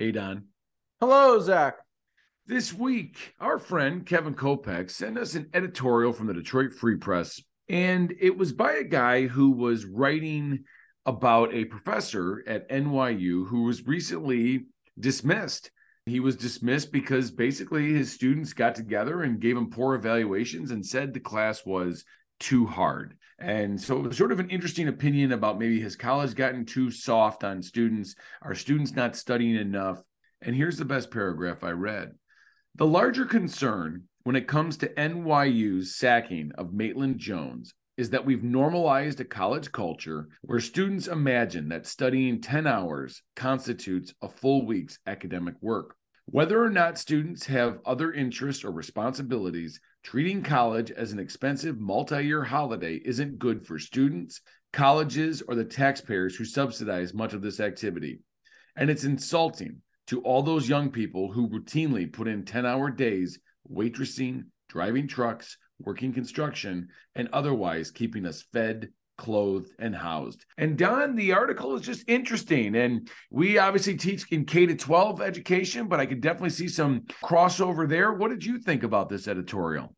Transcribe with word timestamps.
Hey, 0.00 0.12
Don. 0.12 0.44
Hello, 0.98 1.38
Zac. 1.40 1.76
This 2.46 2.72
week, 2.72 3.34
our 3.38 3.58
friend 3.58 4.06
Kevin 4.06 4.32
Kopeck 4.32 4.90
sent 4.90 5.18
us 5.18 5.34
an 5.34 5.50
editorial 5.52 6.14
from 6.14 6.26
the 6.26 6.32
Detroit 6.32 6.72
Free 6.72 6.96
Press, 6.96 7.38
and 7.68 8.14
it 8.18 8.38
was 8.38 8.54
by 8.54 8.72
a 8.72 8.84
guy 8.84 9.26
who 9.26 9.50
was 9.50 9.84
writing 9.84 10.64
about 11.04 11.52
a 11.52 11.66
professor 11.66 12.42
at 12.46 12.70
NYU 12.70 13.46
who 13.46 13.64
was 13.64 13.86
recently 13.86 14.68
dismissed. 14.98 15.70
He 16.06 16.18
was 16.18 16.34
dismissed 16.34 16.92
because 16.92 17.30
basically 17.30 17.92
his 17.92 18.10
students 18.10 18.54
got 18.54 18.76
together 18.76 19.20
and 19.20 19.38
gave 19.38 19.58
him 19.58 19.68
poor 19.68 19.94
evaluations 19.94 20.70
and 20.70 20.86
said 20.86 21.12
the 21.12 21.20
class 21.20 21.66
was 21.66 22.06
too 22.38 22.64
hard. 22.64 23.18
And 23.40 23.80
so 23.80 23.96
it 23.96 24.08
was 24.08 24.18
sort 24.18 24.32
of 24.32 24.40
an 24.40 24.50
interesting 24.50 24.88
opinion 24.88 25.32
about 25.32 25.58
maybe 25.58 25.80
his 25.80 25.96
college 25.96 26.34
gotten 26.34 26.66
too 26.66 26.90
soft 26.90 27.42
on 27.42 27.62
students, 27.62 28.14
are 28.42 28.54
students 28.54 28.92
not 28.92 29.16
studying 29.16 29.56
enough? 29.56 30.02
And 30.42 30.54
here's 30.54 30.76
the 30.76 30.84
best 30.84 31.10
paragraph 31.10 31.64
I 31.64 31.70
read. 31.70 32.12
The 32.74 32.86
larger 32.86 33.24
concern 33.24 34.04
when 34.24 34.36
it 34.36 34.46
comes 34.46 34.76
to 34.78 34.94
NYU's 34.94 35.96
sacking 35.96 36.52
of 36.58 36.74
Maitland 36.74 37.18
Jones 37.18 37.72
is 37.96 38.10
that 38.10 38.24
we've 38.24 38.44
normalized 38.44 39.20
a 39.20 39.24
college 39.24 39.72
culture 39.72 40.28
where 40.42 40.60
students 40.60 41.08
imagine 41.08 41.68
that 41.68 41.86
studying 41.86 42.40
10 42.40 42.66
hours 42.66 43.22
constitutes 43.36 44.14
a 44.22 44.28
full 44.28 44.66
week's 44.66 44.98
academic 45.06 45.54
work. 45.60 45.96
Whether 46.26 46.62
or 46.62 46.70
not 46.70 46.96
students 46.96 47.46
have 47.46 47.80
other 47.84 48.12
interests 48.12 48.64
or 48.64 48.70
responsibilities, 48.70 49.80
treating 50.02 50.42
college 50.42 50.90
as 50.90 51.12
an 51.12 51.18
expensive 51.18 51.78
multi 51.78 52.24
year 52.24 52.44
holiday 52.44 53.00
isn't 53.04 53.38
good 53.38 53.66
for 53.66 53.78
students, 53.78 54.40
colleges, 54.72 55.42
or 55.42 55.54
the 55.54 55.64
taxpayers 55.64 56.36
who 56.36 56.44
subsidize 56.44 57.14
much 57.14 57.32
of 57.32 57.42
this 57.42 57.60
activity. 57.60 58.20
And 58.76 58.90
it's 58.90 59.04
insulting 59.04 59.82
to 60.08 60.20
all 60.22 60.42
those 60.42 60.68
young 60.68 60.90
people 60.90 61.30
who 61.30 61.48
routinely 61.48 62.12
put 62.12 62.28
in 62.28 62.44
10 62.44 62.66
hour 62.66 62.90
days 62.90 63.38
waitressing, 63.70 64.44
driving 64.68 65.06
trucks, 65.06 65.56
working 65.78 66.12
construction, 66.12 66.88
and 67.14 67.28
otherwise 67.32 67.90
keeping 67.90 68.26
us 68.26 68.42
fed, 68.52 68.90
clothed, 69.20 69.70
and 69.78 69.94
housed. 69.94 70.44
And 70.56 70.76
Don, 70.76 71.14
the 71.14 71.34
article 71.34 71.76
is 71.76 71.82
just 71.82 72.08
interesting. 72.08 72.74
And 72.74 73.08
we 73.30 73.58
obviously 73.58 73.96
teach 73.96 74.30
in 74.32 74.46
K 74.46 74.66
to 74.66 74.74
12 74.74 75.20
education, 75.20 75.86
but 75.86 76.00
I 76.00 76.06
could 76.06 76.22
definitely 76.22 76.50
see 76.50 76.68
some 76.68 77.02
crossover 77.22 77.88
there. 77.88 78.12
What 78.12 78.30
did 78.30 78.44
you 78.44 78.58
think 78.58 78.82
about 78.82 79.08
this 79.10 79.28
editorial? 79.28 79.94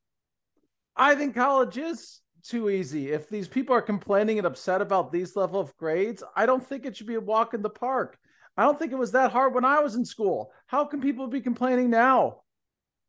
I 0.97 1.15
think 1.15 1.37
college 1.37 1.79
is 1.79 2.21
too 2.43 2.69
easy. 2.69 3.13
If 3.13 3.29
these 3.29 3.47
people 3.47 3.75
are 3.77 3.83
complaining 3.83 4.39
and 4.39 4.47
upset 4.47 4.83
about 4.83 5.13
these 5.13 5.37
level 5.37 5.61
of 5.61 5.75
grades, 5.77 6.25
I 6.37 6.45
don't 6.45 6.67
think 6.67 6.85
it 6.85 6.97
should 6.97 7.07
be 7.07 7.15
a 7.15 7.21
walk 7.21 7.55
in 7.55 7.63
the 7.63 7.71
park. 7.71 8.19
I 8.57 8.65
don't 8.65 8.79
think 8.79 8.93
it 8.93 8.99
was 8.99 9.13
that 9.13 9.31
hard 9.31 9.55
when 9.55 9.65
I 9.65 9.81
was 9.81 9.95
in 9.95 10.05
school. 10.05 10.53
How 10.67 10.85
can 10.85 11.01
people 11.01 11.29
be 11.29 11.41
complaining 11.41 11.89
now? 11.89 12.43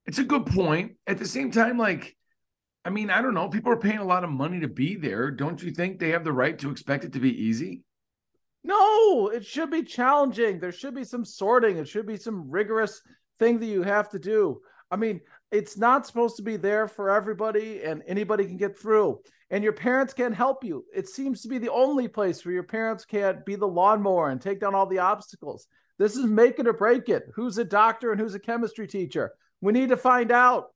It's 0.06 0.20
a 0.20 0.24
good 0.24 0.46
point. 0.46 0.94
At 1.08 1.18
the 1.18 1.26
same 1.26 1.52
time, 1.52 1.78
like 1.78 2.16
I 2.86 2.90
mean, 2.90 3.10
I 3.10 3.22
don't 3.22 3.34
know. 3.34 3.48
People 3.48 3.72
are 3.72 3.78
paying 3.78 4.00
a 4.00 4.06
lot 4.06 4.24
of 4.24 4.30
money 4.30 4.60
to 4.60 4.68
be 4.68 4.96
there. 4.96 5.32
Don't 5.32 5.62
you 5.64 5.72
think 5.72 6.00
they 6.00 6.10
have 6.10 6.24
the 6.24 6.34
right 6.34 6.58
to 6.60 6.70
expect 6.70 7.06
it 7.06 7.14
to 7.14 7.20
be 7.20 7.44
easy? 7.44 7.84
No, 8.64 9.30
it 9.30 9.46
should 9.46 9.72
be 9.72 9.84
challenging. 9.84 10.60
There 10.60 10.72
should 10.72 10.96
be 10.96 11.04
some 11.04 11.26
sorting. 11.26 11.78
It 11.78 11.88
should 11.88 12.08
be 12.08 12.18
some 12.18 12.50
rigorous 12.50 13.02
thing 13.40 13.60
that 13.60 13.66
you 13.66 13.84
have 13.84 14.10
to 14.10 14.20
do. 14.20 14.62
I 14.92 14.96
mean, 14.96 15.22
it's 15.52 15.78
not 15.78 16.06
supposed 16.06 16.36
to 16.38 16.44
be 16.44 16.58
there 16.58 16.88
for 16.88 17.10
everybody 17.10 17.84
and 17.84 18.04
anybody 18.08 18.46
can 18.46 18.58
get 18.58 18.78
through. 18.78 19.20
And 19.50 19.64
your 19.64 19.74
parents 19.74 20.14
can't 20.14 20.36
help 20.36 20.64
you. 20.64 20.86
It 20.94 21.08
seems 21.08 21.42
to 21.42 21.48
be 21.48 21.58
the 21.58 21.72
only 21.72 22.08
place 22.08 22.44
where 22.44 22.54
your 22.54 22.64
parents 22.64 23.06
can't 23.06 23.46
be 23.46 23.56
the 23.56 23.68
lawnmower 23.68 24.30
and 24.30 24.42
take 24.42 24.60
down 24.60 24.76
all 24.76 24.88
the 24.88 25.00
obstacles. 25.00 25.68
This 26.00 26.16
is 26.16 26.26
make 26.26 26.60
it 26.60 26.68
or 26.68 26.74
break 26.74 27.08
it. 27.08 27.28
Who's 27.36 27.58
a 27.58 27.64
doctor 27.64 28.12
and 28.12 28.20
who's 28.20 28.34
a 28.34 28.40
chemistry 28.40 28.88
teacher? 28.88 29.34
We 29.62 29.74
need 29.74 29.90
to 29.90 29.98
find 29.98 30.32
out. 30.32 30.73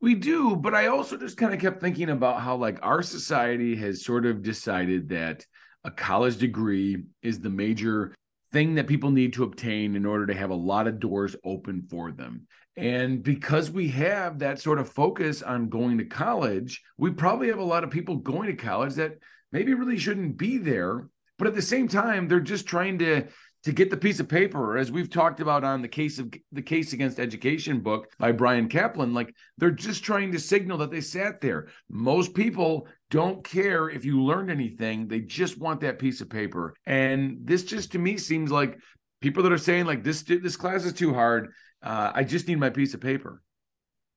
We 0.00 0.14
do, 0.14 0.56
but 0.56 0.74
I 0.74 0.88
also 0.88 1.16
just 1.16 1.36
kind 1.36 1.54
of 1.54 1.60
kept 1.60 1.80
thinking 1.80 2.10
about 2.10 2.40
how 2.40 2.56
like 2.56 2.78
our 2.82 3.02
society 3.02 3.74
has 3.76 4.04
sort 4.04 4.26
of 4.26 4.42
decided 4.42 5.08
that 5.08 5.46
a 5.82 5.90
college 5.90 6.36
degree 6.36 7.04
is 7.22 7.40
the 7.40 7.50
major 7.50 8.14
thing 8.52 8.74
that 8.74 8.86
people 8.86 9.10
need 9.10 9.32
to 9.34 9.44
obtain 9.44 9.96
in 9.96 10.06
order 10.06 10.26
to 10.26 10.34
have 10.34 10.50
a 10.50 10.54
lot 10.54 10.86
of 10.86 11.00
doors 11.00 11.36
open 11.44 11.86
for 11.90 12.12
them. 12.12 12.46
And 12.76 13.22
because 13.22 13.70
we 13.70 13.88
have 13.88 14.40
that 14.40 14.60
sort 14.60 14.78
of 14.78 14.90
focus 14.90 15.42
on 15.42 15.68
going 15.68 15.98
to 15.98 16.04
college, 16.04 16.82
we 16.98 17.10
probably 17.10 17.48
have 17.48 17.58
a 17.58 17.64
lot 17.64 17.84
of 17.84 17.90
people 17.90 18.16
going 18.16 18.48
to 18.48 18.62
college 18.62 18.94
that 18.94 19.18
maybe 19.52 19.74
really 19.74 19.98
shouldn't 19.98 20.36
be 20.36 20.58
there. 20.58 21.08
But 21.38 21.48
at 21.48 21.54
the 21.54 21.62
same 21.62 21.88
time, 21.88 22.28
they're 22.28 22.40
just 22.40 22.66
trying 22.66 22.98
to 22.98 23.26
to 23.64 23.72
get 23.72 23.90
the 23.90 23.96
piece 23.96 24.20
of 24.20 24.28
paper 24.28 24.76
as 24.76 24.92
we've 24.92 25.08
talked 25.08 25.40
about 25.40 25.64
on 25.64 25.80
the 25.80 25.88
case 25.88 26.18
of 26.18 26.32
the 26.52 26.62
case 26.62 26.92
against 26.92 27.18
education 27.18 27.80
book 27.80 28.12
by 28.18 28.30
Bryan 28.30 28.68
Caplan 28.68 29.14
like 29.14 29.34
they're 29.56 29.70
just 29.70 30.04
trying 30.04 30.30
to 30.32 30.38
signal 30.38 30.78
that 30.78 30.90
they 30.90 31.00
sat 31.00 31.40
there. 31.40 31.68
Most 31.88 32.34
people 32.34 32.86
don't 33.10 33.42
care 33.42 33.88
if 33.88 34.04
you 34.04 34.22
learned 34.22 34.50
anything. 34.50 35.08
They 35.08 35.20
just 35.20 35.58
want 35.58 35.80
that 35.80 35.98
piece 35.98 36.20
of 36.20 36.28
paper. 36.28 36.74
And 36.84 37.38
this 37.42 37.64
just 37.64 37.92
to 37.92 37.98
me 37.98 38.18
seems 38.18 38.50
like 38.50 38.78
people 39.22 39.42
that 39.42 39.52
are 39.52 39.58
saying 39.58 39.86
like 39.86 40.04
this 40.04 40.22
this 40.22 40.56
class 40.56 40.84
is 40.84 40.92
too 40.92 41.14
hard. 41.14 41.52
Uh, 41.82 42.12
i 42.14 42.24
just 42.24 42.48
need 42.48 42.58
my 42.58 42.70
piece 42.70 42.94
of 42.94 43.00
paper. 43.00 43.42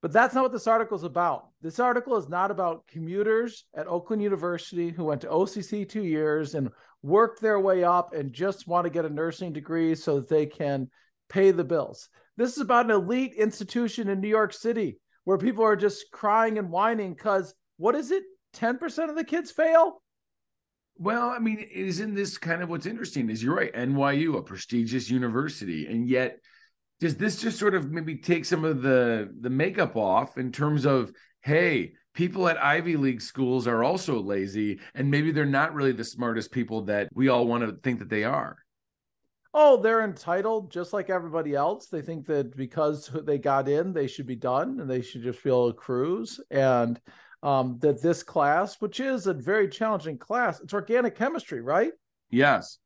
But 0.02 0.14
that's 0.14 0.36
not 0.36 0.44
what 0.44 0.52
this 0.52 0.68
article 0.68 0.96
is 0.96 1.04
about. 1.04 1.48
This 1.62 1.80
article 1.80 2.18
is 2.18 2.30
not 2.30 2.52
about 2.52 2.86
commuters 2.88 3.66
at 3.76 3.88
Oakland 3.88 4.22
University 4.22 4.90
who 4.90 5.06
went 5.06 5.22
to 5.22 5.28
OCC 5.28 5.88
two 5.88 6.04
years 6.04 6.54
and 6.54 6.70
worked 7.04 7.42
their 7.42 7.60
way 7.60 7.84
up 7.84 8.14
and 8.14 8.34
just 8.34 8.68
want 8.68 8.86
to 8.86 8.90
get 8.90 9.06
a 9.06 9.10
nursing 9.10 9.54
degree 9.54 9.96
so 9.96 10.20
that 10.20 10.30
they 10.30 10.46
can 10.46 10.90
pay 11.30 11.52
the 11.52 11.64
bills. 11.64 12.10
This 12.38 12.54
is 12.54 12.62
about 12.62 12.86
an 12.86 12.92
elite 12.92 13.34
institution 13.34 14.10
in 14.10 14.22
New 14.22 14.28
York 14.28 14.54
City 14.54 15.00
where 15.24 15.38
people 15.38 15.64
are 15.64 15.76
just 15.76 16.06
crying 16.12 16.58
and 16.58 16.72
whining 16.72 17.14
because 17.14 17.54
what 17.78 17.96
is 17.96 18.12
it? 18.12 18.24
10% 18.56 19.10
of 19.10 19.16
the 19.16 19.24
kids 19.24 19.52
fail? 19.52 20.02
Well, 20.98 21.30
I 21.30 21.40
mean, 21.40 21.60
isn't 21.60 22.16
this 22.16 22.38
kind 22.38 22.64
of 22.64 22.70
what's 22.70 22.88
interesting? 22.88 23.30
Is 23.30 23.44
you're 23.44 23.56
right, 23.56 23.74
NYU, 23.74 24.38
a 24.38 24.42
prestigious 24.42 25.10
university, 25.10 25.86
and 25.86 26.08
yet 26.08 26.40
does 27.00 27.16
this 27.16 27.40
just 27.40 27.60
sort 27.60 27.76
of 27.76 27.92
maybe 27.92 28.16
take 28.16 28.46
some 28.46 28.66
of 28.66 28.82
the 28.82 29.32
the 29.42 29.50
makeup 29.50 29.96
off 29.96 30.38
in 30.38 30.52
terms 30.52 30.86
of 30.86 31.12
hey 31.42 31.94
people 32.18 32.50
at 32.50 32.58
ivy 32.58 32.98
league 32.98 33.22
schools 33.22 33.68
are 33.68 33.84
also 33.84 34.20
lazy 34.20 34.80
and 34.96 35.12
maybe 35.12 35.32
they're 35.32 35.46
not 35.46 35.76
really 35.76 35.92
the 35.92 36.04
smartest 36.04 36.52
people 36.52 36.82
that 36.82 37.08
we 37.14 37.30
all 37.30 37.46
want 37.46 37.64
to 37.64 37.80
think 37.84 38.00
that 38.00 38.10
they 38.10 38.24
are. 38.24 38.58
Oh 39.54 39.80
they're 39.80 40.04
entitled 40.04 40.72
just 40.72 40.94
like 40.94 41.12
everybody 41.12 41.54
else. 41.54 41.90
They 41.90 42.02
think 42.02 42.26
that 42.26 42.58
because 42.58 43.12
they 43.24 43.38
got 43.38 43.70
in 43.70 43.94
they 43.94 44.08
should 44.08 44.26
be 44.26 44.36
done 44.36 44.80
and 44.80 44.90
they 44.90 45.04
should 45.04 45.22
just 45.22 45.38
feel 45.38 45.68
a 45.68 45.74
cruise 45.74 46.40
and 46.50 47.00
um, 47.44 47.78
that 47.82 48.02
this 48.02 48.24
class 48.24 48.82
which 48.82 49.00
is 49.00 49.28
a 49.28 49.34
very 49.36 49.70
challenging 49.70 50.18
class 50.18 50.60
it's 50.60 50.74
organic 50.74 51.16
chemistry 51.16 51.62
right? 51.62 51.92
Yes. 52.32 52.80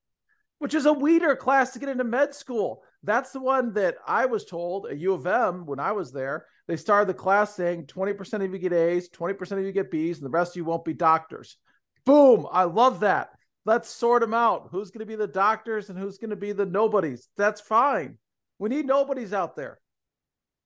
Which 0.59 0.73
is 0.73 0.85
a 0.85 0.93
weeder 0.93 1.37
class 1.37 1.71
to 1.71 1.79
get 1.79 1.87
into 1.87 2.03
med 2.03 2.35
school 2.35 2.83
that's 3.03 3.31
the 3.31 3.39
one 3.39 3.73
that 3.73 3.95
I 4.07 4.25
was 4.25 4.45
told 4.45 4.87
at 4.87 4.97
U 4.99 5.13
of 5.13 5.25
M 5.25 5.65
when 5.65 5.79
I 5.79 5.91
was 5.91 6.11
there. 6.11 6.45
They 6.67 6.77
started 6.77 7.09
the 7.09 7.13
class 7.13 7.55
saying 7.55 7.87
20% 7.87 8.45
of 8.45 8.53
you 8.53 8.59
get 8.59 8.73
A's, 8.73 9.09
20% 9.09 9.51
of 9.53 9.63
you 9.63 9.71
get 9.71 9.91
B's, 9.91 10.17
and 10.17 10.25
the 10.25 10.29
rest 10.29 10.51
of 10.51 10.57
you 10.57 10.65
won't 10.65 10.85
be 10.85 10.93
doctors. 10.93 11.57
Boom. 12.05 12.47
I 12.51 12.63
love 12.63 13.01
that. 13.01 13.31
Let's 13.65 13.89
sort 13.89 14.21
them 14.21 14.33
out. 14.33 14.69
Who's 14.71 14.89
going 14.89 14.99
to 14.99 15.05
be 15.05 15.15
the 15.15 15.27
doctors 15.27 15.89
and 15.89 15.97
who's 15.97 16.17
going 16.17 16.29
to 16.31 16.35
be 16.35 16.51
the 16.51 16.65
nobodies? 16.65 17.29
That's 17.37 17.61
fine. 17.61 18.17
We 18.59 18.69
need 18.69 18.85
nobodies 18.85 19.33
out 19.33 19.55
there. 19.55 19.79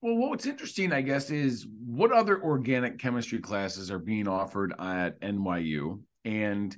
Well, 0.01 0.29
what's 0.29 0.45
interesting, 0.45 0.93
I 0.93 1.01
guess, 1.01 1.31
is 1.31 1.65
what 1.85 2.11
other 2.11 2.41
organic 2.41 2.99
chemistry 2.99 3.39
classes 3.39 3.89
are 3.89 3.99
being 3.99 4.27
offered 4.27 4.73
at 4.77 5.19
NYU? 5.21 6.01
And 6.23 6.75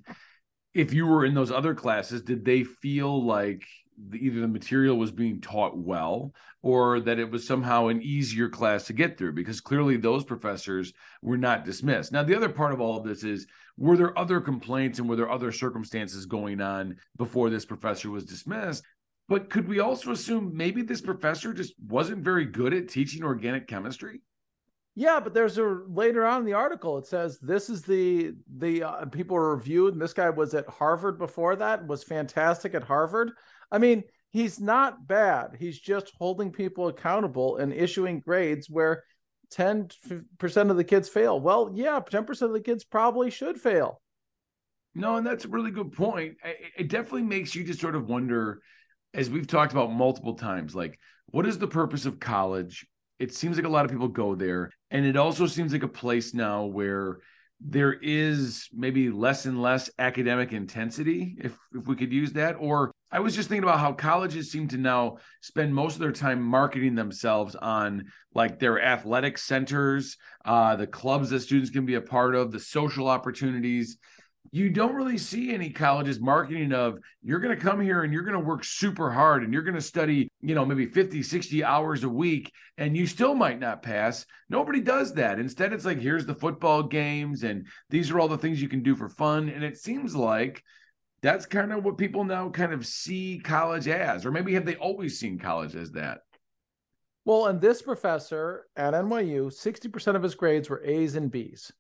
if 0.74 0.94
you 0.94 1.06
were 1.06 1.25
in 1.25 1.34
those 1.34 1.51
other 1.51 1.75
classes, 1.75 2.22
did 2.22 2.45
they 2.45 2.63
feel 2.63 3.25
like 3.25 3.63
the, 4.09 4.18
either 4.18 4.40
the 4.41 4.47
material 4.47 4.97
was 4.97 5.12
being 5.12 5.42
taught 5.42 5.77
well 5.77 6.33
or 6.62 7.00
that 7.00 7.19
it 7.19 7.30
was 7.30 7.45
somehow 7.45 7.88
an 7.88 8.01
easier 8.01 8.50
class 8.50 8.86
to 8.86 8.94
get 8.94 9.18
through 9.18 9.33
because 9.33 9.62
clearly 9.62 9.98
those 9.98 10.24
professors 10.24 10.94
were 11.22 11.38
not 11.38 11.66
dismissed. 11.66 12.12
Now, 12.12 12.24
the 12.24 12.36
other 12.36 12.50
part 12.50 12.74
of 12.74 12.81
all 12.81 12.98
of 12.98 13.06
this 13.06 13.24
is 13.24 13.48
were 13.77 13.98
there 13.98 14.18
other 14.18 14.42
complaints 14.42 15.00
and 15.00 15.07
were 15.07 15.16
there 15.16 15.30
other 15.30 15.51
circumstances 15.51 16.25
going 16.25 16.62
on 16.62 16.98
before 17.18 17.50
this 17.50 17.66
professor 17.66 18.10
was 18.10 18.25
dismissed? 18.25 18.83
But 19.30 19.50
could 19.50 19.68
we 19.68 19.80
also 19.80 20.12
assume 20.12 20.56
maybe 20.56 20.81
this 20.81 21.01
professor 21.01 21.54
just 21.54 21.74
wasn't 21.86 22.24
very 22.24 22.45
good 22.45 22.74
at 22.74 22.88
teaching 22.88 23.24
organic 23.24 23.68
chemistry? 23.68 24.22
Yeah, 24.95 25.19
but 25.19 25.33
there's 25.33 25.60
a 25.60 25.81
later 25.88 26.25
on 26.25 26.39
in 26.39 26.45
the 26.45 26.54
article 26.54 26.98
it 26.98 27.06
says 27.06 27.38
this 27.38 27.69
is 27.69 27.83
the 27.83 28.33
the 28.57 28.81
uh, 28.81 29.06
people 29.06 29.38
reviewed. 29.38 29.94
And 29.94 30.01
this 30.01 30.13
guy 30.13 30.31
was 30.31 30.56
at 30.56 30.68
Harvard 30.68 31.19
before 31.19 31.56
that, 31.57 31.86
was 31.86 32.04
fantastic 32.04 32.74
at 32.74 32.83
Harvard. 32.83 33.33
I 33.72 33.78
mean, 33.78 34.04
he's 34.31 34.60
not 34.60 35.08
bad. 35.08 35.58
He's 35.60 35.80
just 35.80 36.12
holding 36.18 36.52
people 36.52 36.88
accountable 36.88 37.58
and 37.58 37.74
issuing 37.74 38.22
grades 38.22 38.69
where 38.69 39.04
10% 39.54 39.92
of 40.69 40.78
the 40.78 40.84
kids 40.84 41.10
fail. 41.10 41.40
Well, 41.40 41.72
yeah, 41.74 42.00
10% 42.00 42.42
of 42.42 42.54
the 42.54 42.62
kids 42.62 42.84
probably 42.84 43.30
should 43.30 43.60
fail. 43.60 44.02
No, 44.96 45.16
and 45.16 45.25
that's 45.25 45.46
a 45.46 45.50
really 45.50 45.72
good 45.72 45.92
point. 45.92 46.36
It 46.78 46.90
definitely 46.90 47.24
makes 47.24 47.54
you 47.54 47.64
just 47.64 47.80
sort 47.80 47.96
of 47.96 48.10
wonder 48.10 48.62
as 49.14 49.30
we've 49.30 49.48
talked 49.48 49.72
about 49.72 49.92
multiple 49.92 50.36
times, 50.36 50.75
like 50.75 51.00
what 51.28 51.46
is 51.46 51.58
the 51.58 51.68
purpose 51.68 52.06
of 52.06 52.20
college? 52.20 52.86
It 53.20 53.34
seems 53.34 53.58
like 53.58 53.66
a 53.66 53.70
lot 53.70 53.86
of 53.86 53.92
people 53.92 54.08
go 54.08 54.36
there. 54.36 54.72
And 54.92 55.06
it 55.06 55.18
also 55.18 55.48
seems 55.48 55.74
like 55.74 55.84
a 55.84 55.88
place 55.88 56.34
now 56.34 56.66
where 56.66 57.20
there 57.60 57.94
is 57.94 58.70
maybe 58.74 59.10
less 59.10 59.46
and 59.46 59.62
less 59.62 59.90
academic 59.98 60.54
intensity, 60.54 61.36
if 61.40 61.58
if 61.74 61.88
we 61.88 61.96
could 61.96 62.13
use 62.13 62.34
that. 62.34 62.56
Or 62.60 62.92
I 63.12 63.19
was 63.19 63.36
just 63.36 63.48
thinking 63.48 63.63
about 63.63 63.80
how 63.80 63.94
colleges 63.94 64.51
seem 64.51 64.68
to 64.69 64.77
now 64.77 65.18
spend 65.42 65.74
most 65.74 65.94
of 65.94 66.01
their 66.01 66.12
time 66.12 66.42
marketing 66.42 66.95
themselves 66.95 67.56
on 67.56 68.06
like 68.33 68.59
their 68.59 68.81
athletic 68.81 69.38
centers, 69.38 70.18
uh, 70.44 70.75
the 70.75 70.88
clubs 70.88 71.30
that 71.30 71.39
students 71.39 71.69
can 71.69 71.86
be 71.86 71.95
a 71.95 72.01
part 72.01 72.36
of, 72.36 72.51
the 72.51 72.59
social 72.59 73.07
opportunities. 73.07 73.98
You 74.51 74.69
don't 74.69 74.95
really 74.95 75.18
see 75.18 75.54
any 75.54 75.69
colleges 75.69 76.19
marketing 76.19 76.74
of 76.74 77.00
you're 77.21 77.39
going 77.39 77.57
to 77.57 77.62
come 77.62 77.81
here 77.81 78.04
and 78.04 78.13
you're 78.13 78.24
going 78.24 78.39
to 78.39 78.45
work 78.45 78.63
super 78.63 79.12
hard 79.12 79.44
and 79.44 79.53
you're 79.53 79.63
going 79.63 79.75
to 79.75 79.81
study 79.81 80.30
you 80.42 80.56
know 80.56 80.65
maybe 80.65 80.86
50 80.86 81.21
60 81.21 81.63
hours 81.65 82.03
a 82.06 82.10
week 82.10 82.51
and 82.77 82.95
you 82.95 83.07
still 83.07 83.36
might 83.36 83.60
not 83.60 83.83
pass. 83.83 84.25
Nobody 84.50 84.80
does 84.80 85.13
that. 85.13 85.39
Instead 85.39 85.74
it's 85.74 85.86
like 85.86 86.00
here's 86.00 86.25
the 86.25 86.36
football 86.36 86.83
games 86.83 87.44
and 87.44 87.68
these 87.89 88.12
are 88.12 88.19
all 88.19 88.30
the 88.30 88.38
things 88.38 88.62
you 88.62 88.69
can 88.69 88.83
do 88.83 88.95
for 88.95 89.10
fun. 89.10 89.50
And 89.50 89.63
it 89.63 89.77
seems 89.77 90.15
like 90.15 90.63
that's 91.22 91.46
kind 91.46 91.72
of 91.72 91.84
what 91.84 91.98
people 91.98 92.24
now 92.24 92.50
kind 92.50 92.74
of 92.74 92.86
see 92.86 93.40
college 93.44 93.88
as 93.88 94.25
or 94.25 94.31
maybe 94.31 94.54
have 94.54 94.66
they 94.66 94.75
always 94.75 95.19
seen 95.19 95.38
college 95.38 95.75
as 95.75 95.92
that 95.92 96.22
well 97.25 97.48
and 97.48 97.60
this 97.62 97.81
professor 97.81 98.66
at 98.75 98.94
nyu 98.94 99.48
60% 99.48 100.16
of 100.16 100.24
his 100.24 100.36
grades 100.36 100.69
were 100.69 100.84
a's 100.84 101.16
and 101.16 101.31
b's 101.31 101.72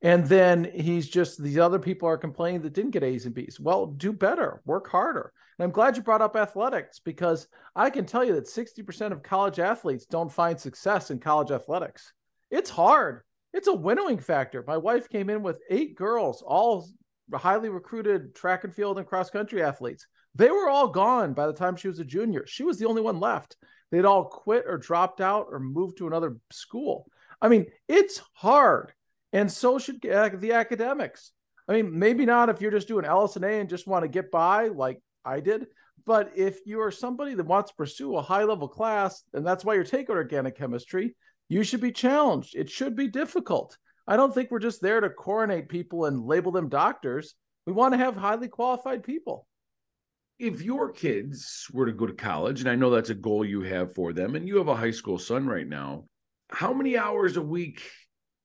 and 0.00 0.24
then 0.26 0.70
he's 0.74 1.08
just 1.08 1.42
these 1.42 1.58
other 1.58 1.78
people 1.78 2.08
are 2.08 2.16
complaining 2.16 2.62
that 2.62 2.72
didn't 2.72 2.92
get 2.92 3.02
A's 3.02 3.26
and 3.26 3.34
B's. 3.34 3.58
Well, 3.58 3.86
do 3.86 4.12
better, 4.12 4.62
work 4.64 4.88
harder. 4.88 5.32
And 5.58 5.64
I'm 5.64 5.72
glad 5.72 5.96
you 5.96 6.02
brought 6.04 6.22
up 6.22 6.36
athletics 6.36 7.00
because 7.00 7.48
I 7.74 7.90
can 7.90 8.06
tell 8.06 8.24
you 8.24 8.34
that 8.34 8.46
60% 8.46 9.10
of 9.10 9.24
college 9.24 9.58
athletes 9.58 10.06
don't 10.06 10.32
find 10.32 10.58
success 10.58 11.10
in 11.10 11.18
college 11.18 11.50
athletics. 11.50 12.12
It's 12.50 12.70
hard. 12.70 13.22
It's 13.52 13.66
a 13.66 13.74
winnowing 13.74 14.20
factor. 14.20 14.62
My 14.66 14.76
wife 14.76 15.08
came 15.08 15.30
in 15.30 15.42
with 15.42 15.60
eight 15.68 15.96
girls, 15.96 16.42
all 16.46 16.86
highly 17.34 17.68
recruited 17.68 18.34
track 18.34 18.64
and 18.64 18.74
field 18.74 18.98
and 18.98 19.06
cross 19.06 19.30
country 19.30 19.62
athletes. 19.62 20.06
They 20.34 20.50
were 20.50 20.68
all 20.68 20.88
gone 20.88 21.34
by 21.34 21.46
the 21.46 21.52
time 21.52 21.76
she 21.76 21.88
was 21.88 21.98
a 21.98 22.04
junior. 22.04 22.46
She 22.46 22.62
was 22.62 22.78
the 22.78 22.86
only 22.86 23.02
one 23.02 23.20
left. 23.20 23.56
They'd 23.90 24.04
all 24.04 24.24
quit 24.24 24.64
or 24.66 24.78
dropped 24.78 25.20
out 25.20 25.48
or 25.50 25.58
moved 25.58 25.98
to 25.98 26.06
another 26.06 26.36
school. 26.50 27.06
I 27.40 27.48
mean, 27.48 27.66
it's 27.88 28.20
hard 28.34 28.92
and 29.32 29.50
so 29.50 29.78
should 29.78 30.04
uh, 30.06 30.30
the 30.34 30.52
academics. 30.52 31.32
I 31.68 31.74
mean, 31.74 31.98
maybe 31.98 32.24
not 32.24 32.48
if 32.48 32.60
you're 32.60 32.70
just 32.70 32.88
doing 32.88 33.04
LS&A 33.04 33.60
and 33.60 33.68
just 33.68 33.86
want 33.86 34.04
to 34.04 34.08
get 34.08 34.30
by 34.30 34.68
like 34.68 35.00
I 35.24 35.40
did, 35.40 35.66
but 36.06 36.32
if 36.36 36.60
you 36.64 36.80
are 36.80 36.90
somebody 36.90 37.34
that 37.34 37.46
wants 37.46 37.70
to 37.70 37.76
pursue 37.76 38.16
a 38.16 38.22
high 38.22 38.44
level 38.44 38.68
class, 38.68 39.22
and 39.34 39.46
that's 39.46 39.64
why 39.64 39.74
you're 39.74 39.84
taking 39.84 40.16
organic 40.16 40.56
chemistry, 40.56 41.14
you 41.48 41.62
should 41.62 41.82
be 41.82 41.92
challenged. 41.92 42.54
It 42.54 42.70
should 42.70 42.96
be 42.96 43.08
difficult. 43.08 43.76
I 44.08 44.16
don't 44.16 44.34
think 44.34 44.50
we're 44.50 44.58
just 44.58 44.80
there 44.80 45.00
to 45.02 45.10
coronate 45.10 45.68
people 45.68 46.06
and 46.06 46.24
label 46.24 46.50
them 46.50 46.70
doctors. 46.70 47.34
We 47.66 47.74
want 47.74 47.92
to 47.92 47.98
have 47.98 48.16
highly 48.16 48.48
qualified 48.48 49.04
people. 49.04 49.46
If 50.38 50.62
your 50.62 50.92
kids 50.92 51.66
were 51.74 51.84
to 51.84 51.92
go 51.92 52.06
to 52.06 52.14
college, 52.14 52.60
and 52.60 52.70
I 52.70 52.74
know 52.74 52.88
that's 52.88 53.10
a 53.10 53.14
goal 53.14 53.44
you 53.44 53.60
have 53.60 53.94
for 53.94 54.14
them, 54.14 54.34
and 54.34 54.48
you 54.48 54.56
have 54.56 54.68
a 54.68 54.74
high 54.74 54.92
school 54.92 55.18
son 55.18 55.46
right 55.46 55.66
now, 55.68 56.06
how 56.48 56.72
many 56.72 56.96
hours 56.96 57.36
a 57.36 57.42
week 57.42 57.82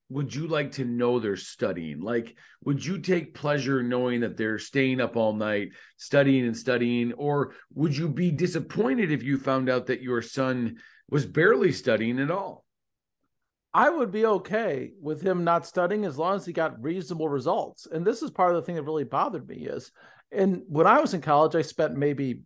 would 0.09 0.35
you 0.35 0.47
like 0.47 0.73
to 0.73 0.83
know 0.83 1.17
they're 1.19 1.37
studying? 1.37 2.01
Like, 2.01 2.35
would 2.65 2.85
you 2.85 2.99
take 2.99 3.33
pleasure 3.33 3.81
knowing 3.81 4.19
that 4.19 4.35
they're 4.35 4.59
staying 4.59 4.99
up 4.99 5.15
all 5.15 5.33
night 5.33 5.69
studying 5.95 6.45
and 6.45 6.57
studying? 6.57 7.13
Or 7.13 7.53
would 7.73 7.95
you 7.95 8.09
be 8.09 8.31
disappointed 8.31 9.13
if 9.13 9.23
you 9.23 9.37
found 9.37 9.69
out 9.69 9.85
that 9.85 10.01
your 10.01 10.21
son 10.21 10.75
was 11.09 11.25
barely 11.25 11.71
studying 11.71 12.19
at 12.19 12.31
all? 12.31 12.62
I 13.73 13.89
would 13.89 14.11
be 14.11 14.25
okay 14.25 14.91
with 15.01 15.21
him 15.21 15.43
not 15.43 15.65
studying 15.65 16.05
as 16.05 16.17
long 16.17 16.35
as 16.35 16.45
he 16.45 16.53
got 16.53 16.81
reasonable 16.81 17.27
results. 17.27 17.87
And 17.91 18.05
this 18.05 18.21
is 18.21 18.29
part 18.29 18.51
of 18.51 18.55
the 18.55 18.61
thing 18.61 18.75
that 18.75 18.83
really 18.83 19.03
bothered 19.03 19.47
me 19.47 19.65
is 19.65 19.91
and 20.33 20.63
when 20.67 20.87
I 20.87 20.99
was 20.99 21.13
in 21.13 21.21
college, 21.21 21.55
I 21.55 21.61
spent 21.61 21.95
maybe 21.95 22.41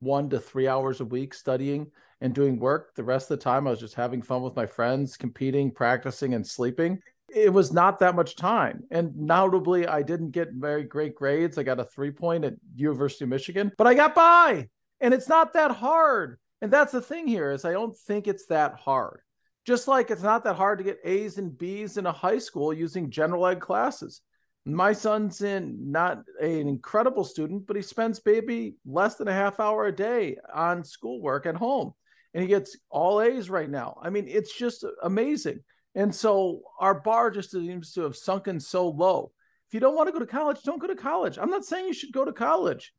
one 0.00 0.28
to 0.30 0.40
three 0.40 0.68
hours 0.68 1.00
a 1.00 1.04
week 1.04 1.34
studying 1.34 1.90
and 2.20 2.34
doing 2.34 2.58
work. 2.58 2.94
The 2.94 3.04
rest 3.04 3.30
of 3.30 3.38
the 3.38 3.44
time, 3.44 3.66
I 3.66 3.70
was 3.70 3.80
just 3.80 3.94
having 3.94 4.22
fun 4.22 4.42
with 4.42 4.56
my 4.56 4.66
friends, 4.66 5.16
competing, 5.16 5.70
practicing, 5.70 6.34
and 6.34 6.46
sleeping. 6.46 7.00
It 7.32 7.52
was 7.52 7.72
not 7.72 7.98
that 8.00 8.14
much 8.14 8.36
time. 8.36 8.84
And 8.90 9.16
notably, 9.16 9.86
I 9.86 10.02
didn't 10.02 10.30
get 10.30 10.52
very 10.52 10.84
great 10.84 11.14
grades. 11.14 11.58
I 11.58 11.62
got 11.62 11.80
a 11.80 11.84
three 11.84 12.10
point 12.10 12.44
at 12.44 12.54
University 12.74 13.24
of 13.24 13.30
Michigan, 13.30 13.72
but 13.78 13.86
I 13.86 13.94
got 13.94 14.14
by. 14.14 14.68
And 15.00 15.14
it's 15.14 15.28
not 15.28 15.52
that 15.52 15.72
hard. 15.72 16.38
And 16.62 16.72
that's 16.72 16.92
the 16.92 17.02
thing 17.02 17.28
here 17.28 17.52
is 17.52 17.64
I 17.64 17.72
don't 17.72 17.96
think 17.96 18.26
it's 18.26 18.46
that 18.46 18.74
hard. 18.74 19.20
Just 19.66 19.88
like 19.88 20.10
it's 20.10 20.22
not 20.22 20.44
that 20.44 20.54
hard 20.54 20.78
to 20.78 20.84
get 20.84 21.00
A's 21.04 21.38
and 21.38 21.56
B's 21.56 21.96
in 21.96 22.06
a 22.06 22.12
high 22.12 22.38
school 22.38 22.72
using 22.72 23.10
general 23.10 23.46
ed 23.46 23.60
classes. 23.60 24.22
My 24.64 24.92
son's 24.92 25.42
in 25.42 25.90
not 25.90 26.22
a, 26.40 26.60
an 26.60 26.68
incredible 26.68 27.24
student, 27.24 27.66
but 27.66 27.76
he 27.76 27.82
spends 27.82 28.20
maybe 28.24 28.76
less 28.84 29.16
than 29.16 29.28
a 29.28 29.32
half 29.32 29.60
hour 29.60 29.86
a 29.86 29.94
day 29.94 30.36
on 30.52 30.84
schoolwork 30.84 31.46
at 31.46 31.56
home 31.56 31.94
and 32.36 32.42
he 32.42 32.48
gets 32.48 32.76
all 32.90 33.22
A's 33.22 33.48
right 33.48 33.70
now. 33.70 33.98
I 34.02 34.10
mean, 34.10 34.26
it's 34.28 34.54
just 34.54 34.84
amazing. 35.02 35.60
And 35.94 36.14
so 36.14 36.60
our 36.78 37.00
bar 37.00 37.30
just 37.30 37.50
seems 37.50 37.94
to 37.94 38.02
have 38.02 38.14
sunken 38.14 38.60
so 38.60 38.88
low. 38.90 39.32
If 39.68 39.74
you 39.74 39.80
don't 39.80 39.96
want 39.96 40.08
to 40.08 40.12
go 40.12 40.18
to 40.18 40.26
college, 40.26 40.62
don't 40.62 40.78
go 40.78 40.86
to 40.86 40.94
college. 40.94 41.38
I'm 41.38 41.48
not 41.48 41.64
saying 41.64 41.86
you 41.86 41.94
should 41.94 42.12
go 42.12 42.26
to 42.26 42.32
college. 42.32 42.92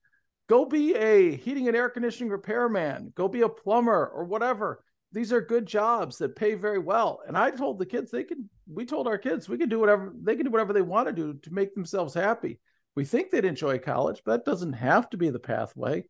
Go 0.50 0.66
be 0.66 0.96
a 0.96 1.36
heating 1.36 1.68
and 1.68 1.78
air 1.78 1.88
conditioning 1.88 2.31
repairman, 2.31 3.13
go 3.16 3.28
be 3.28 3.42
a 3.42 3.50
plumber 3.50 4.08
or 4.08 4.25
whatever. 4.25 4.84
These 5.18 5.34
are 5.34 5.42
good 5.42 5.66
jobs 5.66 6.19
that 6.19 6.36
pay 6.36 6.54
very 6.54 6.78
well. 6.78 7.22
And 7.28 7.36
I 7.36 7.50
told 7.50 7.80
the 7.80 7.88
kids 7.88 8.12
they 8.12 8.24
can 8.24 8.48
we 8.72 8.86
told 8.86 9.08
our 9.08 9.18
kids 9.18 9.50
we 9.50 9.58
can 9.58 9.68
do 9.68 9.80
whatever 9.80 10.14
they 10.22 10.36
can 10.36 10.46
do 10.46 10.52
whatever 10.52 10.74
they 10.74 10.84
want 10.84 11.08
to 11.08 11.12
do 11.12 11.34
to 11.34 11.52
make 11.52 11.74
themselves 11.74 12.14
happy. 12.14 12.60
We 12.96 13.04
think 13.04 13.31
they'd 13.31 13.44
enjoy 13.44 13.80
college, 13.80 14.22
but 14.24 14.46
that 14.46 14.50
doesn't 14.50 14.74
have 14.74 15.10
to 15.10 15.18
be 15.18 15.31
the 15.31 15.40
pathway. 15.40 16.06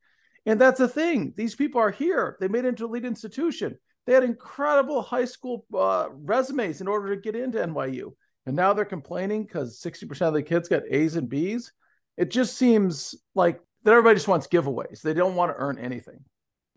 And 0.45 0.59
that's 0.59 0.79
the 0.79 0.89
thing. 0.89 1.31
These 1.37 1.55
people 1.55 1.79
are 1.79 1.89
here. 1.89 2.35
They 2.41 2.49
made 2.49 2.65
it 2.65 2.67
into 2.67 2.83
a 2.83 2.87
elite 2.87 3.05
institution. 3.05 3.77
They 4.05 4.13
had 4.13 4.25
incredible 4.25 5.01
high 5.01 5.23
school 5.23 5.65
uh, 5.73 6.09
resumes 6.11 6.81
in 6.81 6.89
order 6.89 7.15
to 7.15 7.21
get 7.21 7.37
into 7.37 7.59
NYU. 7.59 8.11
And 8.45 8.57
now 8.57 8.73
they're 8.73 8.83
complaining 8.83 9.45
because 9.45 9.81
60% 9.81 10.21
of 10.27 10.33
the 10.33 10.43
kids 10.43 10.67
got 10.67 10.83
A's 10.91 11.15
and 11.15 11.29
B's. 11.29 11.71
It 12.17 12.29
just 12.29 12.57
seems 12.57 13.15
like 13.35 13.61
that 13.83 13.91
everybody 13.91 14.15
just 14.15 14.27
wants 14.27 14.47
giveaways. 14.47 15.01
They 15.01 15.13
don't 15.13 15.35
want 15.35 15.53
to 15.53 15.57
earn 15.57 15.77
anything. 15.77 16.25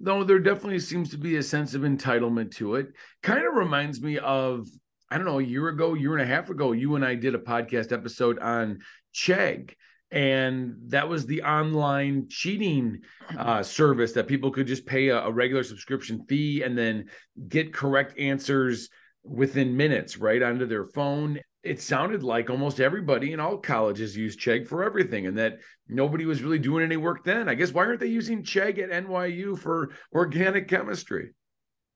No, 0.00 0.24
there 0.24 0.38
definitely 0.38 0.80
seems 0.80 1.10
to 1.10 1.18
be 1.18 1.36
a 1.36 1.42
sense 1.42 1.74
of 1.74 1.82
entitlement 1.82 2.52
to 2.56 2.76
it. 2.76 2.88
Kind 3.22 3.46
of 3.46 3.54
reminds 3.54 4.00
me 4.00 4.18
of, 4.18 4.66
I 5.10 5.16
don't 5.16 5.26
know, 5.26 5.38
a 5.38 5.44
year 5.44 5.68
ago, 5.68 5.94
year 5.94 6.16
and 6.16 6.22
a 6.22 6.34
half 6.34 6.48
ago, 6.48 6.72
you 6.72 6.96
and 6.96 7.04
I 7.04 7.14
did 7.14 7.34
a 7.34 7.38
podcast 7.38 7.92
episode 7.92 8.38
on 8.38 8.80
Chegg 9.14 9.74
and 10.12 10.74
that 10.88 11.08
was 11.08 11.26
the 11.26 11.42
online 11.42 12.26
cheating 12.28 13.00
uh, 13.38 13.62
service 13.62 14.12
that 14.12 14.26
people 14.26 14.50
could 14.50 14.66
just 14.66 14.86
pay 14.86 15.08
a, 15.08 15.18
a, 15.20 15.30
regular 15.30 15.62
subscription 15.62 16.24
fee 16.28 16.62
and 16.62 16.76
then 16.76 17.06
get 17.48 17.72
correct 17.72 18.18
answers 18.18 18.88
within 19.22 19.76
minutes 19.76 20.16
right 20.16 20.42
onto 20.42 20.66
their 20.66 20.84
phone 20.84 21.38
it 21.62 21.80
sounded 21.80 22.22
like 22.22 22.48
almost 22.48 22.80
everybody 22.80 23.32
in 23.32 23.40
all 23.40 23.58
colleges 23.58 24.16
used 24.16 24.40
chegg 24.40 24.66
for 24.66 24.82
everything 24.82 25.26
and 25.26 25.36
that 25.38 25.58
nobody 25.88 26.24
was 26.24 26.42
really 26.42 26.58
doing 26.58 26.82
any 26.82 26.96
work 26.96 27.24
then. 27.24 27.48
I 27.48 27.54
guess 27.54 27.72
why 27.72 27.84
aren't 27.84 28.00
they 28.00 28.06
using 28.06 28.42
chegg 28.42 28.78
at 28.78 28.90
nyu 28.90 29.58
for 29.58 29.90
organic 30.14 30.68
chemistry? 30.68 31.30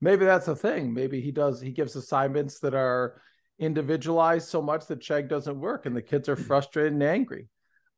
Maybe 0.00 0.26
that's 0.26 0.47
the 0.47 0.56
thing. 0.56 0.92
Maybe 0.92 1.21
he 1.21 1.30
does 1.30 1.61
he 1.61 1.71
gives 1.71 1.97
assignments 1.97 2.59
that 2.61 2.75
are 2.75 3.23
individualized 3.59 4.49
so 4.49 4.61
much 4.61 4.87
that 4.87 5.00
chegg 5.00 5.28
doesn't 5.28 5.59
work 5.59 5.87
and 5.87 5.97
the 5.97 6.02
kids 6.02 6.28
are 6.28 6.37
frustrated 6.37 6.92
and 6.92 7.02
angry. 7.02 7.49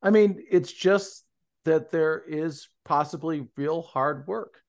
I 0.02 0.10
mean, 0.10 0.44
it's 0.48 0.72
just 0.72 1.24
that 1.64 1.90
there 1.90 2.22
is 2.28 2.68
possibly 2.84 3.48
real 3.56 3.82
hard 3.82 4.28
work. 4.28 4.60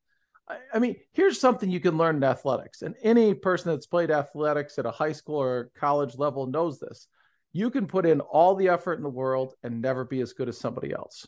I, 0.74 0.80
mean, 0.80 0.96
here's 1.12 1.40
something 1.40 1.70
you 1.70 1.80
can 1.80 1.98
learn 1.98 2.18
in 2.18 2.24
athletics, 2.24 2.82
and 2.82 2.96
any 3.04 3.34
person 3.34 3.72
that's 3.72 3.88
played 3.88 4.12
athletics 4.12 4.80
at 4.80 4.86
a 4.86 4.92
high 4.92 5.12
school 5.12 5.42
or 5.42 5.72
college 5.78 6.18
level 6.18 6.48
knows 6.48 6.80
this. 6.80 7.08
You 7.52 7.70
can 7.70 7.88
put 7.88 8.06
in 8.06 8.22
all 8.22 8.56
the 8.56 8.70
effort 8.70 8.94
in 8.94 9.04
the 9.04 9.10
world 9.10 9.54
and 9.64 9.82
never 9.82 10.06
be 10.06 10.22
as 10.22 10.34
good 10.34 10.48
as 10.48 10.58
somebody 10.58 10.94
else. 10.94 11.28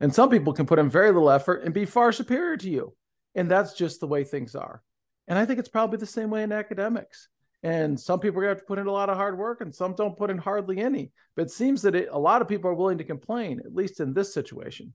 And 0.00 0.14
some 0.14 0.30
people 0.30 0.52
can 0.52 0.66
put 0.66 0.78
in 0.78 0.90
very 0.90 1.12
little 1.12 1.30
effort 1.30 1.62
and 1.64 1.72
be 1.72 1.84
far 1.84 2.12
superior 2.12 2.56
to 2.56 2.70
you. 2.70 2.94
And 3.34 3.50
that's 3.50 3.74
just 3.74 4.00
the 4.00 4.06
way 4.06 4.24
things 4.24 4.54
are. 4.54 4.82
And 5.28 5.38
I 5.38 5.44
think 5.44 5.58
it's 5.58 5.68
probably 5.68 5.98
the 5.98 6.06
same 6.06 6.30
way 6.30 6.42
in 6.42 6.52
academics. 6.52 7.28
And 7.62 8.00
some 8.00 8.18
people 8.18 8.38
are 8.38 8.44
going 8.44 8.54
to 8.54 8.58
have 8.58 8.64
to 8.64 8.66
put 8.66 8.78
in 8.78 8.86
a 8.86 8.92
lot 8.92 9.10
of 9.10 9.16
hard 9.16 9.36
work, 9.36 9.60
and 9.60 9.74
some 9.74 9.94
don't 9.94 10.16
put 10.16 10.30
in 10.30 10.38
hardly 10.38 10.78
any. 10.78 11.12
But 11.36 11.42
it 11.42 11.50
seems 11.50 11.82
that 11.82 11.94
it, 11.94 12.08
a 12.10 12.18
lot 12.18 12.40
of 12.40 12.48
people 12.48 12.70
are 12.70 12.74
willing 12.74 12.98
to 12.98 13.04
complain, 13.04 13.60
at 13.60 13.74
least 13.74 14.00
in 14.00 14.14
this 14.14 14.32
situation. 14.32 14.94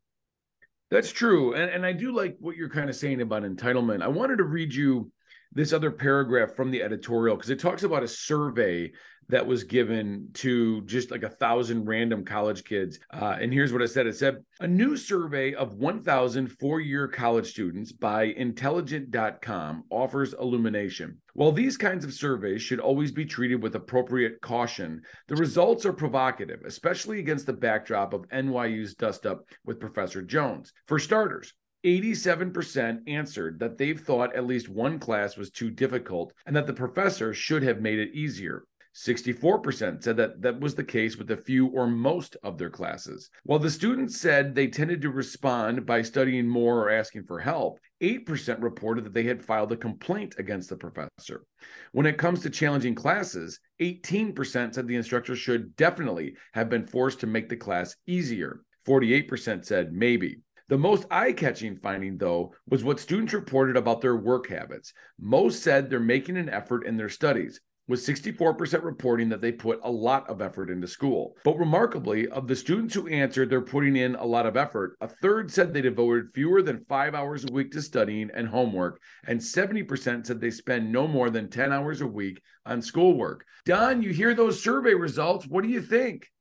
That's 0.96 1.12
true. 1.12 1.56
And, 1.56 1.70
and 1.70 1.86
I 1.86 1.92
do 1.92 2.16
like 2.16 2.38
what 2.40 2.56
you're 2.56 2.70
kind 2.70 2.90
of 2.90 2.96
saying 2.96 3.20
about 3.20 3.44
entitlement. 3.44 4.02
I 4.02 4.08
wanted 4.08 4.38
to 4.38 4.46
read 4.46 4.74
you 4.74 5.12
this 5.52 5.74
other 5.74 5.92
paragraph 5.92 6.56
from 6.56 6.72
the 6.72 6.82
editorial 6.82 7.36
because 7.36 7.50
it 7.50 7.60
talks 7.60 7.84
about 7.84 8.04
a 8.04 8.08
survey 8.08 8.94
that 9.28 9.46
was 9.46 9.66
given 9.66 10.30
to 10.36 10.84
just 10.84 11.12
like 11.12 11.24
a 11.24 11.30
thousand 11.30 11.84
random 11.84 12.24
college 12.24 12.64
kids. 12.64 12.98
Uh, 13.12 13.36
and 13.42 13.52
here's 13.52 13.74
what 13.74 13.82
it 13.82 13.90
said 13.90 14.08
it 14.08 14.16
said 14.16 14.38
a 14.62 14.68
new 14.70 14.96
survey 14.96 15.54
of 15.54 15.74
1,000 15.74 16.48
four 16.48 16.80
year 16.80 17.10
college 17.10 17.52
students 17.52 17.92
by 17.92 18.24
intelligent.com 18.24 19.84
offers 19.90 20.34
illumination. 20.34 21.18
While 21.36 21.52
these 21.52 21.76
kinds 21.76 22.06
of 22.06 22.14
surveys 22.14 22.62
should 22.62 22.80
always 22.80 23.12
be 23.12 23.26
treated 23.26 23.62
with 23.62 23.76
appropriate 23.76 24.40
caution, 24.40 25.02
the 25.28 25.36
results 25.36 25.86
are 25.86 25.92
provocative, 25.92 26.62
especially 26.64 27.20
against 27.20 27.46
the 27.46 27.52
backdrop 27.52 28.14
of 28.14 28.26
NYU's 28.30 28.96
dust 28.96 29.26
up 29.26 29.44
with 29.66 29.82
Professor 29.82 30.22
Jones. 30.22 30.72
For 30.86 30.98
starters, 30.98 31.54
87% 31.86 33.02
answered 33.08 33.60
that 33.60 33.78
they've 33.78 34.00
thought 34.00 34.34
at 34.34 34.48
least 34.48 34.70
one 34.70 34.98
class 34.98 35.36
was 35.36 35.50
too 35.50 35.70
difficult 35.70 36.32
and 36.46 36.56
that 36.56 36.68
the 36.68 36.74
professor 36.74 37.34
should 37.34 37.64
have 37.64 37.82
made 37.82 38.00
it 38.00 38.16
easier. 38.16 38.64
64% 38.96 40.02
said 40.02 40.16
that 40.16 40.42
that 40.42 40.62
was 40.62 40.74
the 40.74 40.84
case 40.84 41.18
with 41.18 41.30
a 41.32 41.36
few 41.36 41.68
or 41.68 41.86
most 41.86 42.38
of 42.44 42.58
their 42.58 42.70
classes. 42.70 43.30
While 43.44 43.60
the 43.60 43.70
students 43.70 44.22
said 44.22 44.56
they 44.56 44.68
tended 44.68 45.02
to 45.02 45.10
respond 45.10 45.86
by 45.86 46.02
studying 46.02 46.48
more 46.48 46.80
or 46.80 46.90
asking 46.90 47.26
for 47.26 47.38
help, 47.38 47.78
8% 48.02 48.62
reported 48.62 49.04
that 49.04 49.14
they 49.14 49.24
had 49.24 49.44
filed 49.44 49.74
a 49.74 49.78
complaint 49.78 50.36
against 50.38 50.70
the 50.70 50.78
professor. 50.78 51.44
When 51.92 52.06
it 52.06 52.18
comes 52.18 52.42
to 52.42 52.50
challenging 52.50 52.96
classes, 52.96 53.60
18% 53.82 54.74
said 54.74 54.88
the 54.88 54.96
instructor 54.96 55.36
should 55.36 55.76
definitely 55.76 56.36
have 56.54 56.70
been 56.70 56.88
forced 56.88 57.20
to 57.20 57.28
make 57.28 57.50
the 57.50 57.58
class 57.58 57.98
easier. 58.08 58.62
48% 58.88 59.66
said 59.66 59.92
maybe. 59.92 60.40
The 60.70 60.78
most 60.78 61.06
eye 61.12 61.34
catching 61.34 61.76
finding, 61.76 62.18
though, 62.18 62.54
was 62.70 62.84
what 62.84 63.02
students 63.02 63.34
reported 63.34 63.76
about 63.76 64.00
their 64.02 64.16
work 64.16 64.48
habits. 64.48 64.94
Most 65.20 65.64
said 65.64 65.90
they're 65.90 66.00
making 66.00 66.38
an 66.38 66.50
effort 66.50 66.88
in 66.88 66.96
their 66.96 67.10
studies 67.10 67.60
with 67.88 68.06
64% 68.06 68.84
reporting 68.84 69.30
that 69.30 69.42
they 69.42 69.52
put 69.52 69.80
a 69.84 69.92
lot 69.92 70.28
of 70.30 70.42
effort 70.42 70.70
into 70.70 70.88
school. 70.88 71.36
But 71.44 71.58
remarkably, 71.58 72.28
of 72.28 72.48
the 72.48 72.56
students 72.56 72.94
who 72.94 73.08
answered 73.08 73.50
they're 73.50 73.62
putting 73.62 73.96
in 73.96 74.16
a 74.16 74.26
lot 74.26 74.46
of 74.46 74.58
effort, 74.58 74.98
a 75.02 75.08
third 75.08 75.52
said 75.52 75.74
they 75.74 75.82
devoted 75.82 76.34
fewer 76.34 76.62
than 76.62 76.86
five 76.90 77.14
hours 77.14 77.44
a 77.44 77.52
week 77.52 77.72
to 77.72 77.82
studying 77.82 78.32
and 78.34 78.48
homework, 78.48 79.00
and 79.28 79.40
70% 79.40 80.26
said 80.26 80.42
they 80.42 80.52
spend 80.52 80.92
no 80.92 81.08
more 81.08 81.30
than 81.30 81.50
10 81.50 81.72
hours 81.72 82.02
a 82.02 82.08
week 82.08 82.42
on 82.66 82.82
schoolwork. 82.82 83.46
Don, 83.66 84.02
you 84.02 84.12
hear 84.12 84.34
those 84.34 84.62
survey 84.62 84.94
results. 84.94 85.46
What 85.46 85.64
do 85.64 85.70
you 85.70 85.82
think? 85.82 86.32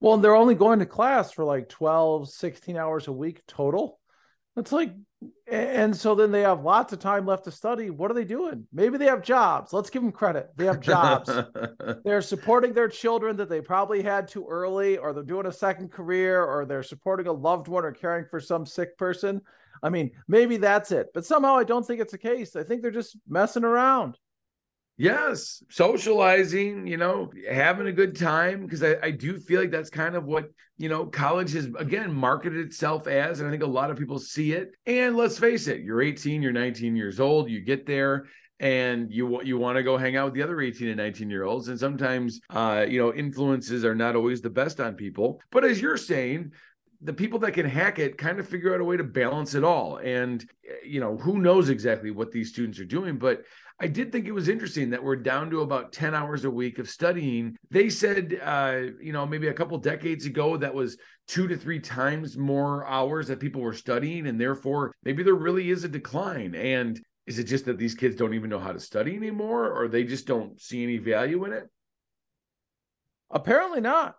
Well, 0.00 0.18
they're 0.18 0.34
only 0.34 0.54
going 0.54 0.80
to 0.80 0.86
class 0.86 1.32
for 1.32 1.44
like 1.44 1.68
12, 1.68 2.28
16 2.28 2.76
hours 2.76 3.08
a 3.08 3.12
week 3.12 3.42
total. 3.46 3.98
It's 4.56 4.72
like, 4.72 4.92
and 5.50 5.94
so 5.94 6.14
then 6.14 6.32
they 6.32 6.42
have 6.42 6.62
lots 6.64 6.92
of 6.92 6.98
time 6.98 7.26
left 7.26 7.44
to 7.44 7.50
study. 7.50 7.90
What 7.90 8.10
are 8.10 8.14
they 8.14 8.24
doing? 8.24 8.66
Maybe 8.72 8.98
they 8.98 9.06
have 9.06 9.22
jobs. 9.22 9.72
Let's 9.72 9.90
give 9.90 10.02
them 10.02 10.12
credit. 10.12 10.50
They 10.56 10.64
have 10.64 10.80
jobs. 10.80 11.30
they're 12.04 12.22
supporting 12.22 12.72
their 12.72 12.88
children 12.88 13.36
that 13.36 13.48
they 13.48 13.60
probably 13.60 14.02
had 14.02 14.28
too 14.28 14.46
early, 14.48 14.98
or 14.98 15.12
they're 15.12 15.22
doing 15.22 15.46
a 15.46 15.52
second 15.52 15.92
career, 15.92 16.42
or 16.42 16.64
they're 16.64 16.82
supporting 16.82 17.26
a 17.26 17.32
loved 17.32 17.68
one 17.68 17.84
or 17.84 17.92
caring 17.92 18.24
for 18.30 18.40
some 18.40 18.66
sick 18.66 18.96
person. 18.98 19.40
I 19.82 19.90
mean, 19.90 20.10
maybe 20.26 20.56
that's 20.56 20.90
it. 20.90 21.08
But 21.14 21.26
somehow 21.26 21.56
I 21.56 21.64
don't 21.64 21.86
think 21.86 22.00
it's 22.00 22.12
the 22.12 22.18
case. 22.18 22.56
I 22.56 22.62
think 22.62 22.82
they're 22.82 22.90
just 22.90 23.16
messing 23.28 23.64
around. 23.64 24.18
Yes, 24.98 25.62
socializing, 25.68 26.86
you 26.86 26.96
know, 26.96 27.30
having 27.50 27.86
a 27.86 27.92
good 27.92 28.16
time 28.16 28.62
because 28.62 28.82
I, 28.82 28.96
I 29.02 29.10
do 29.10 29.38
feel 29.38 29.60
like 29.60 29.70
that's 29.70 29.90
kind 29.90 30.14
of 30.14 30.24
what, 30.24 30.46
you 30.78 30.88
know, 30.88 31.04
college 31.04 31.52
has 31.52 31.68
again 31.78 32.14
marketed 32.14 32.64
itself 32.66 33.06
as. 33.06 33.40
And 33.40 33.48
I 33.48 33.50
think 33.50 33.62
a 33.62 33.66
lot 33.66 33.90
of 33.90 33.98
people 33.98 34.18
see 34.18 34.52
it. 34.52 34.72
And 34.86 35.14
let's 35.14 35.38
face 35.38 35.66
it, 35.66 35.82
you're 35.82 36.00
18, 36.00 36.40
you're 36.40 36.52
19 36.52 36.96
years 36.96 37.20
old, 37.20 37.50
you 37.50 37.60
get 37.60 37.84
there 37.84 38.26
and 38.58 39.12
you 39.12 39.42
you 39.42 39.58
want 39.58 39.76
to 39.76 39.82
go 39.82 39.98
hang 39.98 40.16
out 40.16 40.26
with 40.26 40.34
the 40.34 40.42
other 40.42 40.60
18 40.60 40.88
and 40.88 40.96
19 40.96 41.28
year 41.28 41.44
olds 41.44 41.68
and 41.68 41.78
sometimes 41.78 42.40
uh 42.50 42.86
you 42.88 42.98
know 42.98 43.12
influences 43.12 43.84
are 43.84 43.94
not 43.94 44.16
always 44.16 44.40
the 44.40 44.48
best 44.48 44.80
on 44.80 44.94
people 44.94 45.42
but 45.50 45.62
as 45.62 45.78
you're 45.78 45.98
saying 45.98 46.50
the 47.02 47.12
people 47.12 47.38
that 47.38 47.52
can 47.52 47.66
hack 47.66 47.98
it 47.98 48.16
kind 48.16 48.40
of 48.40 48.48
figure 48.48 48.74
out 48.74 48.80
a 48.80 48.84
way 48.84 48.96
to 48.96 49.04
balance 49.04 49.54
it 49.54 49.62
all 49.62 49.98
and 49.98 50.48
you 50.82 51.00
know 51.00 51.18
who 51.18 51.38
knows 51.38 51.68
exactly 51.68 52.10
what 52.10 52.32
these 52.32 52.48
students 52.48 52.80
are 52.80 52.86
doing 52.86 53.18
but 53.18 53.42
I 53.78 53.88
did 53.88 54.10
think 54.10 54.26
it 54.26 54.32
was 54.32 54.48
interesting 54.48 54.90
that 54.90 55.02
we're 55.02 55.16
down 55.16 55.50
to 55.50 55.60
about 55.60 55.92
10 55.92 56.14
hours 56.14 56.44
a 56.44 56.50
week 56.50 56.78
of 56.78 56.88
studying. 56.88 57.56
They 57.70 57.90
said, 57.90 58.40
uh, 58.42 58.80
you 59.00 59.12
know, 59.12 59.26
maybe 59.26 59.48
a 59.48 59.54
couple 59.54 59.76
decades 59.76 60.24
ago, 60.24 60.56
that 60.56 60.74
was 60.74 60.96
two 61.28 61.46
to 61.48 61.58
three 61.58 61.80
times 61.80 62.38
more 62.38 62.86
hours 62.86 63.28
that 63.28 63.40
people 63.40 63.60
were 63.60 63.74
studying. 63.74 64.28
And 64.28 64.40
therefore, 64.40 64.94
maybe 65.04 65.22
there 65.22 65.34
really 65.34 65.70
is 65.70 65.84
a 65.84 65.88
decline. 65.88 66.54
And 66.54 66.98
is 67.26 67.38
it 67.38 67.44
just 67.44 67.66
that 67.66 67.76
these 67.76 67.94
kids 67.94 68.16
don't 68.16 68.32
even 68.32 68.48
know 68.48 68.58
how 68.58 68.72
to 68.72 68.80
study 68.80 69.14
anymore, 69.14 69.70
or 69.70 69.88
they 69.88 70.04
just 70.04 70.26
don't 70.26 70.58
see 70.58 70.82
any 70.82 70.96
value 70.96 71.44
in 71.44 71.52
it? 71.52 71.68
Apparently 73.30 73.82
not. 73.82 74.16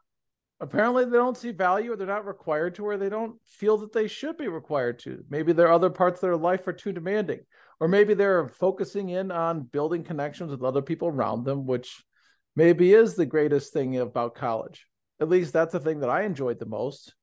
Apparently, 0.60 1.06
they 1.06 1.18
don't 1.18 1.38
see 1.38 1.52
value 1.52 1.94
or 1.94 1.96
they're 1.96 2.06
not 2.06 2.26
required 2.26 2.76
to, 2.76 2.86
or 2.86 2.98
they 2.98 3.10
don't 3.10 3.36
feel 3.46 3.78
that 3.78 3.94
they 3.94 4.08
should 4.08 4.38
be 4.38 4.48
required 4.48 5.00
to. 5.00 5.24
Maybe 5.30 5.54
their 5.54 5.72
other 5.72 5.90
parts 5.90 6.18
of 6.18 6.22
their 6.22 6.38
life 6.38 6.68
are 6.68 6.74
too 6.74 6.92
demanding 6.92 7.40
or 7.80 7.88
maybe 7.88 8.14
they're 8.14 8.48
focusing 8.48 9.10
in 9.10 9.32
on 9.32 9.62
building 9.62 10.04
connections 10.04 10.52
with 10.52 10.64
other 10.64 10.82
people 10.82 11.08
around 11.08 11.44
them, 11.44 11.66
which 11.66 12.04
maybe 12.56 12.94
is 12.94 13.16
the 13.16 13.26
greatest 13.26 13.74
thing 13.74 13.98
about 13.98 14.36
college. 14.36 14.88
At 15.20 15.30
least 15.30 15.54
that's 15.54 15.74
the 15.74 15.80
thing 15.80 16.00
that 16.00 16.10
I 16.10 16.24
enjoyed 16.24 16.60
the 16.60 16.66
most. 16.66 17.14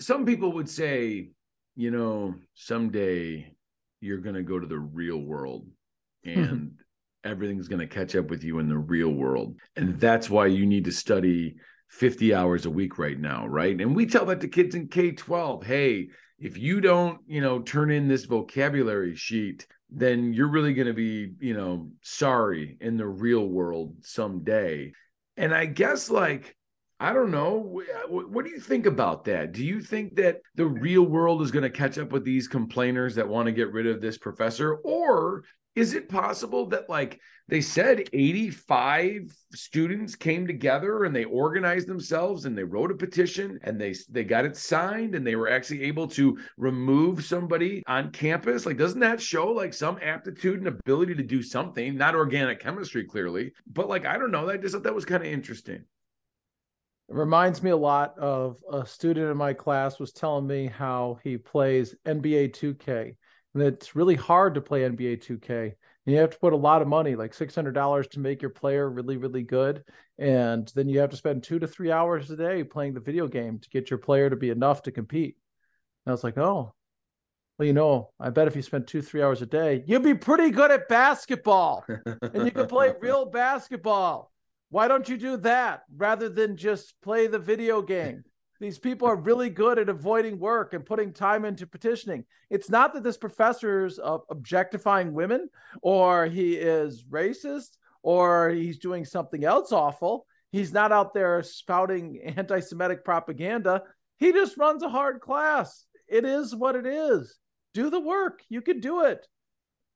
Some 0.00 0.24
people 0.24 0.52
would 0.52 0.68
say, 0.68 1.30
you 1.76 1.90
know, 1.90 2.34
someday 2.54 3.54
you're 4.00 4.18
going 4.18 4.36
to 4.36 4.42
go 4.42 4.58
to 4.58 4.66
the 4.66 4.78
real 4.78 5.18
world 5.18 5.66
and 6.24 6.72
everything's 7.24 7.68
going 7.68 7.80
to 7.80 7.94
catch 7.94 8.16
up 8.16 8.30
with 8.30 8.42
you 8.44 8.58
in 8.58 8.68
the 8.68 8.78
real 8.78 9.10
world. 9.10 9.56
And 9.76 9.98
that's 10.00 10.28
why 10.28 10.46
you 10.46 10.66
need 10.66 10.84
to 10.84 10.92
study 10.92 11.56
50 11.90 12.34
hours 12.34 12.66
a 12.66 12.70
week 12.70 12.98
right 12.98 13.18
now, 13.18 13.46
right? 13.46 13.80
And 13.80 13.94
we 13.94 14.06
tell 14.06 14.26
that 14.26 14.40
to 14.40 14.48
kids 14.48 14.74
in 14.74 14.88
K 14.88 15.12
12 15.12 15.64
hey, 15.64 16.08
if 16.38 16.56
you 16.56 16.80
don't, 16.80 17.20
you 17.26 17.40
know, 17.40 17.60
turn 17.60 17.90
in 17.90 18.08
this 18.08 18.24
vocabulary 18.24 19.16
sheet, 19.16 19.66
then 19.90 20.32
you're 20.32 20.48
really 20.48 20.74
going 20.74 20.86
to 20.86 20.92
be, 20.92 21.32
you 21.40 21.54
know, 21.54 21.90
sorry 22.02 22.76
in 22.80 22.96
the 22.96 23.06
real 23.06 23.46
world 23.46 23.96
someday. 24.02 24.92
And 25.36 25.54
I 25.54 25.66
guess, 25.66 26.10
like, 26.10 26.54
I 27.00 27.12
don't 27.12 27.30
know. 27.30 27.80
What 28.08 28.44
do 28.44 28.50
you 28.50 28.60
think 28.60 28.86
about 28.86 29.24
that? 29.24 29.52
Do 29.52 29.64
you 29.64 29.80
think 29.80 30.16
that 30.16 30.40
the 30.56 30.66
real 30.66 31.04
world 31.04 31.42
is 31.42 31.50
going 31.50 31.62
to 31.62 31.70
catch 31.70 31.96
up 31.96 32.12
with 32.12 32.24
these 32.24 32.48
complainers 32.48 33.14
that 33.14 33.28
want 33.28 33.46
to 33.46 33.52
get 33.52 33.72
rid 33.72 33.86
of 33.86 34.00
this 34.00 34.18
professor? 34.18 34.74
Or 34.74 35.44
is 35.78 35.94
it 35.94 36.08
possible 36.08 36.66
that, 36.66 36.90
like, 36.90 37.20
they 37.46 37.62
said 37.62 38.08
85 38.12 39.34
students 39.54 40.14
came 40.14 40.46
together 40.46 41.04
and 41.04 41.16
they 41.16 41.24
organized 41.24 41.88
themselves 41.88 42.44
and 42.44 42.56
they 42.56 42.64
wrote 42.64 42.90
a 42.90 42.94
petition 42.94 43.58
and 43.62 43.80
they 43.80 43.94
they 44.10 44.22
got 44.22 44.44
it 44.44 44.54
signed 44.54 45.14
and 45.14 45.26
they 45.26 45.34
were 45.34 45.48
actually 45.48 45.84
able 45.84 46.06
to 46.08 46.36
remove 46.58 47.24
somebody 47.24 47.82
on 47.86 48.10
campus? 48.10 48.66
Like 48.66 48.76
doesn't 48.76 49.00
that 49.00 49.22
show 49.22 49.46
like 49.46 49.72
some 49.72 49.98
aptitude 50.02 50.58
and 50.58 50.68
ability 50.68 51.14
to 51.14 51.22
do 51.22 51.42
something? 51.42 51.96
Not 51.96 52.14
organic 52.14 52.60
chemistry 52.60 53.04
clearly 53.04 53.52
but 53.66 53.88
like 53.88 54.04
i 54.04 54.18
don't 54.18 54.30
know. 54.30 54.48
I 54.48 54.56
just 54.56 54.74
thought 54.74 54.82
that 54.82 54.94
was 54.94 55.04
kind 55.04 55.22
of 55.22 55.32
interesting. 55.32 55.84
It 57.08 57.14
reminds 57.14 57.62
me 57.62 57.70
a 57.70 57.76
lot 57.76 58.18
of 58.18 58.58
a 58.70 58.84
student 58.84 59.30
in 59.30 59.36
my 59.36 59.54
class 59.54 59.98
was 59.98 60.12
telling 60.12 60.46
me 60.46 60.66
how 60.66 61.18
he 61.22 61.38
plays 61.38 61.94
NBA 62.06 62.52
2K 62.52 63.14
and 63.54 63.62
it's 63.62 63.96
really 63.96 64.14
hard 64.14 64.54
to 64.54 64.60
play 64.60 64.82
NBA 64.82 65.22
2K 65.22 65.74
and 66.08 66.14
you 66.14 66.22
have 66.22 66.30
to 66.30 66.38
put 66.38 66.54
a 66.54 66.56
lot 66.56 66.80
of 66.80 66.88
money, 66.88 67.16
like 67.16 67.34
six 67.34 67.54
hundred 67.54 67.74
dollars, 67.74 68.08
to 68.08 68.18
make 68.18 68.40
your 68.40 68.50
player 68.50 68.88
really, 68.88 69.18
really 69.18 69.42
good. 69.42 69.84
And 70.18 70.66
then 70.74 70.88
you 70.88 71.00
have 71.00 71.10
to 71.10 71.18
spend 71.18 71.42
two 71.42 71.58
to 71.58 71.66
three 71.66 71.92
hours 71.92 72.30
a 72.30 72.36
day 72.36 72.64
playing 72.64 72.94
the 72.94 73.00
video 73.00 73.28
game 73.28 73.58
to 73.58 73.68
get 73.68 73.90
your 73.90 73.98
player 73.98 74.30
to 74.30 74.34
be 74.36 74.48
enough 74.48 74.80
to 74.84 74.90
compete. 74.90 75.36
And 76.06 76.10
I 76.10 76.14
was 76.14 76.24
like, 76.24 76.38
oh, 76.38 76.72
well, 77.58 77.66
you 77.66 77.74
know, 77.74 78.08
I 78.18 78.30
bet 78.30 78.48
if 78.48 78.56
you 78.56 78.62
spent 78.62 78.86
two, 78.86 79.02
three 79.02 79.22
hours 79.22 79.42
a 79.42 79.46
day, 79.46 79.84
you'd 79.86 80.02
be 80.02 80.14
pretty 80.14 80.50
good 80.50 80.70
at 80.70 80.88
basketball, 80.88 81.84
and 82.06 82.46
you 82.46 82.52
could 82.52 82.70
play 82.70 82.94
real 83.02 83.26
basketball. 83.26 84.32
Why 84.70 84.88
don't 84.88 85.10
you 85.10 85.18
do 85.18 85.36
that 85.36 85.82
rather 85.94 86.30
than 86.30 86.56
just 86.56 86.94
play 87.02 87.26
the 87.26 87.38
video 87.38 87.82
game? 87.82 88.24
These 88.60 88.78
people 88.78 89.06
are 89.06 89.16
really 89.16 89.50
good 89.50 89.78
at 89.78 89.88
avoiding 89.88 90.38
work 90.38 90.74
and 90.74 90.84
putting 90.84 91.12
time 91.12 91.44
into 91.44 91.66
petitioning. 91.66 92.24
It's 92.50 92.68
not 92.68 92.92
that 92.94 93.04
this 93.04 93.16
professor 93.16 93.86
is 93.86 94.00
uh, 94.00 94.18
objectifying 94.30 95.12
women 95.12 95.48
or 95.80 96.26
he 96.26 96.54
is 96.54 97.04
racist 97.04 97.76
or 98.02 98.50
he's 98.50 98.78
doing 98.78 99.04
something 99.04 99.44
else 99.44 99.70
awful. 99.70 100.26
He's 100.50 100.72
not 100.72 100.92
out 100.92 101.14
there 101.14 101.42
spouting 101.42 102.20
anti 102.24 102.60
Semitic 102.60 103.04
propaganda. 103.04 103.82
He 104.18 104.32
just 104.32 104.56
runs 104.56 104.82
a 104.82 104.88
hard 104.88 105.20
class. 105.20 105.84
It 106.08 106.24
is 106.24 106.54
what 106.54 106.74
it 106.74 106.86
is. 106.86 107.38
Do 107.74 107.90
the 107.90 108.00
work. 108.00 108.42
You 108.48 108.62
can 108.62 108.80
do 108.80 109.04
it. 109.04 109.26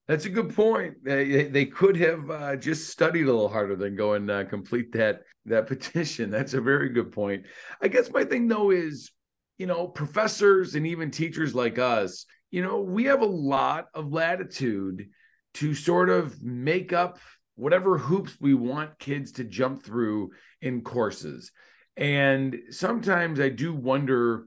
That's 0.09 0.25
a 0.25 0.31
good 0.31 0.55
point. 0.55 0.95
They, 1.05 1.45
they 1.45 1.67
could 1.67 1.97
have 1.97 2.31
uh, 2.31 2.57
just 2.57 2.91
studied 2.91 3.23
a 3.23 3.27
little 3.27 3.49
harder 3.49 3.77
than 3.77 3.97
go 3.97 4.15
and 4.15 4.31
uh, 4.31 4.45
complete 4.45 4.93
that 4.93 5.21
that 5.47 5.67
petition. 5.69 6.31
That's 6.31 6.55
a 6.55 6.61
very 6.61 6.89
good 6.89 7.13
point. 7.13 7.47
I 7.81 7.89
guess 7.89 8.11
my 8.11 8.25
thing 8.25 8.49
though 8.49 8.71
is, 8.71 9.11
you 9.59 9.67
know, 9.67 9.87
professors 9.87 10.75
and 10.75 10.87
even 10.87 11.11
teachers 11.11 11.55
like 11.55 11.79
us, 11.79 12.27
you 12.51 12.63
know, 12.63 12.81
we 12.81 13.05
have 13.05 13.23
a 13.23 13.27
lot 13.27 13.87
of 13.95 14.13
latitude 14.13 15.09
to 15.55 15.75
sort 15.75 16.11
of 16.11 16.43
make 16.43 16.93
up 16.93 17.19
whatever 17.55 17.99
hoops 17.99 18.37
we 18.41 18.55
want 18.55 18.99
kids 18.99 19.33
to 19.33 19.45
jump 19.45 19.85
through 19.85 20.31
in 20.61 20.83
courses. 20.83 21.53
And 21.97 22.57
sometimes 22.71 23.39
I 23.39 23.51
do 23.51 23.75
wonder 23.75 24.47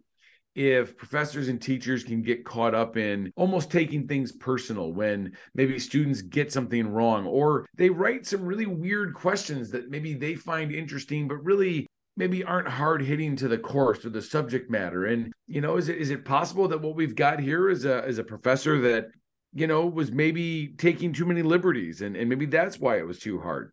if 0.56 0.98
professors 0.98 1.50
and 1.50 1.62
teachers 1.62 2.04
can 2.04 2.22
get 2.22 2.46
caught 2.46 2.74
up 2.74 2.96
in 2.96 3.32
almost 3.36 3.70
taking 3.70 4.08
things 4.08 4.32
personal 4.32 4.94
when 4.94 5.32
maybe 5.54 5.78
students 5.78 6.22
get 6.22 6.52
something 6.52 6.88
wrong 6.88 7.28
or 7.28 7.68
they 7.76 7.90
write 7.90 8.26
some 8.26 8.44
really 8.44 8.66
weird 8.66 9.14
questions 9.14 9.70
that 9.70 9.90
maybe 9.90 10.14
they 10.14 10.34
find 10.34 10.72
interesting 10.72 11.28
but 11.28 11.44
really 11.44 11.86
maybe 12.18 12.44
aren't 12.44 12.68
hard 12.68 13.02
hitting 13.02 13.36
to 13.36 13.48
the 13.48 13.58
course 13.58 14.06
or 14.06 14.10
the 14.10 14.22
subject 14.22 14.70
matter. 14.70 15.06
And 15.06 15.34
you 15.48 15.62
know 15.62 15.78
is 15.78 15.90
it 15.90 15.98
is 15.98 16.10
it 16.10 16.26
possible 16.26 16.68
that 16.70 16.82
what 16.82 16.96
we've 16.96 17.16
got 17.16 17.40
here 17.40 17.70
is 17.70 17.86
a 17.86 18.06
is 18.06 18.18
a 18.18 18.24
professor 18.24 18.80
that 18.82 19.08
you 19.54 19.68
know 19.68 19.86
was 19.86 20.12
maybe 20.12 20.70
taking 20.78 21.12
too 21.12 21.26
many 21.26 21.42
liberties 21.42 22.02
and 22.02 22.16
and 22.16 22.30
maybe 22.30 22.46
that's 22.46 22.80
why 22.80 22.98
it 22.98 23.06
was 23.06 23.20
too 23.20 23.40
hard 23.40 23.72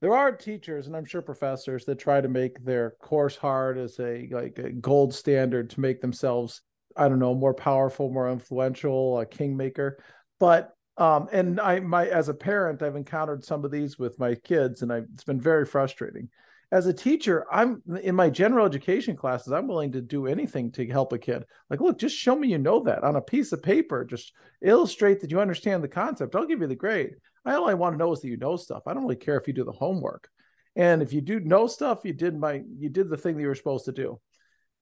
there 0.00 0.14
are 0.14 0.32
teachers 0.32 0.86
and 0.86 0.96
i'm 0.96 1.04
sure 1.04 1.22
professors 1.22 1.84
that 1.84 1.98
try 1.98 2.20
to 2.20 2.28
make 2.28 2.62
their 2.64 2.94
course 3.02 3.36
hard 3.36 3.78
as 3.78 3.98
a 4.00 4.28
like 4.30 4.58
a 4.58 4.70
gold 4.70 5.14
standard 5.14 5.70
to 5.70 5.80
make 5.80 6.00
themselves 6.00 6.62
i 6.96 7.08
don't 7.08 7.18
know 7.18 7.34
more 7.34 7.54
powerful 7.54 8.10
more 8.10 8.30
influential 8.30 9.20
a 9.20 9.26
kingmaker. 9.26 10.02
But 10.38 10.72
um 10.96 11.28
and 11.32 11.60
i 11.60 11.80
my 11.80 12.06
as 12.08 12.28
a 12.28 12.34
parent 12.34 12.82
i've 12.82 12.96
encountered 12.96 13.44
some 13.44 13.64
of 13.64 13.70
these 13.70 13.98
with 13.98 14.18
my 14.18 14.34
kids 14.34 14.82
and 14.82 14.92
I, 14.92 15.02
it's 15.12 15.24
been 15.24 15.40
very 15.40 15.64
frustrating. 15.66 16.28
As 16.72 16.86
a 16.86 16.92
teacher 16.92 17.46
i'm 17.52 17.82
in 18.02 18.14
my 18.14 18.30
general 18.30 18.66
education 18.66 19.16
classes 19.16 19.52
i'm 19.52 19.68
willing 19.68 19.92
to 19.92 20.00
do 20.00 20.26
anything 20.26 20.72
to 20.72 20.86
help 20.86 21.12
a 21.12 21.18
kid. 21.18 21.44
Like 21.68 21.80
look 21.80 21.98
just 21.98 22.16
show 22.16 22.34
me 22.34 22.48
you 22.48 22.58
know 22.58 22.80
that. 22.84 23.04
On 23.04 23.16
a 23.16 23.20
piece 23.20 23.52
of 23.52 23.62
paper 23.62 24.04
just 24.04 24.32
illustrate 24.62 25.20
that 25.20 25.30
you 25.30 25.40
understand 25.40 25.84
the 25.84 25.88
concept. 25.88 26.34
I'll 26.34 26.46
give 26.46 26.60
you 26.60 26.66
the 26.66 26.74
grade 26.74 27.16
I 27.44 27.54
I 27.54 27.74
want 27.74 27.94
to 27.94 27.98
know 27.98 28.12
is 28.12 28.20
that 28.20 28.28
you 28.28 28.36
know 28.36 28.56
stuff. 28.56 28.82
I 28.86 28.94
don't 28.94 29.02
really 29.02 29.16
care 29.16 29.38
if 29.38 29.46
you 29.46 29.54
do 29.54 29.64
the 29.64 29.72
homework. 29.72 30.28
And 30.76 31.02
if 31.02 31.12
you 31.12 31.20
do 31.20 31.40
know 31.40 31.66
stuff, 31.66 32.00
you 32.04 32.12
did 32.12 32.38
my 32.38 32.62
you 32.78 32.88
did 32.88 33.08
the 33.08 33.16
thing 33.16 33.36
that 33.36 33.42
you 33.42 33.48
were 33.48 33.54
supposed 33.54 33.86
to 33.86 33.92
do. 33.92 34.20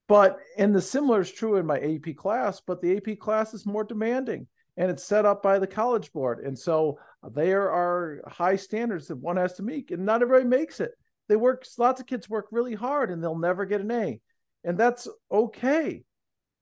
But 0.06 0.38
and 0.56 0.74
the 0.74 0.80
similar 0.80 1.20
is 1.20 1.30
true 1.30 1.56
in 1.56 1.66
my 1.66 1.78
AP 1.78 2.16
class, 2.16 2.60
but 2.66 2.80
the 2.80 2.96
AP 2.96 3.18
class 3.18 3.54
is 3.54 3.66
more 3.66 3.84
demanding 3.84 4.46
and 4.78 4.90
it's 4.90 5.04
set 5.04 5.26
up 5.26 5.42
by 5.42 5.58
the 5.58 5.66
college 5.66 6.12
board. 6.12 6.38
And 6.38 6.58
so 6.58 6.98
uh, 7.22 7.28
there 7.30 7.70
are 7.70 8.22
high 8.28 8.56
standards 8.56 9.08
that 9.08 9.16
one 9.16 9.36
has 9.36 9.54
to 9.54 9.62
meet, 9.62 9.90
and 9.90 10.06
not 10.06 10.22
everybody 10.22 10.48
makes 10.48 10.80
it. 10.80 10.92
They 11.28 11.36
work, 11.36 11.66
lots 11.76 12.00
of 12.00 12.06
kids 12.06 12.28
work 12.28 12.46
really 12.50 12.74
hard 12.74 13.10
and 13.10 13.22
they'll 13.22 13.38
never 13.38 13.66
get 13.66 13.82
an 13.82 13.90
A. 13.90 14.20
And 14.64 14.78
that's 14.78 15.06
okay. 15.30 16.04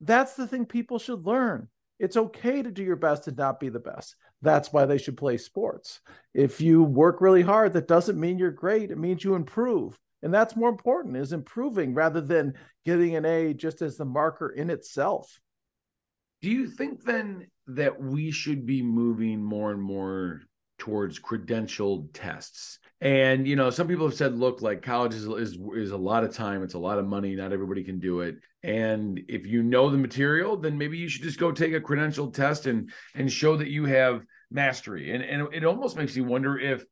That's 0.01 0.35
the 0.35 0.47
thing 0.47 0.67
people 0.67 0.99
should 0.99 1.25
learn. 1.25 1.69
It's 1.99 2.17
okay 2.17 2.63
to 2.63 2.71
do 2.71 2.83
your 2.83 2.97
best 2.97 3.29
and 3.29 3.37
not 3.37 3.61
be 3.61 3.69
the 3.69 3.79
best. 3.79 4.17
That's 4.43 4.73
why 4.73 4.85
they 4.85 4.99
should 4.99 5.17
play 5.17 5.39
sports. 5.39 6.01
If 6.35 6.61
you 6.61 6.83
work 6.83 7.21
really 7.21 7.43
hard, 7.43 7.73
that 7.73 7.89
doesn't 7.89 8.21
mean 8.21 8.39
you're 8.39 8.51
great. 8.51 8.91
It 8.91 8.99
means 8.99 9.25
you 9.25 9.35
improve. 9.35 9.99
And 10.23 10.33
that's 10.33 10.57
more 10.57 10.69
important 10.69 11.17
is 11.17 11.33
improving 11.33 11.95
rather 11.95 12.21
than 12.21 12.55
getting 12.85 13.17
an 13.17 13.25
A 13.25 13.55
just 13.55 13.83
as 13.83 13.97
the 13.97 14.05
marker 14.05 14.49
in 14.49 14.71
itself. 14.71 15.41
Do 16.43 16.51
you 16.51 16.69
think 16.69 17.05
then 17.05 17.47
that 17.69 18.01
we 18.01 18.31
should 18.31 18.67
be 18.67 18.83
moving 18.83 19.43
more 19.43 19.73
and 19.73 19.83
more 19.83 20.43
towards 20.79 21.19
credentialed 21.19 22.09
tests? 22.13 22.79
And 23.01 23.47
you 23.47 23.57
know, 23.57 23.69
some 23.71 23.89
people 23.89 24.07
have 24.07 24.17
said, 24.17 24.39
look, 24.39 24.63
like 24.63 24.83
college 24.83 25.15
is, 25.15 25.27
is 25.27 25.59
is 25.75 25.91
a 25.91 25.97
lot 25.97 26.25
of 26.25 26.35
time, 26.35 26.63
it's 26.63 26.75
a 26.75 26.79
lot 26.79 26.99
of 26.99 27.07
money, 27.07 27.35
not 27.35 27.53
everybody 27.53 27.85
can 27.85 27.99
do 27.99 28.21
it. 28.21 28.37
And 28.63 29.21
if 29.29 29.47
you 29.47 29.63
know 29.63 29.91
the 29.91 29.99
material, 29.99 30.57
then 30.57 30.79
maybe 30.79 30.97
you 30.97 31.09
should 31.09 31.23
just 31.23 31.39
go 31.39 31.53
take 31.53 31.75
a 31.75 31.81
credentialed 31.81 32.35
test 32.35 32.67
and 32.67 32.91
and 33.15 33.31
show 33.31 33.57
that 33.57 33.69
you 33.69 33.85
have 33.85 34.25
mastery. 34.51 35.13
And 35.13 35.23
and 35.23 35.53
it 35.53 35.65
almost 35.65 35.97
makes 35.97 36.17
you 36.17 36.25
wonder 36.25 36.59
if 36.59 36.87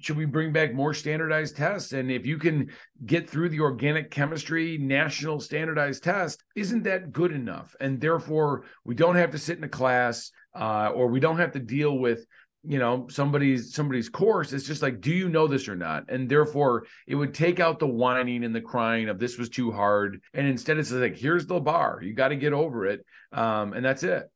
should 0.00 0.16
we 0.16 0.26
bring 0.26 0.52
back 0.52 0.72
more 0.72 0.94
standardized 0.94 1.56
tests? 1.56 1.92
And 1.92 2.10
if 2.10 2.24
you 2.24 2.38
can 2.38 2.70
get 3.04 3.28
through 3.28 3.48
the 3.48 3.60
organic 3.60 4.10
chemistry 4.10 4.78
national 4.78 5.40
standardized 5.40 6.04
test, 6.04 6.42
isn't 6.54 6.84
that 6.84 7.12
good 7.12 7.32
enough? 7.32 7.74
And 7.80 8.00
therefore, 8.00 8.64
we 8.84 8.94
don't 8.94 9.16
have 9.16 9.32
to 9.32 9.38
sit 9.38 9.58
in 9.58 9.64
a 9.64 9.68
class 9.68 10.30
uh, 10.54 10.90
or 10.94 11.08
we 11.08 11.20
don't 11.20 11.38
have 11.38 11.52
to 11.52 11.58
deal 11.58 11.98
with 11.98 12.26
you 12.68 12.78
know 12.78 13.06
somebody's 13.08 13.74
somebody's 13.74 14.10
course 14.10 14.52
it's 14.52 14.66
just 14.66 14.82
like 14.82 15.00
do 15.00 15.10
you 15.10 15.30
know 15.30 15.46
this 15.46 15.68
or 15.68 15.74
not? 15.74 16.04
And 16.10 16.28
therefore 16.28 16.84
it 17.06 17.14
would 17.14 17.32
take 17.32 17.60
out 17.60 17.78
the 17.78 17.86
whining 17.86 18.44
and 18.44 18.54
the 18.54 18.60
crying 18.60 19.08
of 19.08 19.18
this 19.18 19.38
was 19.38 19.48
too 19.48 19.72
hard. 19.72 20.20
And 20.34 20.46
instead 20.46 20.76
it's 20.76 20.92
like 20.92 21.16
here's 21.16 21.46
the 21.46 21.60
bar. 21.60 22.00
You 22.02 22.12
got 22.12 22.28
to 22.28 22.36
get 22.36 22.52
over 22.52 22.84
it. 22.84 23.06
Um, 23.32 23.72
and 23.72 23.82
that's 23.82 24.02
it. 24.02 24.30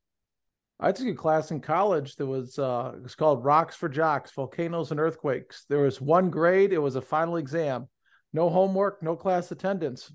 I 0.81 0.93
took 0.93 1.09
a 1.09 1.15
class 1.15 1.51
in 1.51 1.61
college 1.61 2.17
that 2.17 2.27
was 2.27 2.59
uh 2.59 2.93
it 2.97 3.03
was 3.03 3.15
called 3.15 3.45
rocks 3.45 3.77
for 3.77 3.91
jocks 3.91 4.33
volcanoes 4.33 4.93
and 4.93 4.99
earthquakes. 4.99 5.67
There 5.69 5.81
was 5.81 6.01
one 6.01 6.31
grade 6.31 6.73
it 6.73 6.79
was 6.79 6.97
a 6.97 7.03
final 7.03 7.37
exam. 7.37 7.87
No 8.33 8.49
homework 8.49 9.03
no 9.03 9.15
class 9.15 9.53
attendance. 9.53 10.11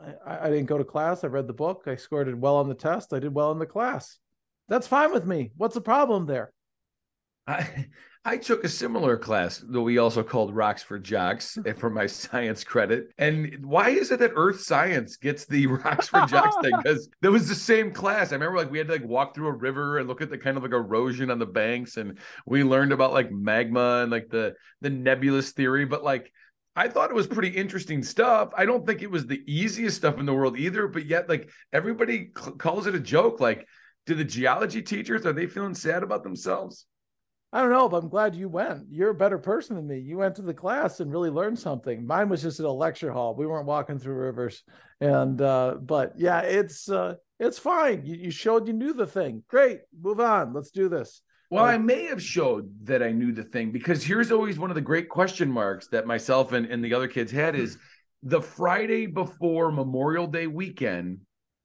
I, 0.00 0.46
I 0.46 0.48
didn't 0.48 0.66
go 0.72 0.78
to 0.78 0.84
class. 0.84 1.22
I 1.22 1.26
read 1.26 1.46
the 1.46 1.52
book. 1.52 1.82
I 1.84 1.96
scored 1.96 2.28
it 2.28 2.38
well 2.38 2.56
on 2.56 2.70
the 2.70 2.74
test. 2.74 3.12
I 3.12 3.18
did 3.18 3.34
well 3.34 3.52
in 3.52 3.58
the 3.58 3.66
class. 3.66 4.16
That's 4.68 4.86
fine 4.86 5.12
with 5.12 5.26
me. 5.26 5.50
What's 5.58 5.74
the 5.74 5.82
problem 5.82 6.24
there 6.24 6.54
I 7.50 7.86
I 8.22 8.36
took 8.36 8.64
a 8.64 8.68
similar 8.68 9.16
class 9.16 9.58
that 9.58 9.80
we 9.80 9.96
also 9.96 10.22
called 10.22 10.54
Rocks 10.54 10.82
for 10.82 10.98
Jocks 10.98 11.56
eh, 11.64 11.72
for 11.72 11.88
my 11.88 12.06
science 12.22 12.64
credit. 12.64 13.08
And 13.16 13.64
why 13.64 13.90
is 13.90 14.10
it 14.10 14.18
that 14.18 14.32
Earth 14.34 14.60
Science 14.60 15.16
gets 15.16 15.46
the 15.46 15.66
Rocks 15.68 16.08
for 16.08 16.26
Jocks 16.26 16.56
thing? 16.60 16.72
Because 16.82 17.08
that 17.22 17.30
was 17.30 17.48
the 17.48 17.54
same 17.54 17.92
class. 17.92 18.30
I 18.30 18.34
remember 18.34 18.58
like 18.58 18.70
we 18.70 18.78
had 18.78 18.88
to 18.88 18.92
like 18.92 19.04
walk 19.04 19.34
through 19.34 19.48
a 19.48 19.52
river 19.52 19.98
and 19.98 20.06
look 20.08 20.20
at 20.20 20.28
the 20.28 20.36
kind 20.38 20.56
of 20.56 20.62
like 20.62 20.72
erosion 20.72 21.30
on 21.30 21.38
the 21.38 21.46
banks, 21.46 21.96
and 21.96 22.18
we 22.46 22.62
learned 22.62 22.92
about 22.92 23.12
like 23.12 23.32
magma 23.32 24.00
and 24.02 24.10
like 24.10 24.28
the 24.28 24.54
the 24.82 24.90
nebulous 24.90 25.52
theory. 25.52 25.86
But 25.86 26.04
like 26.04 26.30
I 26.76 26.88
thought 26.88 27.10
it 27.10 27.16
was 27.16 27.26
pretty 27.26 27.48
interesting 27.48 28.02
stuff. 28.02 28.50
I 28.56 28.66
don't 28.66 28.86
think 28.86 29.02
it 29.02 29.10
was 29.10 29.26
the 29.26 29.42
easiest 29.46 29.96
stuff 29.96 30.18
in 30.18 30.26
the 30.26 30.34
world 30.34 30.58
either, 30.58 30.88
but 30.88 31.06
yet 31.06 31.28
like 31.28 31.50
everybody 31.72 32.30
c- 32.36 32.52
calls 32.58 32.86
it 32.86 32.94
a 32.94 33.00
joke. 33.00 33.40
Like, 33.40 33.66
do 34.06 34.14
the 34.14 34.24
geology 34.24 34.82
teachers 34.82 35.24
are 35.24 35.32
they 35.32 35.46
feeling 35.46 35.74
sad 35.74 36.02
about 36.02 36.22
themselves? 36.22 36.86
I 37.52 37.60
don't 37.60 37.72
know, 37.72 37.88
but 37.88 38.02
I'm 38.02 38.08
glad 38.08 38.36
you 38.36 38.48
went. 38.48 38.86
You're 38.90 39.10
a 39.10 39.14
better 39.14 39.38
person 39.38 39.74
than 39.74 39.86
me. 39.86 39.98
You 39.98 40.18
went 40.18 40.36
to 40.36 40.42
the 40.42 40.54
class 40.54 41.00
and 41.00 41.10
really 41.10 41.30
learned 41.30 41.58
something. 41.58 42.06
Mine 42.06 42.28
was 42.28 42.42
just 42.42 42.60
at 42.60 42.66
a 42.66 42.70
lecture 42.70 43.10
hall. 43.10 43.34
We 43.34 43.46
weren't 43.46 43.66
walking 43.66 43.98
through 43.98 44.14
rivers. 44.14 44.62
And 45.00 45.40
uh, 45.40 45.76
but 45.80 46.12
yeah, 46.16 46.40
it's 46.40 46.88
uh 46.88 47.14
it's 47.40 47.58
fine. 47.58 48.06
You, 48.06 48.16
you 48.16 48.30
showed 48.30 48.68
you 48.68 48.72
knew 48.72 48.92
the 48.92 49.06
thing. 49.06 49.42
Great. 49.48 49.80
Move 50.00 50.20
on. 50.20 50.52
Let's 50.52 50.70
do 50.70 50.88
this. 50.88 51.22
Well, 51.50 51.64
I 51.64 51.78
may 51.78 52.04
have 52.04 52.22
showed 52.22 52.70
that 52.84 53.02
I 53.02 53.10
knew 53.10 53.32
the 53.32 53.42
thing 53.42 53.72
because 53.72 54.04
here's 54.04 54.30
always 54.30 54.56
one 54.56 54.70
of 54.70 54.76
the 54.76 54.80
great 54.80 55.08
question 55.08 55.50
marks 55.50 55.88
that 55.88 56.06
myself 56.06 56.52
and, 56.52 56.66
and 56.66 56.84
the 56.84 56.94
other 56.94 57.08
kids 57.08 57.32
had 57.32 57.56
is 57.56 57.76
the 58.22 58.40
Friday 58.40 59.06
before 59.06 59.72
Memorial 59.72 60.28
Day 60.28 60.46
weekend 60.46 61.22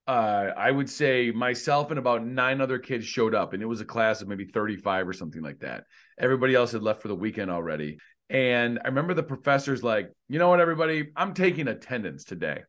uh, 0.08 0.52
I 0.56 0.70
would 0.70 0.90
say 0.90 1.32
myself 1.32 1.90
and 1.90 1.98
about 1.98 2.26
nine 2.26 2.62
other 2.62 2.78
kids 2.78 3.06
showed 3.06 3.34
up, 3.34 3.54
and 3.54 3.64
it 3.64 3.66
was 3.66 3.82
a 3.82 3.86
class 3.86 4.22
of 4.22 4.28
maybe 4.28 4.46
35 4.46 5.08
or 5.08 5.14
something 5.14 5.42
like 5.42 5.60
that. 5.60 5.86
Everybody 6.20 6.54
else 6.54 6.72
had 6.72 6.84
left 6.84 7.02
for 7.02 7.08
the 7.08 7.16
weekend 7.16 7.50
already. 7.50 7.98
And 8.30 8.80
I 8.84 8.88
remember 8.88 9.14
the 9.14 9.24
professor's 9.24 9.84
like, 9.84 10.12
you 10.28 10.40
know 10.40 10.50
what, 10.50 10.60
everybody, 10.60 11.12
I'm 11.16 11.34
taking 11.34 11.68
attendance 11.68 12.24
today. 12.24 12.64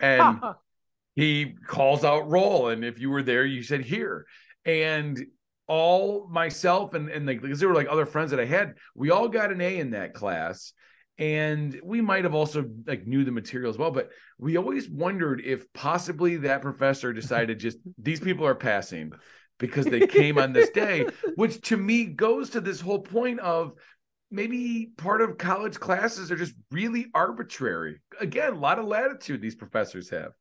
And 0.00 0.40
he 1.14 1.54
calls 1.66 2.04
out 2.04 2.30
roll. 2.30 2.68
And 2.68 2.84
if 2.84 2.98
you 2.98 3.10
were 3.10 3.22
there, 3.22 3.44
you 3.44 3.62
said 3.62 3.82
here. 3.82 4.26
And 4.64 5.18
all 5.66 6.26
myself 6.30 6.94
and, 6.94 7.10
and 7.10 7.26
like, 7.26 7.42
because 7.42 7.60
there 7.60 7.68
were 7.68 7.74
like 7.74 7.88
other 7.90 8.06
friends 8.06 8.30
that 8.30 8.40
I 8.40 8.46
had, 8.46 8.74
we 8.94 9.10
all 9.10 9.28
got 9.28 9.52
an 9.52 9.60
A 9.60 9.78
in 9.78 9.90
that 9.90 10.14
class 10.14 10.72
and 11.18 11.80
we 11.82 12.00
might 12.00 12.24
have 12.24 12.34
also 12.34 12.68
like 12.86 13.06
knew 13.06 13.24
the 13.24 13.32
material 13.32 13.70
as 13.70 13.78
well 13.78 13.90
but 13.90 14.10
we 14.38 14.56
always 14.56 14.88
wondered 14.88 15.40
if 15.44 15.70
possibly 15.72 16.36
that 16.36 16.62
professor 16.62 17.12
decided 17.12 17.58
just 17.58 17.78
these 17.98 18.20
people 18.20 18.46
are 18.46 18.54
passing 18.54 19.12
because 19.58 19.86
they 19.86 20.06
came 20.06 20.38
on 20.38 20.52
this 20.52 20.70
day 20.70 21.06
which 21.34 21.60
to 21.60 21.76
me 21.76 22.04
goes 22.04 22.50
to 22.50 22.60
this 22.60 22.80
whole 22.80 23.00
point 23.00 23.40
of 23.40 23.72
maybe 24.30 24.90
part 24.96 25.22
of 25.22 25.38
college 25.38 25.78
classes 25.78 26.30
are 26.30 26.36
just 26.36 26.54
really 26.70 27.06
arbitrary. 27.14 28.00
Again 28.20 28.52
a 28.52 28.58
lot 28.58 28.78
of 28.78 28.86
latitude 28.86 29.40
these 29.40 29.54
professors 29.54 30.10
have 30.10 30.32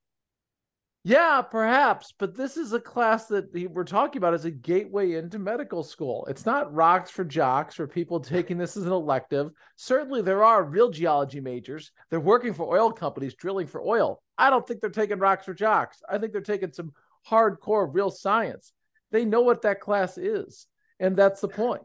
yeah, 1.07 1.41
perhaps, 1.41 2.13
but 2.19 2.35
this 2.35 2.57
is 2.57 2.73
a 2.73 2.81
class 2.81 3.27
that 3.27 3.45
we're 3.71 3.85
talking 3.85 4.17
about 4.17 4.33
as 4.33 4.43
a 4.43 4.51
gateway 4.51 5.13
into 5.13 5.39
medical 5.39 5.81
school. 5.81 6.25
It's 6.29 6.45
not 6.45 6.73
rocks 6.73 7.09
for 7.09 7.23
jocks 7.23 7.75
for 7.75 7.87
people 7.87 8.19
taking 8.19 8.57
this 8.57 8.75
as 8.75 8.83
an 8.83 8.91
elective. 8.91 9.51
Certainly, 9.77 10.23
there 10.23 10.43
are 10.43 10.65
real 10.65 10.91
geology 10.91 11.39
majors. 11.39 11.91
They're 12.09 12.19
working 12.19 12.53
for 12.53 12.77
oil 12.77 12.91
companies, 12.91 13.35
drilling 13.35 13.67
for 13.67 13.81
oil. 13.81 14.21
I 14.37 14.49
don't 14.49 14.67
think 14.67 14.81
they're 14.81 14.89
taking 14.89 15.17
rocks 15.17 15.45
for 15.45 15.53
jocks. 15.53 16.01
I 16.09 16.17
think 16.17 16.33
they're 16.33 16.41
taking 16.41 16.73
some 16.73 16.91
hardcore 17.25 17.87
real 17.89 18.11
science. 18.11 18.73
They 19.11 19.23
know 19.23 19.43
what 19.43 19.61
that 19.61 19.79
class 19.79 20.17
is, 20.17 20.67
and 20.99 21.15
that's 21.15 21.39
the 21.39 21.47
point. 21.47 21.83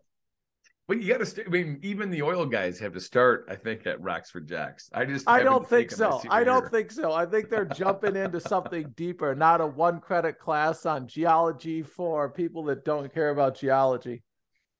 But 0.88 1.00
you 1.00 1.12
got 1.12 1.18
to. 1.18 1.26
St- 1.26 1.46
I 1.46 1.50
mean, 1.50 1.78
even 1.82 2.10
the 2.10 2.22
oil 2.22 2.44
guys 2.44 2.78
have 2.80 2.92
to 2.94 3.00
start. 3.00 3.46
I 3.48 3.54
think 3.54 3.86
at 3.86 4.00
Rocks 4.00 4.32
Jacks. 4.44 4.90
I 4.92 5.04
just. 5.04 5.28
I 5.28 5.42
don't 5.42 5.66
think 5.66 5.90
so. 5.90 6.20
I 6.28 6.42
don't 6.42 6.68
think 6.70 6.90
so. 6.90 7.12
I 7.12 7.24
think 7.24 7.50
they're 7.50 7.64
jumping 7.64 8.16
into 8.16 8.40
something 8.40 8.92
deeper, 8.96 9.34
not 9.34 9.60
a 9.60 9.66
one 9.66 10.00
credit 10.00 10.38
class 10.38 10.84
on 10.84 11.06
geology 11.06 11.82
for 11.82 12.30
people 12.30 12.64
that 12.64 12.84
don't 12.84 13.12
care 13.14 13.30
about 13.30 13.58
geology. 13.58 14.22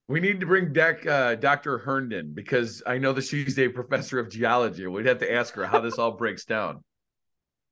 We 0.08 0.20
need 0.20 0.40
to 0.40 0.46
bring 0.46 0.72
deck 0.72 1.06
uh, 1.06 1.36
Dr. 1.36 1.78
Herndon 1.78 2.32
because 2.34 2.82
I 2.86 2.98
know 2.98 3.12
that 3.12 3.22
she's 3.22 3.58
a 3.58 3.68
professor 3.68 4.18
of 4.18 4.28
geology. 4.28 4.86
We'd 4.86 5.06
have 5.06 5.20
to 5.20 5.32
ask 5.32 5.54
her 5.54 5.64
how 5.64 5.80
this 5.80 5.98
all 5.98 6.12
breaks 6.12 6.44
down. 6.44 6.84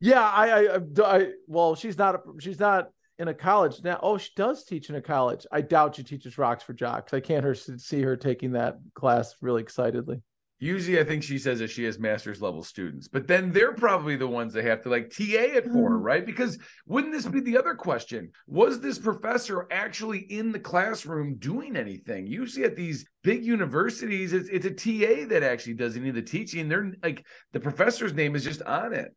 Yeah, 0.02 0.22
I, 0.22 0.64
I, 0.64 0.78
I, 1.04 1.26
well, 1.46 1.74
she's 1.74 1.98
not, 1.98 2.14
a, 2.14 2.20
she's 2.40 2.58
not 2.58 2.88
in 3.20 3.28
a 3.28 3.34
college 3.34 3.84
now. 3.84 4.00
Oh, 4.02 4.16
she 4.16 4.30
does 4.34 4.64
teach 4.64 4.88
in 4.88 4.96
a 4.96 5.02
college. 5.02 5.46
I 5.52 5.60
doubt 5.60 5.96
she 5.96 6.02
teaches 6.02 6.38
rocks 6.38 6.64
for 6.64 6.72
jocks. 6.72 7.12
I 7.12 7.20
can't 7.20 7.44
her 7.44 7.54
see 7.54 8.00
her 8.00 8.16
taking 8.16 8.52
that 8.52 8.78
class 8.94 9.36
really 9.42 9.62
excitedly. 9.62 10.22
Usually, 10.62 11.00
I 11.00 11.04
think 11.04 11.22
she 11.22 11.38
says 11.38 11.58
that 11.60 11.70
she 11.70 11.84
has 11.84 11.98
master's 11.98 12.42
level 12.42 12.62
students, 12.62 13.08
but 13.08 13.26
then 13.26 13.50
they're 13.50 13.72
probably 13.72 14.16
the 14.16 14.28
ones 14.28 14.52
that 14.52 14.64
have 14.64 14.82
to 14.82 14.90
like 14.90 15.08
TA 15.08 15.22
it 15.22 15.64
for 15.64 15.90
her, 15.90 15.96
mm-hmm. 15.96 16.04
right? 16.04 16.26
Because 16.26 16.58
wouldn't 16.86 17.14
this 17.14 17.26
be 17.26 17.40
the 17.40 17.56
other 17.56 17.74
question? 17.74 18.30
Was 18.46 18.78
this 18.78 18.98
professor 18.98 19.66
actually 19.70 20.18
in 20.18 20.52
the 20.52 20.58
classroom 20.58 21.36
doing 21.36 21.76
anything? 21.76 22.26
Usually, 22.26 22.66
at 22.66 22.76
these 22.76 23.06
big 23.22 23.42
universities, 23.42 24.34
it's, 24.34 24.50
it's 24.50 24.66
a 24.66 24.70
TA 24.70 25.28
that 25.28 25.42
actually 25.42 25.74
does 25.74 25.96
any 25.96 26.10
of 26.10 26.14
the 26.14 26.20
teaching. 26.20 26.68
They're 26.68 26.92
like 27.02 27.24
the 27.52 27.60
professor's 27.60 28.12
name 28.12 28.36
is 28.36 28.44
just 28.44 28.60
on 28.62 28.92
it. 28.92 29.14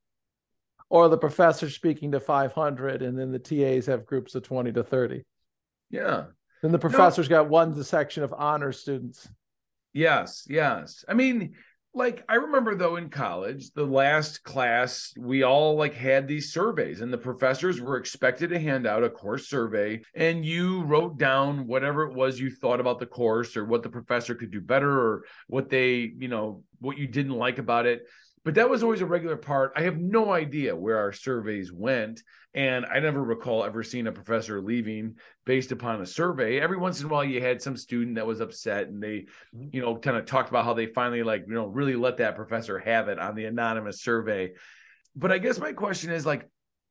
Or 0.90 1.10
the 1.10 1.18
professor 1.18 1.70
speaking 1.70 2.12
to 2.12 2.20
500, 2.20 3.02
and 3.02 3.18
then 3.18 3.32
the 3.32 3.40
TAs 3.40 3.88
have 3.88 4.06
groups 4.06 4.36
of 4.36 4.44
20 4.44 4.72
to 4.74 4.84
30. 4.84 5.24
Yeah. 5.90 6.26
Then 6.62 6.72
the 6.72 6.80
professor's 6.80 7.30
no. 7.30 7.38
got 7.38 7.50
one 7.50 7.84
section 7.84 8.24
of 8.24 8.34
honor 8.34 8.72
students. 8.72 9.28
Yes, 9.94 10.46
yes. 10.50 11.04
I 11.08 11.14
mean, 11.14 11.54
like 11.94 12.24
I 12.28 12.36
remember 12.36 12.74
though 12.74 12.96
in 12.96 13.10
college, 13.10 13.72
the 13.72 13.86
last 13.86 14.44
class, 14.44 15.14
we 15.18 15.44
all 15.44 15.76
like 15.76 15.94
had 15.94 16.28
these 16.28 16.52
surveys, 16.52 17.02
and 17.02 17.14
the 17.14 17.18
professors 17.18 17.80
were 17.80 17.98
expected 17.98 18.50
to 18.50 18.60
hand 18.60 18.88
out 18.88 19.04
a 19.04 19.10
course 19.10 19.48
survey, 19.48 20.02
and 20.16 20.44
you 20.44 20.84
wrote 20.84 21.18
down 21.18 21.68
whatever 21.68 22.04
it 22.04 22.16
was 22.16 22.40
you 22.40 22.50
thought 22.50 22.80
about 22.80 23.00
the 23.00 23.06
course 23.06 23.56
or 23.56 23.66
what 23.66 23.84
the 23.84 23.90
professor 23.90 24.34
could 24.34 24.52
do 24.52 24.62
better 24.62 24.90
or 24.90 25.26
what 25.48 25.70
they, 25.70 26.12
you 26.18 26.28
know, 26.28 26.64
what 26.80 26.98
you 26.98 27.08
didn't 27.08 27.38
like 27.38 27.60
about 27.60 27.86
it 27.86 28.08
but 28.46 28.56
that 28.56 28.70
was 28.70 28.84
always 28.84 29.02
a 29.02 29.06
regular 29.06 29.38
part. 29.38 29.74
I 29.76 29.84
have 29.84 29.98
no 29.98 30.32
idea 30.32 30.76
where 30.76 30.98
our 30.98 31.14
surveys 31.14 31.72
went. 31.72 32.22
And 32.56 32.86
I 32.86 33.00
never 33.00 33.24
recall 33.24 33.64
ever 33.64 33.82
seeing 33.82 34.06
a 34.06 34.12
professor 34.12 34.62
leaving 34.62 35.16
based 35.44 35.72
upon 35.72 36.02
a 36.02 36.06
survey. 36.06 36.60
Every 36.60 36.78
once 36.78 37.00
in 37.00 37.08
a 37.08 37.10
while, 37.10 37.24
you 37.24 37.42
had 37.42 37.62
some 37.62 37.76
student 37.76 38.16
that 38.18 38.28
was 38.28 38.42
upset 38.42 38.90
and 38.90 39.02
they, 39.02 39.26
mm-hmm. 39.56 39.70
you 39.72 39.82
know, 39.82 39.96
kind 39.96 40.18
of 40.18 40.26
talked 40.26 40.50
about 40.50 40.66
how 40.66 40.74
they 40.74 40.86
finally, 40.86 41.24
like, 41.24 41.46
you 41.48 41.56
know, 41.56 41.66
really 41.66 41.96
let 41.96 42.18
that 42.18 42.36
professor 42.36 42.78
have 42.78 43.08
it 43.08 43.18
on 43.18 43.34
the 43.34 43.46
anonymous 43.46 44.02
survey. 44.02 44.52
But 45.16 45.32
I 45.32 45.40
guess 45.40 45.58
my 45.58 45.74
question 45.74 46.12
is 46.12 46.28
like, 46.28 46.48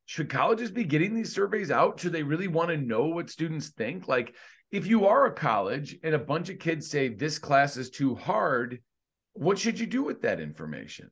should 0.06 0.28
colleges 0.28 0.72
be 0.72 0.84
getting 0.84 1.14
these 1.14 1.32
surveys 1.32 1.70
out? 1.70 2.00
Should 2.00 2.12
they 2.12 2.24
really 2.24 2.48
want 2.48 2.70
to 2.70 2.76
know 2.76 3.06
what 3.06 3.30
students 3.30 3.68
think? 3.68 4.08
Like, 4.08 4.34
if 4.72 4.86
you 4.86 5.06
are 5.06 5.26
a 5.26 5.32
college 5.32 5.96
and 6.02 6.14
a 6.14 6.18
bunch 6.18 6.48
of 6.48 6.58
kids 6.58 6.90
say 6.90 7.08
this 7.08 7.38
class 7.38 7.76
is 7.76 7.90
too 7.90 8.16
hard, 8.16 8.80
what 9.34 9.58
should 9.58 9.78
you 9.78 9.86
do 9.86 10.02
with 10.02 10.22
that 10.22 10.40
information? 10.40 11.10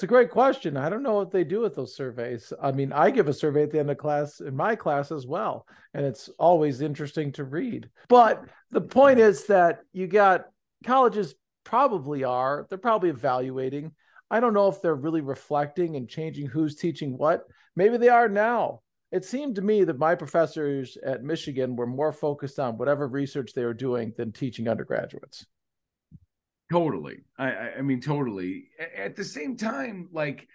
It's 0.00 0.04
a 0.04 0.06
great 0.06 0.30
question. 0.30 0.78
I 0.78 0.88
don't 0.88 1.02
know 1.02 1.12
what 1.12 1.30
they 1.30 1.44
do 1.44 1.60
with 1.60 1.74
those 1.74 1.94
surveys. 1.94 2.54
I 2.58 2.72
mean, 2.72 2.90
I 2.90 3.10
give 3.10 3.28
a 3.28 3.34
survey 3.34 3.64
at 3.64 3.70
the 3.70 3.80
end 3.80 3.90
of 3.90 3.98
class 3.98 4.40
in 4.40 4.56
my 4.56 4.74
class 4.74 5.12
as 5.12 5.26
well, 5.26 5.66
and 5.92 6.06
it's 6.06 6.30
always 6.38 6.80
interesting 6.80 7.32
to 7.32 7.44
read. 7.44 7.90
But 8.08 8.42
the 8.70 8.80
point 8.80 9.18
mm-hmm. 9.18 9.28
is 9.28 9.44
that 9.48 9.80
you 9.92 10.06
got 10.06 10.46
colleges 10.86 11.34
probably 11.64 12.24
are, 12.24 12.66
they're 12.70 12.78
probably 12.78 13.10
evaluating. 13.10 13.92
I 14.30 14.40
don't 14.40 14.54
know 14.54 14.68
if 14.68 14.80
they're 14.80 14.94
really 14.94 15.20
reflecting 15.20 15.96
and 15.96 16.08
changing 16.08 16.46
who's 16.46 16.76
teaching 16.76 17.18
what. 17.18 17.44
Maybe 17.76 17.98
they 17.98 18.08
are 18.08 18.26
now. 18.26 18.80
It 19.12 19.26
seemed 19.26 19.56
to 19.56 19.62
me 19.62 19.84
that 19.84 19.98
my 19.98 20.14
professors 20.14 20.96
at 21.04 21.24
Michigan 21.24 21.76
were 21.76 21.86
more 21.86 22.14
focused 22.14 22.58
on 22.58 22.78
whatever 22.78 23.06
research 23.06 23.52
they 23.52 23.66
were 23.66 23.74
doing 23.74 24.14
than 24.16 24.32
teaching 24.32 24.66
undergraduates. 24.66 25.44
Totally. 26.70 27.18
I, 27.36 27.72
I 27.78 27.82
mean, 27.82 28.00
totally. 28.00 28.68
At 28.96 29.16
the 29.16 29.24
same 29.24 29.56
time, 29.56 30.08
like, 30.12 30.46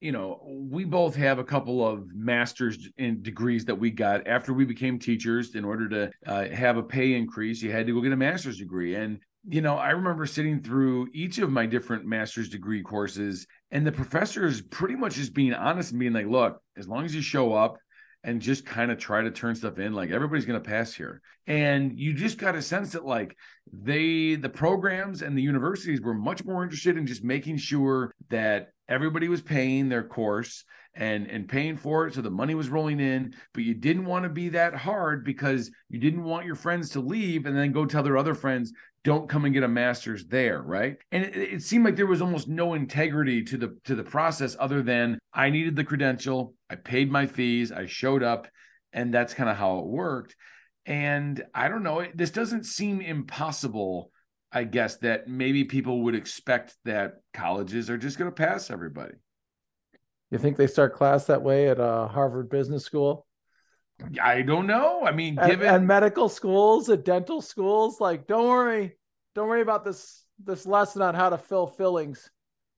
you 0.00 0.12
know, 0.12 0.42
we 0.46 0.84
both 0.84 1.16
have 1.16 1.38
a 1.38 1.44
couple 1.44 1.86
of 1.86 2.06
master's 2.14 2.90
in 2.98 3.22
degrees 3.22 3.64
that 3.64 3.74
we 3.74 3.90
got 3.90 4.26
after 4.26 4.52
we 4.52 4.66
became 4.66 4.98
teachers. 4.98 5.54
In 5.54 5.64
order 5.64 5.88
to 5.88 6.10
uh, 6.26 6.48
have 6.54 6.76
a 6.76 6.82
pay 6.82 7.14
increase, 7.14 7.62
you 7.62 7.72
had 7.72 7.86
to 7.86 7.94
go 7.94 8.02
get 8.02 8.12
a 8.12 8.16
master's 8.16 8.58
degree. 8.58 8.96
And 8.96 9.18
you 9.48 9.60
know, 9.60 9.76
I 9.76 9.90
remember 9.90 10.26
sitting 10.26 10.62
through 10.62 11.08
each 11.14 11.38
of 11.38 11.50
my 11.50 11.66
different 11.66 12.04
master's 12.04 12.48
degree 12.48 12.82
courses, 12.82 13.46
and 13.70 13.86
the 13.86 13.92
professors 13.92 14.62
pretty 14.62 14.96
much 14.96 15.14
just 15.14 15.34
being 15.34 15.54
honest 15.54 15.92
and 15.92 16.00
being 16.00 16.12
like, 16.12 16.26
"Look, 16.26 16.60
as 16.76 16.88
long 16.88 17.04
as 17.04 17.14
you 17.14 17.22
show 17.22 17.54
up, 17.54 17.78
and 18.24 18.40
just 18.40 18.64
kind 18.64 18.90
of 18.90 18.98
try 18.98 19.22
to 19.22 19.30
turn 19.30 19.54
stuff 19.54 19.78
in 19.78 19.92
like 19.92 20.10
everybody's 20.10 20.46
going 20.46 20.60
to 20.60 20.68
pass 20.68 20.94
here. 20.94 21.20
And 21.46 21.96
you 21.98 22.14
just 22.14 22.38
got 22.38 22.56
a 22.56 22.62
sense 22.62 22.92
that 22.92 23.04
like 23.04 23.36
they 23.70 24.34
the 24.34 24.48
programs 24.48 25.20
and 25.20 25.36
the 25.36 25.42
universities 25.42 26.00
were 26.00 26.14
much 26.14 26.42
more 26.44 26.62
interested 26.64 26.96
in 26.96 27.06
just 27.06 27.22
making 27.22 27.58
sure 27.58 28.14
that 28.30 28.70
everybody 28.88 29.28
was 29.28 29.42
paying 29.42 29.88
their 29.88 30.02
course 30.02 30.64
and 30.94 31.26
and 31.26 31.48
paying 31.48 31.76
for 31.76 32.06
it 32.06 32.14
so 32.14 32.22
the 32.22 32.30
money 32.30 32.54
was 32.54 32.70
rolling 32.70 32.98
in. 32.98 33.34
But 33.52 33.64
you 33.64 33.74
didn't 33.74 34.06
want 34.06 34.22
to 34.22 34.30
be 34.30 34.48
that 34.50 34.74
hard 34.74 35.22
because 35.22 35.70
you 35.90 36.00
didn't 36.00 36.24
want 36.24 36.46
your 36.46 36.56
friends 36.56 36.88
to 36.90 37.00
leave 37.00 37.44
and 37.44 37.56
then 37.56 37.72
go 37.72 37.84
tell 37.84 38.02
their 38.02 38.16
other 38.16 38.34
friends 38.34 38.72
don't 39.04 39.28
come 39.28 39.44
and 39.44 39.54
get 39.54 39.62
a 39.62 39.68
master's 39.68 40.26
there 40.26 40.60
right 40.62 40.96
and 41.12 41.24
it, 41.24 41.36
it, 41.36 41.62
seemed 41.62 41.84
like 41.84 41.96
there 41.96 42.06
was 42.06 42.22
almost 42.22 42.48
no 42.48 42.74
integrity 42.74 43.42
to 43.42 43.56
the 43.56 43.76
to 43.84 43.94
the 43.94 44.02
process 44.02 44.56
other 44.58 44.82
than 44.82 45.18
i 45.32 45.50
needed 45.50 45.76
the 45.76 45.84
credential 45.84 46.54
i 46.70 46.74
paid 46.74 47.10
my 47.10 47.26
fees 47.26 47.70
i 47.70 47.86
showed 47.86 48.22
up 48.22 48.48
and 48.92 49.12
that's 49.12 49.34
kind 49.34 49.50
of 49.50 49.56
how 49.56 49.78
it 49.78 49.86
worked 49.86 50.34
and 50.86 51.44
i 51.54 51.68
don't 51.68 51.82
know 51.82 52.06
this 52.14 52.30
doesn't 52.30 52.64
seem 52.64 53.00
impossible 53.00 54.10
I 54.54 54.62
guess 54.62 54.98
that 54.98 55.26
maybe 55.26 55.64
people 55.64 56.02
would 56.04 56.14
expect 56.14 56.76
that 56.84 57.14
colleges 57.34 57.90
are 57.90 57.98
just 57.98 58.18
going 58.18 58.30
to 58.30 58.34
pass 58.34 58.70
everybody. 58.70 59.14
You 60.30 60.38
think 60.38 60.56
they 60.56 60.68
start 60.68 60.94
class 60.94 61.26
that 61.26 61.42
way 61.42 61.68
at 61.68 61.80
a 61.80 62.06
Harvard 62.06 62.48
Business 62.48 62.84
School? 62.84 63.26
I 64.22 64.42
don't 64.42 64.66
know. 64.66 65.04
I 65.04 65.12
mean, 65.12 65.38
and, 65.38 65.50
given 65.50 65.68
and 65.68 65.86
medical 65.86 66.28
schools, 66.28 66.88
and 66.88 67.02
dental 67.04 67.40
schools, 67.40 68.00
like 68.00 68.26
don't 68.26 68.48
worry, 68.48 68.96
don't 69.34 69.48
worry 69.48 69.62
about 69.62 69.84
this 69.84 70.24
this 70.44 70.66
lesson 70.66 71.02
on 71.02 71.14
how 71.14 71.30
to 71.30 71.38
fill 71.38 71.66
fillings. 71.66 72.30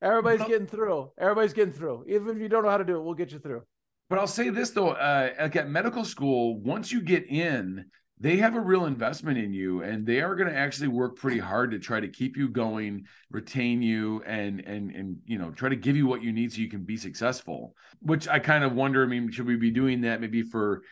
Everybody's 0.02 0.40
no. 0.40 0.48
getting 0.48 0.66
through. 0.66 1.11
Everybody's 1.18 1.55
getting 1.55 1.72
through. 1.72 2.05
Even 2.09 2.37
if 2.37 2.42
you 2.42 2.48
don't 2.48 2.64
know 2.64 2.70
how 2.70 2.76
to 2.76 2.85
do 2.85 2.96
it, 2.96 3.02
we'll 3.02 3.14
get 3.14 3.33
you 3.33 3.38
through. 3.38 3.62
But 4.09 4.18
I'll 4.18 4.26
say 4.26 4.50
this 4.50 4.70
though, 4.70 4.90
uh, 4.90 5.31
like 5.40 5.57
at 5.57 5.68
medical 5.68 6.05
school, 6.05 6.61
once 6.61 6.92
you 6.92 7.00
get 7.00 7.26
in, 7.29 7.87
they 8.18 8.37
have 8.38 8.57
a 8.57 8.61
real 8.61 8.87
investment 8.87 9.37
in 9.37 9.52
you 9.52 9.83
and 9.83 10.07
they 10.07 10.20
are 10.22 10.35
going 10.35 10.48
to 10.48 10.57
actually 10.57 10.88
work 10.88 11.16
pretty 11.16 11.38
hard 11.38 11.70
to 11.70 11.79
try 11.79 12.00
to 12.00 12.09
keep 12.09 12.37
you 12.37 12.48
going 12.48 13.05
retain 13.31 13.83
you 13.83 14.22
and 14.26 14.61
and 14.61 14.90
and 14.90 15.18
you 15.26 15.38
know 15.38 15.50
try 15.50 15.68
to 15.68 15.76
give 15.76 15.96
you 15.96 16.07
what 16.07 16.22
you 16.22 16.33
need 16.33 16.52
so 16.52 16.61
you 16.61 16.70
can 16.70 16.83
be 16.83 16.96
successful 16.96 17.74
which 18.00 18.26
i 18.29 18.38
kind 18.38 18.64
of 18.64 18.72
wonder 18.72 19.02
i 19.02 19.07
mean 19.07 19.31
should 19.31 19.46
we 19.46 19.57
be 19.57 19.70
doing 19.70 20.00
that 20.02 20.20
maybe 20.20 20.42
for 20.42 20.83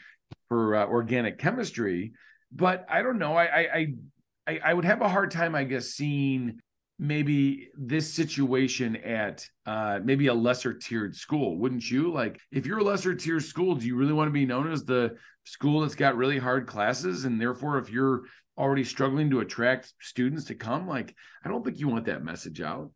for 0.48 0.76
uh, 0.76 0.86
organic 0.86 1.38
chemistry? 1.38 2.12
But 2.52 2.86
i 2.88 3.02
don't 3.02 3.18
know 3.18 3.36
I, 3.36 3.44
I 3.44 3.86
i 4.46 4.60
i 4.64 4.74
would 4.74 4.84
have 4.84 5.00
a 5.02 5.08
hard 5.08 5.30
time 5.30 5.54
i 5.54 5.64
guess 5.64 5.86
seeing 5.86 6.60
maybe 6.98 7.68
this 7.76 8.12
situation 8.12 8.96
at 8.96 9.48
uh, 9.66 9.98
maybe 10.04 10.28
a 10.28 10.34
lesser 10.34 10.72
tiered 10.72 11.14
school 11.16 11.58
wouldn't 11.58 11.90
you? 11.90 12.12
Like 12.12 12.40
if 12.52 12.66
you're 12.66 12.78
a 12.78 12.84
lesser 12.84 13.14
tier 13.14 13.40
school 13.40 13.74
do 13.74 13.86
you 13.86 13.96
really 13.96 14.12
want 14.12 14.28
to 14.28 14.32
be 14.32 14.46
known 14.46 14.70
as 14.70 14.84
the 14.84 15.16
school 15.44 15.80
that's 15.80 15.94
got 15.94 16.16
really 16.16 16.38
hard 16.38 16.66
classes? 16.66 17.24
And 17.24 17.40
therefore 17.40 17.78
if 17.78 17.90
you're 17.90 18.22
already 18.56 18.84
struggling 18.84 19.30
to 19.30 19.40
attract 19.40 19.92
students 20.00 20.44
to 20.44 20.54
come 20.54 20.86
like 20.86 21.12
i 21.44 21.48
don't 21.48 21.64
think 21.64 21.80
you 21.80 21.88
want 21.88 22.04
that 22.06 22.24
message 22.24 22.60
out. 22.60 22.90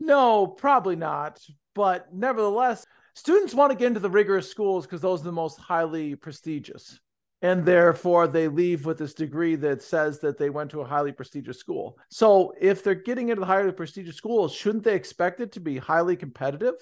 No 0.00 0.48
probably 0.48 0.96
not. 0.96 1.38
But 1.74 2.12
nevertheless 2.12 2.84
students 3.14 3.54
want 3.54 3.70
to 3.70 3.78
get 3.78 3.86
into 3.86 4.00
the 4.00 4.10
rigorous 4.10 4.50
schools 4.50 4.86
because 4.86 5.00
those 5.00 5.20
are 5.20 5.24
the 5.24 5.32
most 5.32 5.58
highly 5.58 6.16
prestigious 6.16 6.98
and 7.42 7.64
therefore 7.64 8.28
they 8.28 8.46
leave 8.46 8.86
with 8.86 8.98
this 8.98 9.14
degree 9.14 9.56
that 9.56 9.82
says 9.82 10.20
that 10.20 10.38
they 10.38 10.48
went 10.48 10.70
to 10.70 10.80
a 10.80 10.86
highly 10.86 11.10
prestigious 11.10 11.58
school. 11.58 11.98
So 12.08 12.54
if 12.60 12.84
they're 12.84 12.94
getting 12.94 13.28
into 13.28 13.40
the 13.40 13.46
highly 13.46 13.72
prestigious 13.72 14.16
schools, 14.16 14.54
shouldn't 14.54 14.84
they 14.84 14.94
expect 14.94 15.40
it 15.40 15.52
to 15.52 15.60
be 15.60 15.76
highly 15.76 16.16
competitive? 16.16 16.74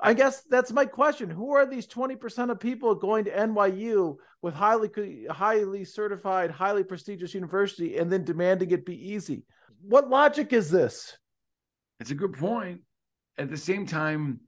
I 0.00 0.14
guess 0.14 0.42
that's 0.42 0.72
my 0.72 0.86
question. 0.86 1.28
Who 1.28 1.52
are 1.52 1.66
these 1.66 1.86
20% 1.86 2.50
of 2.50 2.58
people 2.58 2.94
going 2.94 3.26
to 3.26 3.30
NYU 3.30 4.16
with 4.40 4.54
highly 4.54 4.90
highly 5.30 5.84
certified, 5.84 6.50
highly 6.50 6.82
prestigious 6.82 7.34
university 7.34 7.98
and 7.98 8.10
then 8.10 8.24
demanding 8.24 8.70
it 8.70 8.86
be 8.86 9.12
easy? 9.12 9.44
What 9.82 10.08
logic 10.08 10.52
is 10.52 10.70
this? 10.70 11.16
It's 12.00 12.10
a 12.10 12.16
good 12.16 12.32
point. 12.32 12.80
At 13.38 13.50
the 13.50 13.56
same 13.56 13.86
time, 13.86 14.40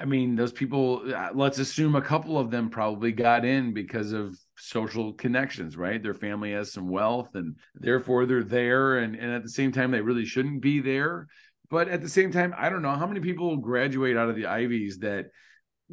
I 0.00 0.06
mean, 0.06 0.34
those 0.34 0.52
people, 0.52 1.02
uh, 1.14 1.30
let's 1.34 1.58
assume 1.58 1.94
a 1.94 2.02
couple 2.02 2.38
of 2.38 2.50
them 2.50 2.70
probably 2.70 3.12
got 3.12 3.44
in 3.44 3.74
because 3.74 4.12
of 4.12 4.38
social 4.56 5.12
connections, 5.12 5.76
right? 5.76 6.02
Their 6.02 6.14
family 6.14 6.52
has 6.52 6.72
some 6.72 6.88
wealth 6.88 7.34
and 7.34 7.56
therefore 7.74 8.24
they're 8.24 8.42
there. 8.42 8.98
And, 8.98 9.14
and 9.14 9.30
at 9.30 9.42
the 9.42 9.50
same 9.50 9.72
time, 9.72 9.90
they 9.90 10.00
really 10.00 10.24
shouldn't 10.24 10.62
be 10.62 10.80
there. 10.80 11.26
But 11.68 11.88
at 11.88 12.00
the 12.00 12.08
same 12.08 12.32
time, 12.32 12.54
I 12.56 12.70
don't 12.70 12.82
know 12.82 12.96
how 12.96 13.06
many 13.06 13.20
people 13.20 13.56
graduate 13.58 14.16
out 14.16 14.30
of 14.30 14.36
the 14.36 14.46
Ivies 14.46 14.98
that 15.00 15.26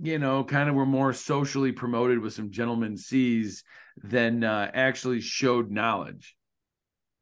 you 0.02 0.20
know, 0.20 0.44
kind 0.44 0.70
of 0.70 0.76
were 0.76 0.86
more 0.86 1.14
socially 1.14 1.72
promoted 1.72 2.20
with 2.20 2.34
some 2.34 2.52
gentlemen 2.52 2.98
C's 2.98 3.64
than 4.04 4.44
uh, 4.44 4.70
actually 4.74 5.22
showed 5.22 5.72
knowledge. 5.72 6.36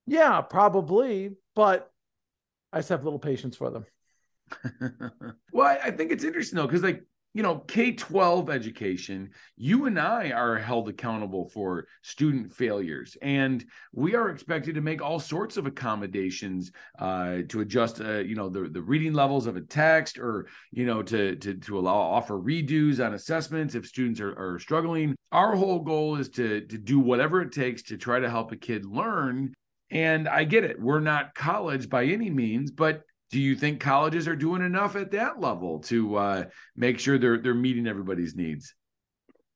Yeah, 0.05 0.41
probably, 0.41 1.31
but 1.55 1.89
I 2.73 2.79
just 2.79 2.89
have 2.89 3.03
little 3.03 3.19
patience 3.19 3.55
for 3.55 3.69
them. 3.69 3.85
well, 5.53 5.77
I 5.83 5.91
think 5.91 6.11
it's 6.11 6.23
interesting 6.23 6.57
though, 6.57 6.67
because 6.67 6.83
like 6.83 7.03
you 7.35 7.43
know, 7.43 7.57
K 7.67 7.91
12 7.91 8.49
education, 8.49 9.29
you 9.57 9.87
and 9.87 9.99
I 9.99 10.31
are 10.31 10.57
held 10.57 10.87
accountable 10.87 11.49
for 11.49 11.85
student 12.01 12.53
failures. 12.53 13.17
And 13.21 13.63
we 13.91 14.15
are 14.15 14.29
expected 14.29 14.75
to 14.75 14.81
make 14.81 15.01
all 15.01 15.19
sorts 15.19 15.57
of 15.57 15.65
accommodations 15.65 16.71
uh, 16.97 17.39
to 17.49 17.59
adjust, 17.59 17.99
uh, 17.99 18.19
you 18.19 18.35
know, 18.35 18.47
the, 18.47 18.69
the 18.69 18.81
reading 18.81 19.11
levels 19.11 19.47
of 19.47 19.57
a 19.57 19.61
text 19.61 20.17
or, 20.17 20.47
you 20.71 20.85
know, 20.85 21.03
to, 21.03 21.35
to, 21.35 21.55
to 21.55 21.77
allow 21.77 21.97
offer 21.97 22.35
redos 22.35 23.05
on 23.05 23.13
assessments 23.13 23.75
if 23.75 23.85
students 23.85 24.21
are, 24.21 24.33
are 24.39 24.57
struggling. 24.57 25.13
Our 25.33 25.57
whole 25.57 25.79
goal 25.79 26.15
is 26.15 26.29
to, 26.29 26.61
to 26.61 26.77
do 26.77 27.01
whatever 27.01 27.41
it 27.41 27.51
takes 27.51 27.83
to 27.83 27.97
try 27.97 28.21
to 28.21 28.29
help 28.29 28.53
a 28.53 28.55
kid 28.55 28.85
learn. 28.85 29.53
And 29.91 30.29
I 30.29 30.45
get 30.45 30.63
it. 30.63 30.79
We're 30.79 31.01
not 31.01 31.35
college 31.35 31.89
by 31.89 32.05
any 32.05 32.29
means, 32.29 32.71
but 32.71 33.01
do 33.31 33.39
you 33.39 33.55
think 33.55 33.79
colleges 33.79 34.27
are 34.27 34.35
doing 34.35 34.61
enough 34.61 34.95
at 34.95 35.11
that 35.11 35.39
level 35.39 35.79
to 35.79 36.15
uh, 36.15 36.43
make 36.75 36.99
sure 36.99 37.17
they're 37.17 37.39
they're 37.39 37.53
meeting 37.53 37.87
everybody's 37.87 38.35
needs? 38.35 38.73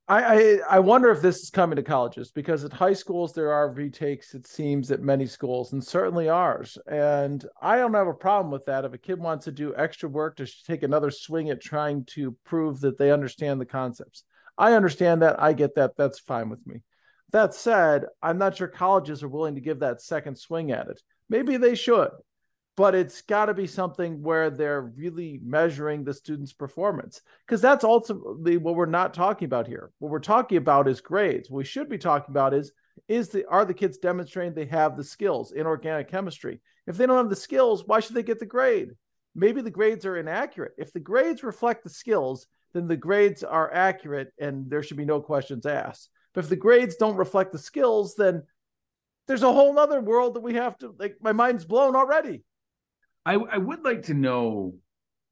I, 0.08 0.24
I, 0.24 0.60
I 0.72 0.80
wonder 0.80 1.12
if 1.12 1.22
this 1.22 1.44
is 1.44 1.52
coming 1.52 1.76
to 1.76 1.84
colleges 1.84 2.32
because 2.32 2.64
at 2.64 2.74
high 2.74 2.94
schools 2.94 3.32
there 3.32 3.52
are 3.52 3.72
retakes. 3.72 4.34
It 4.34 4.48
seems 4.48 4.90
at 4.90 5.02
many 5.02 5.28
schools 5.28 5.72
and 5.72 5.84
certainly 5.84 6.30
ours. 6.30 6.80
And 6.88 7.46
I 7.62 7.78
don't 7.78 7.94
have 7.94 8.08
a 8.08 8.14
problem 8.14 8.52
with 8.52 8.66
that. 8.66 8.86
If 8.86 8.94
a 8.94 8.98
kid 8.98 9.20
wants 9.20 9.46
to 9.46 9.52
do 9.52 9.76
extra 9.78 10.10
work 10.10 10.38
to 10.38 10.48
take 10.66 10.82
another 10.82 11.12
swing 11.12 11.52
at 11.52 11.62
trying 11.62 12.06
to 12.16 12.36
prove 12.44 12.80
that 12.80 12.98
they 12.98 13.12
understand 13.12 13.62
the 13.62 13.68
concepts, 13.68 14.24
I 14.58 14.74
understand 14.74 15.22
that. 15.22 15.40
I 15.40 15.54
get 15.54 15.76
that. 15.76 15.96
That's 15.96 16.20
fine 16.20 16.50
with 16.50 16.66
me. 16.66 16.82
That 17.32 17.54
said, 17.54 18.06
I'm 18.20 18.40
not 18.40 18.58
sure 18.58 18.68
colleges 18.68 19.22
are 19.22 19.30
willing 19.30 19.56
to 19.56 19.62
give 19.62 19.82
that 19.82 20.02
second 20.02 20.40
swing 20.40 20.72
at 20.72 20.88
it. 20.88 21.00
Maybe 21.30 21.58
they 21.58 21.76
should 21.76 22.10
but 22.80 22.96
it's 22.96 23.24
got 23.24 23.48
to 23.48 23.54
be 23.54 23.68
something 23.68 24.24
where 24.24 24.50
they're 24.50 24.84
really 24.84 25.38
measuring 25.44 26.02
the 26.02 26.14
student's 26.14 26.54
performance 26.54 27.22
because 27.46 27.60
that's 27.60 27.84
ultimately 27.84 28.56
what 28.56 28.74
we're 28.74 28.86
not 28.86 29.14
talking 29.14 29.48
about 29.48 29.68
here. 29.68 29.92
What 30.00 30.10
we're 30.10 30.20
talking 30.20 30.58
about 30.58 30.88
is 30.88 31.02
grades. 31.02 31.50
What 31.50 31.58
we 31.58 31.66
should 31.66 31.90
be 31.90 31.98
talking 31.98 32.32
about 32.32 32.54
is 32.54 32.72
is 33.10 33.28
the 33.28 33.46
are 33.48 33.66
the 33.66 33.74
kids 33.74 33.98
demonstrating 33.98 34.54
they 34.54 34.64
have 34.68 34.96
the 34.96 35.04
skills 35.04 35.52
in 35.52 35.68
organic 35.68 36.08
chemistry? 36.10 36.62
If 36.88 36.96
they 36.96 37.06
don't 37.06 37.18
have 37.18 37.30
the 37.30 37.36
skills 37.36 37.84
why 37.86 38.00
should 38.00 38.16
they 38.16 38.24
get 38.24 38.40
the 38.40 38.46
grade? 38.46 38.92
Maybe 39.36 39.62
the 39.62 39.70
grades 39.70 40.06
are 40.06 40.16
inaccurate. 40.16 40.72
If 40.78 40.94
the 40.94 41.02
grades 41.02 41.44
reflect 41.44 41.84
the 41.84 41.90
skills 41.90 42.48
then 42.74 42.88
the 42.88 42.96
grades 42.96 43.44
are 43.44 43.74
accurate 43.74 44.32
and 44.40 44.70
there 44.70 44.84
should 44.84 44.96
be 44.96 45.04
no 45.04 45.20
questions 45.20 45.66
asked. 45.66 46.12
But 46.34 46.46
if 46.46 46.50
the 46.50 46.56
grades 46.56 46.96
don't 46.96 47.18
reflect 47.18 47.52
the 47.52 47.60
skills 47.60 48.16
then 48.16 48.44
there's 49.28 49.44
a 49.44 49.52
whole 49.52 49.78
other 49.78 50.00
world 50.00 50.36
that 50.36 50.44
we 50.44 50.54
have 50.54 50.78
to 50.78 50.96
like 50.98 51.18
my 51.20 51.34
mind's 51.34 51.66
blown 51.66 51.98
already 51.98 52.46
I, 53.26 53.36
I 53.36 53.58
would 53.58 53.84
like 53.84 54.04
to 54.04 54.14
know 54.14 54.76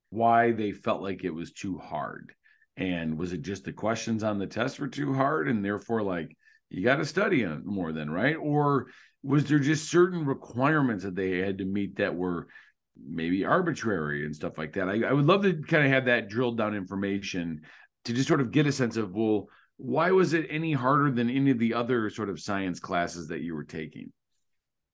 why 0.09 0.51
they 0.51 0.71
felt 0.71 1.01
like 1.01 1.23
it 1.23 1.33
was 1.33 1.51
too 1.51 1.77
hard. 1.77 2.33
And 2.75 3.17
was 3.17 3.33
it 3.33 3.41
just 3.41 3.63
the 3.63 3.73
questions 3.73 4.23
on 4.23 4.37
the 4.37 4.47
test 4.47 4.79
were 4.79 4.87
too 4.87 5.13
hard 5.13 5.47
and 5.47 5.65
therefore 5.65 6.03
like 6.03 6.35
you 6.69 6.83
got 6.83 6.97
to 6.97 7.05
study 7.05 7.43
on 7.43 7.65
more 7.65 7.91
than 7.91 8.09
right? 8.09 8.35
Or 8.35 8.87
was 9.23 9.45
there 9.45 9.59
just 9.59 9.89
certain 9.89 10.25
requirements 10.25 11.03
that 11.03 11.15
they 11.15 11.39
had 11.39 11.57
to 11.57 11.65
meet 11.65 11.97
that 11.97 12.15
were 12.15 12.47
maybe 13.03 13.45
arbitrary 13.45 14.25
and 14.25 14.35
stuff 14.35 14.57
like 14.57 14.73
that? 14.73 14.89
I, 14.89 15.03
I 15.03 15.13
would 15.13 15.25
love 15.25 15.41
to 15.43 15.61
kind 15.63 15.85
of 15.85 15.91
have 15.91 16.05
that 16.05 16.29
drilled 16.29 16.57
down 16.57 16.75
information 16.75 17.61
to 18.05 18.13
just 18.13 18.27
sort 18.27 18.41
of 18.41 18.51
get 18.51 18.67
a 18.67 18.71
sense 18.71 18.95
of, 18.95 19.13
well, 19.13 19.47
why 19.77 20.11
was 20.11 20.33
it 20.33 20.47
any 20.49 20.73
harder 20.73 21.11
than 21.11 21.29
any 21.29 21.51
of 21.51 21.59
the 21.59 21.73
other 21.73 22.09
sort 22.09 22.29
of 22.29 22.39
science 22.39 22.79
classes 22.79 23.27
that 23.27 23.41
you 23.41 23.55
were 23.55 23.63
taking? 23.63 24.11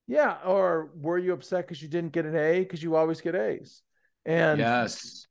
Yeah, 0.07 0.37
or 0.45 0.91
were 0.95 1.17
you 1.17 1.33
upset 1.33 1.65
because 1.65 1.81
you 1.81 1.87
didn't 1.87 2.11
get 2.11 2.25
an 2.25 2.35
A 2.35 2.59
because 2.59 2.83
you 2.83 2.95
always 2.95 3.21
get 3.21 3.35
A's? 3.35 3.81
And 4.25 4.59
yes, 4.59 5.27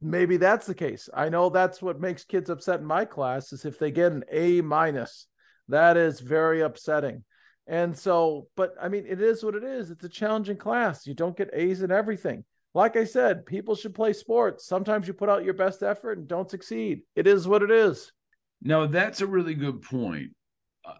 maybe 0.00 0.36
that's 0.36 0.66
the 0.66 0.74
case. 0.74 1.08
I 1.12 1.28
know 1.28 1.50
that's 1.50 1.82
what 1.82 2.00
makes 2.00 2.24
kids 2.24 2.50
upset 2.50 2.80
in 2.80 2.86
my 2.86 3.04
class 3.04 3.52
is 3.52 3.64
if 3.64 3.78
they 3.78 3.90
get 3.90 4.12
an 4.12 4.24
A 4.30 4.60
minus. 4.60 5.26
That 5.68 5.96
is 5.96 6.20
very 6.20 6.60
upsetting. 6.60 7.24
And 7.66 7.98
so, 7.98 8.46
but 8.56 8.74
I 8.80 8.88
mean, 8.88 9.04
it 9.08 9.20
is 9.20 9.42
what 9.42 9.56
it 9.56 9.64
is. 9.64 9.90
It's 9.90 10.04
a 10.04 10.08
challenging 10.08 10.56
class. 10.56 11.06
You 11.06 11.14
don't 11.14 11.36
get 11.36 11.50
A's 11.52 11.82
in 11.82 11.90
everything. 11.90 12.44
Like 12.74 12.96
I 12.96 13.04
said, 13.04 13.46
people 13.46 13.74
should 13.74 13.94
play 13.94 14.12
sports. 14.12 14.66
Sometimes 14.66 15.08
you 15.08 15.14
put 15.14 15.28
out 15.28 15.44
your 15.44 15.54
best 15.54 15.82
effort 15.82 16.18
and 16.18 16.28
don't 16.28 16.50
succeed. 16.50 17.00
It 17.16 17.26
is 17.26 17.48
what 17.48 17.62
it 17.62 17.70
is. 17.70 18.12
No, 18.62 18.86
that's 18.86 19.20
a 19.20 19.26
really 19.26 19.54
good 19.54 19.82
point. 19.82 20.35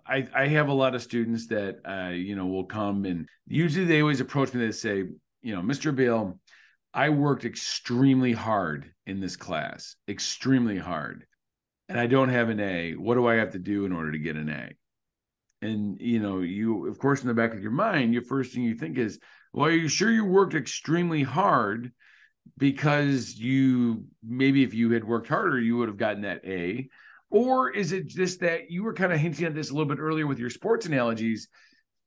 I, 0.07 0.27
I 0.35 0.47
have 0.49 0.69
a 0.69 0.75
lot 0.75 0.95
of 0.95 1.03
students 1.03 1.47
that 1.49 1.81
uh, 1.85 2.11
you 2.11 2.37
know 2.37 2.47
will 2.47 2.65
come 2.65 3.05
and 3.05 3.29
usually 3.47 3.85
they 3.85 4.01
always 4.01 4.21
approach 4.21 4.53
me. 4.53 4.65
They 4.65 4.73
say, 4.73 5.05
you 5.43 5.55
know, 5.55 5.63
Mr. 5.63 5.95
Bill, 5.95 6.39
I 6.93 7.11
worked 7.11 7.45
extremely 7.45 8.33
hard 8.33 8.91
in 9.07 9.21
this 9.21 9.37
class, 9.37 9.97
extremely 10.09 10.79
hard, 10.79 11.27
and 11.89 11.99
I 11.99 12.07
don't 12.07 12.31
have 12.31 12.49
an 12.49 12.61
A. 12.61 12.93
What 12.93 13.15
do 13.15 13.27
I 13.27 13.35
have 13.35 13.53
to 13.53 13.59
do 13.59 13.85
in 13.85 13.93
order 13.93 14.13
to 14.13 14.19
get 14.19 14.37
an 14.37 14.49
A? 14.49 14.73
And 15.63 16.01
you 16.01 16.21
know, 16.21 16.41
you 16.41 16.87
of 16.87 16.99
course 16.99 17.23
in 17.23 17.29
the 17.29 17.35
back 17.35 17.53
of 17.53 17.63
your 17.63 17.71
mind, 17.71 18.13
your 18.13 18.23
first 18.23 18.53
thing 18.53 18.63
you 18.63 18.75
think 18.75 18.99
is, 18.99 19.19
well, 19.53 19.67
are 19.67 19.73
you 19.73 19.89
sure 19.89 20.11
you 20.11 20.25
worked 20.25 20.55
extremely 20.55 21.23
hard? 21.23 21.93
Because 22.59 23.35
you 23.35 24.05
maybe 24.25 24.63
if 24.63 24.73
you 24.73 24.91
had 24.91 25.05
worked 25.05 25.29
harder, 25.29 25.61
you 25.61 25.77
would 25.77 25.89
have 25.89 25.97
gotten 25.97 26.23
that 26.23 26.45
A 26.45 26.89
or 27.31 27.71
is 27.71 27.93
it 27.93 28.07
just 28.07 28.41
that 28.41 28.71
you 28.71 28.83
were 28.83 28.95
kind 28.95 29.13
of 29.13 29.19
hinting 29.19 29.47
at 29.47 29.55
this 29.55 29.71
a 29.71 29.73
little 29.73 29.89
bit 29.89 30.01
earlier 30.01 30.27
with 30.27 30.39
your 30.39 30.51
sports 30.51 30.87
analogies? 30.87 31.49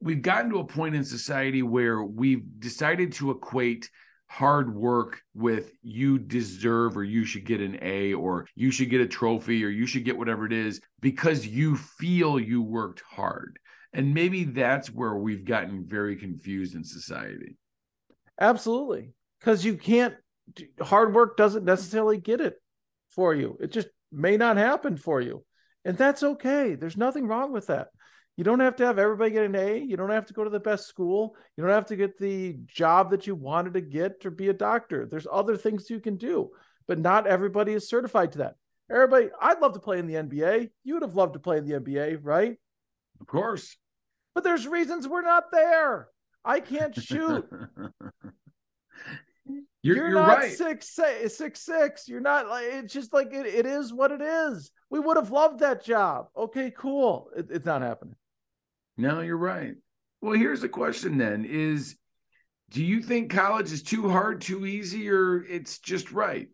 We've 0.01 0.21
gotten 0.21 0.49
to 0.51 0.60
a 0.60 0.65
point 0.65 0.95
in 0.95 1.03
society 1.03 1.62
where 1.62 2.01
we've 2.01 2.43
decided 2.60 3.12
to 3.13 3.32
equate 3.32 3.89
hard 4.27 4.73
work 4.73 5.21
with 5.34 5.71
you 5.82 6.19
deserve 6.19 6.95
or 6.95 7.03
you 7.03 7.25
should 7.25 7.45
get 7.45 7.60
an 7.62 7.79
A 7.82 8.13
or 8.13 8.45
you 8.55 8.69
should 8.69 8.89
get 8.89 9.01
a 9.01 9.08
trophy 9.08 9.65
or 9.65 9.69
you 9.69 9.88
should 9.88 10.05
get 10.05 10.17
whatever 10.17 10.45
it 10.45 10.53
is 10.53 10.79
because 11.01 11.45
you 11.45 11.75
feel 11.75 12.39
you 12.39 12.62
worked 12.62 13.01
hard. 13.01 13.60
And 13.91 14.13
maybe 14.13 14.43
that's 14.43 14.93
where 14.93 15.15
we've 15.15 15.45
gotten 15.45 15.84
very 15.88 16.15
confused 16.15 16.75
in 16.75 16.84
society. 16.84 17.58
Absolutely. 18.39 19.13
Because 19.39 19.65
you 19.65 19.75
can't, 19.75 20.13
hard 20.79 21.13
work 21.13 21.36
doesn't 21.36 21.65
necessarily 21.65 22.17
get 22.17 22.39
it 22.39 22.62
for 23.10 23.34
you. 23.34 23.58
It 23.60 23.71
just 23.71 23.89
may 24.12 24.38
not 24.38 24.58
happen 24.58 24.98
for 24.98 25.22
you. 25.22 25.43
And 25.86 25.98
that's 25.98 26.24
okay. 26.24 26.76
There's 26.76 26.98
nothing 26.98 27.28
wrong 27.28 27.52
with 27.52 27.67
that. 27.67 27.88
You 28.38 28.43
don't 28.43 28.62
have 28.62 28.78
to 28.78 28.86
have 28.86 29.00
everybody 29.00 29.32
get 29.32 29.45
an 29.45 29.56
A. 29.56 29.80
You 29.80 29.98
don't 29.98 30.12
have 30.12 30.28
to 30.28 30.34
go 30.34 30.43
to 30.43 30.50
the 30.50 30.60
best 30.60 30.88
school. 30.88 31.36
You 31.58 31.63
don't 31.63 31.74
have 31.74 31.88
to 31.88 31.98
get 31.98 32.17
the 32.17 32.58
job 32.67 33.12
that 33.12 33.28
you 33.28 33.36
wanted 33.36 33.74
to 33.74 33.82
get 33.82 34.26
or 34.26 34.32
be 34.32 34.48
a 34.48 34.54
doctor. 34.54 35.06
There's 35.06 35.28
other 35.30 35.58
things 35.58 35.89
you 35.89 36.00
can 36.00 36.15
do, 36.15 36.52
but 36.88 37.00
not 37.00 37.28
everybody 37.28 37.74
is 37.74 37.89
certified 37.89 38.32
to 38.34 38.38
that. 38.39 38.56
Everybody, 38.89 39.30
I'd 39.41 39.60
love 39.60 39.74
to 39.74 39.80
play 39.80 40.00
in 40.00 40.08
the 40.08 40.15
NBA. 40.15 40.69
You 40.84 40.93
would 40.93 41.04
have 41.04 41.15
loved 41.15 41.34
to 41.34 41.39
play 41.39 41.58
in 41.58 41.67
the 41.67 41.80
NBA, 41.80 42.19
right? 42.24 42.56
Of 43.19 43.28
course. 43.28 43.76
But 44.34 44.43
there's 44.43 44.65
reasons 44.65 45.08
we're 45.08 45.22
not 45.22 45.52
there. 45.52 46.08
I 46.45 46.62
can't 46.62 46.95
shoot. 47.00 47.45
You're, 49.81 49.95
you're, 49.95 50.09
you're 50.09 50.19
not 50.19 50.37
right. 50.39 50.51
six, 50.51 50.89
six 50.89 51.37
six 51.37 51.61
six. 51.61 52.07
You're 52.07 52.19
not 52.19 52.47
like 52.47 52.65
it's 52.65 52.93
just 52.93 53.13
like 53.13 53.33
it, 53.33 53.45
it 53.45 53.65
is 53.65 53.93
what 53.93 54.11
it 54.11 54.21
is. 54.21 54.71
We 54.89 54.99
would 54.99 55.15
have 55.15 55.31
loved 55.31 55.59
that 55.59 55.83
job. 55.83 56.27
Okay, 56.35 56.71
cool. 56.77 57.29
It, 57.35 57.47
it's 57.49 57.65
not 57.65 57.81
happening. 57.81 58.15
No, 58.97 59.21
you're 59.21 59.37
right. 59.37 59.75
Well, 60.21 60.33
here's 60.33 60.61
the 60.61 60.69
question 60.69 61.17
then: 61.17 61.45
Is 61.45 61.95
do 62.71 62.83
you 62.83 63.01
think 63.01 63.31
college 63.31 63.71
is 63.71 63.81
too 63.81 64.09
hard, 64.09 64.41
too 64.41 64.65
easy, 64.65 65.09
or 65.09 65.43
it's 65.43 65.79
just 65.79 66.11
right? 66.11 66.49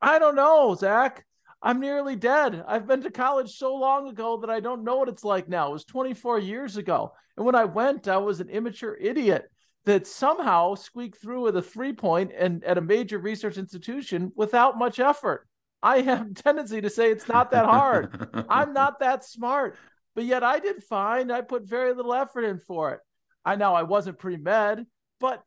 I 0.00 0.18
don't 0.18 0.36
know, 0.36 0.74
Zac. 0.74 1.24
I'm 1.62 1.80
nearly 1.80 2.16
dead. 2.16 2.62
I've 2.66 2.86
been 2.86 3.02
to 3.02 3.10
college 3.10 3.56
so 3.56 3.74
long 3.74 4.08
ago 4.08 4.38
that 4.38 4.50
I 4.50 4.60
don't 4.60 4.84
know 4.84 4.96
what 4.96 5.08
it's 5.08 5.24
like 5.24 5.48
now. 5.48 5.68
It 5.68 5.72
was 5.72 5.84
24 5.84 6.38
years 6.38 6.76
ago. 6.76 7.12
And 7.36 7.44
when 7.44 7.54
I 7.54 7.64
went, 7.64 8.08
I 8.08 8.18
was 8.18 8.40
an 8.40 8.48
immature 8.48 8.96
idiot 8.96 9.50
that 9.86 10.06
somehow 10.06 10.74
squeaked 10.74 11.20
through 11.22 11.42
with 11.42 11.56
a 11.56 11.62
three 11.62 11.92
point 11.92 12.32
and 12.36 12.62
at 12.64 12.76
a 12.76 12.82
major 12.82 13.18
research 13.18 13.56
institution 13.56 14.32
without 14.34 14.78
much 14.78 14.98
effort. 14.98 15.48
I 15.82 16.00
have 16.00 16.30
a 16.30 16.34
tendency 16.34 16.80
to 16.80 16.90
say 16.90 17.10
it's 17.10 17.28
not 17.28 17.52
that 17.52 17.64
hard. 17.64 18.28
I'm 18.48 18.72
not 18.72 18.98
that 19.00 19.24
smart, 19.24 19.76
but 20.14 20.24
yet 20.24 20.42
I 20.42 20.58
did 20.58 20.82
fine. 20.82 21.30
I 21.30 21.40
put 21.40 21.68
very 21.68 21.94
little 21.94 22.12
effort 22.12 22.42
in 22.44 22.58
for 22.58 22.92
it. 22.92 23.00
I 23.44 23.54
know 23.54 23.74
I 23.74 23.84
wasn't 23.84 24.18
pre 24.18 24.36
med, 24.36 24.86
but 25.20 25.42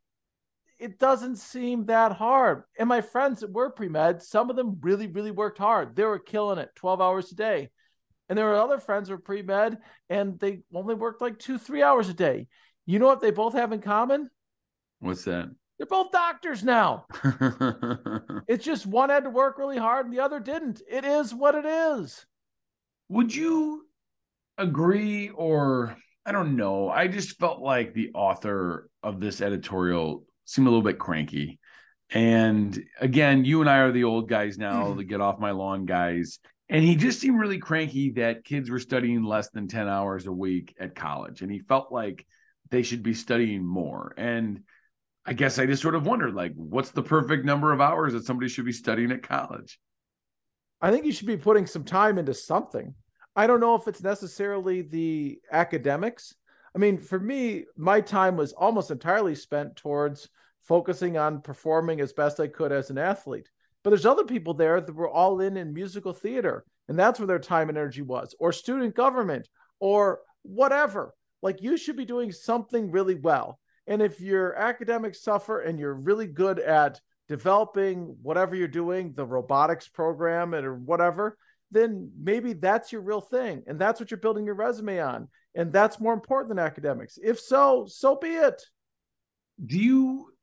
it 0.79 0.97
doesn't 0.97 1.35
seem 1.35 1.87
that 1.87 2.13
hard. 2.13 2.63
And 2.77 2.87
my 2.87 3.01
friends 3.01 3.41
that 3.41 3.51
were 3.51 3.69
pre 3.69 3.89
med, 3.89 4.23
some 4.23 4.49
of 4.49 4.55
them 4.55 4.77
really, 4.79 5.07
really 5.07 5.31
worked 5.31 5.57
hard. 5.57 5.97
They 5.97 6.05
were 6.05 6.17
killing 6.19 6.59
it 6.59 6.69
12 6.75 7.01
hours 7.01 7.31
a 7.33 7.35
day. 7.35 7.69
And 8.29 8.37
there 8.37 8.45
were 8.45 8.55
other 8.55 8.79
friends 8.79 9.09
who 9.09 9.15
were 9.15 9.21
pre 9.21 9.41
med 9.41 9.79
and 10.09 10.39
they 10.39 10.61
only 10.73 10.95
worked 10.95 11.21
like 11.21 11.39
two, 11.39 11.57
three 11.57 11.83
hours 11.83 12.07
a 12.07 12.13
day. 12.13 12.47
You 12.89 12.97
know 12.97 13.05
what 13.05 13.21
they 13.21 13.29
both 13.29 13.53
have 13.53 13.71
in 13.71 13.81
common? 13.81 14.31
What's 14.97 15.23
that? 15.25 15.51
They're 15.77 15.85
both 15.85 16.11
doctors 16.11 16.63
now. 16.63 17.05
it's 18.47 18.65
just 18.65 18.87
one 18.87 19.11
had 19.11 19.25
to 19.25 19.29
work 19.29 19.59
really 19.59 19.77
hard 19.77 20.07
and 20.07 20.13
the 20.13 20.21
other 20.21 20.39
didn't. 20.39 20.81
It 20.89 21.05
is 21.05 21.31
what 21.31 21.53
it 21.53 21.67
is. 21.67 22.25
Would 23.09 23.35
you 23.35 23.85
agree 24.57 25.29
or 25.29 25.95
I 26.25 26.31
don't 26.31 26.55
know. 26.55 26.89
I 26.89 27.07
just 27.07 27.37
felt 27.37 27.61
like 27.61 27.93
the 27.93 28.09
author 28.15 28.89
of 29.03 29.19
this 29.19 29.39
editorial 29.39 30.25
seemed 30.45 30.67
a 30.67 30.71
little 30.71 30.83
bit 30.83 30.97
cranky. 30.97 31.59
And 32.09 32.83
again, 32.99 33.45
you 33.45 33.61
and 33.61 33.69
I 33.69 33.77
are 33.77 33.91
the 33.91 34.05
old 34.05 34.29
guys 34.29 34.57
now, 34.57 34.95
the 34.95 35.03
get 35.03 35.21
off 35.21 35.37
my 35.37 35.51
lawn 35.51 35.85
guys. 35.85 36.39
And 36.69 36.83
he 36.83 36.95
just 36.95 37.19
seemed 37.19 37.39
really 37.39 37.59
cranky 37.59 38.13
that 38.13 38.45
kids 38.45 38.71
were 38.71 38.79
studying 38.79 39.23
less 39.23 39.51
than 39.51 39.67
10 39.67 39.87
hours 39.87 40.25
a 40.25 40.31
week 40.31 40.75
at 40.79 40.95
college. 40.95 41.43
And 41.43 41.51
he 41.51 41.59
felt 41.59 41.91
like 41.91 42.25
they 42.71 42.83
should 42.83 43.03
be 43.03 43.13
studying 43.13 43.65
more. 43.65 44.13
And 44.17 44.63
I 45.25 45.33
guess 45.33 45.59
I 45.59 45.65
just 45.65 45.81
sort 45.81 45.95
of 45.95 46.05
wondered 46.05 46.33
like, 46.33 46.53
what's 46.55 46.91
the 46.91 47.03
perfect 47.03 47.45
number 47.45 47.71
of 47.71 47.81
hours 47.81 48.13
that 48.13 48.25
somebody 48.25 48.49
should 48.49 48.65
be 48.65 48.71
studying 48.71 49.11
at 49.11 49.23
college? 49.23 49.79
I 50.81 50.91
think 50.91 51.05
you 51.05 51.11
should 51.11 51.27
be 51.27 51.37
putting 51.37 51.67
some 51.67 51.83
time 51.83 52.17
into 52.17 52.33
something. 52.33 52.93
I 53.35 53.47
don't 53.47 53.59
know 53.59 53.75
if 53.75 53.87
it's 53.87 54.01
necessarily 54.01 54.81
the 54.81 55.39
academics. 55.51 56.35
I 56.75 56.79
mean, 56.79 56.97
for 56.97 57.19
me, 57.19 57.65
my 57.75 58.01
time 58.01 58.37
was 58.37 58.53
almost 58.53 58.91
entirely 58.91 59.35
spent 59.35 59.75
towards 59.75 60.29
focusing 60.61 61.17
on 61.17 61.41
performing 61.41 61.99
as 61.99 62.13
best 62.13 62.39
I 62.39 62.47
could 62.47 62.71
as 62.71 62.89
an 62.89 62.97
athlete. 62.97 63.49
But 63.83 63.91
there's 63.91 64.05
other 64.05 64.25
people 64.25 64.53
there 64.53 64.79
that 64.81 64.95
were 64.95 65.09
all 65.09 65.41
in 65.41 65.57
in 65.57 65.73
musical 65.73 66.13
theater, 66.13 66.65
and 66.87 66.97
that's 66.97 67.19
where 67.19 67.27
their 67.27 67.39
time 67.39 67.69
and 67.69 67.77
energy 67.77 68.01
was, 68.01 68.35
or 68.39 68.51
student 68.51 68.95
government, 68.95 69.47
or 69.79 70.19
whatever. 70.43 71.13
Like 71.41 71.61
you 71.61 71.77
should 71.77 71.95
be 71.95 72.05
doing 72.05 72.31
something 72.31 72.91
really 72.91 73.15
well. 73.15 73.59
And 73.87 74.01
if 74.01 74.21
your 74.21 74.55
academics 74.55 75.21
suffer 75.21 75.61
and 75.61 75.79
you're 75.79 75.93
really 75.93 76.27
good 76.27 76.59
at 76.59 76.99
developing 77.27 78.17
whatever 78.21 78.55
you're 78.55 78.67
doing, 78.67 79.13
the 79.15 79.25
robotics 79.25 79.87
program 79.87 80.53
or 80.53 80.75
whatever, 80.75 81.37
then 81.71 82.11
maybe 82.19 82.53
that's 82.53 82.91
your 82.91 83.01
real 83.01 83.21
thing. 83.21 83.63
And 83.67 83.79
that's 83.79 83.99
what 83.99 84.11
you're 84.11 84.19
building 84.19 84.45
your 84.45 84.55
resume 84.55 84.99
on. 84.99 85.27
And 85.55 85.71
that's 85.71 85.99
more 85.99 86.13
important 86.13 86.49
than 86.49 86.59
academics. 86.59 87.17
If 87.21 87.39
so, 87.39 87.85
so 87.87 88.15
be 88.15 88.29
it. 88.29 88.61
Do 89.63 89.77
you 89.77 90.33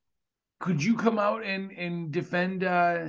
could 0.59 0.83
you 0.83 0.97
come 0.97 1.19
out 1.19 1.45
and 1.45 1.71
and 1.73 2.11
defend 2.11 2.65
uh 2.65 3.07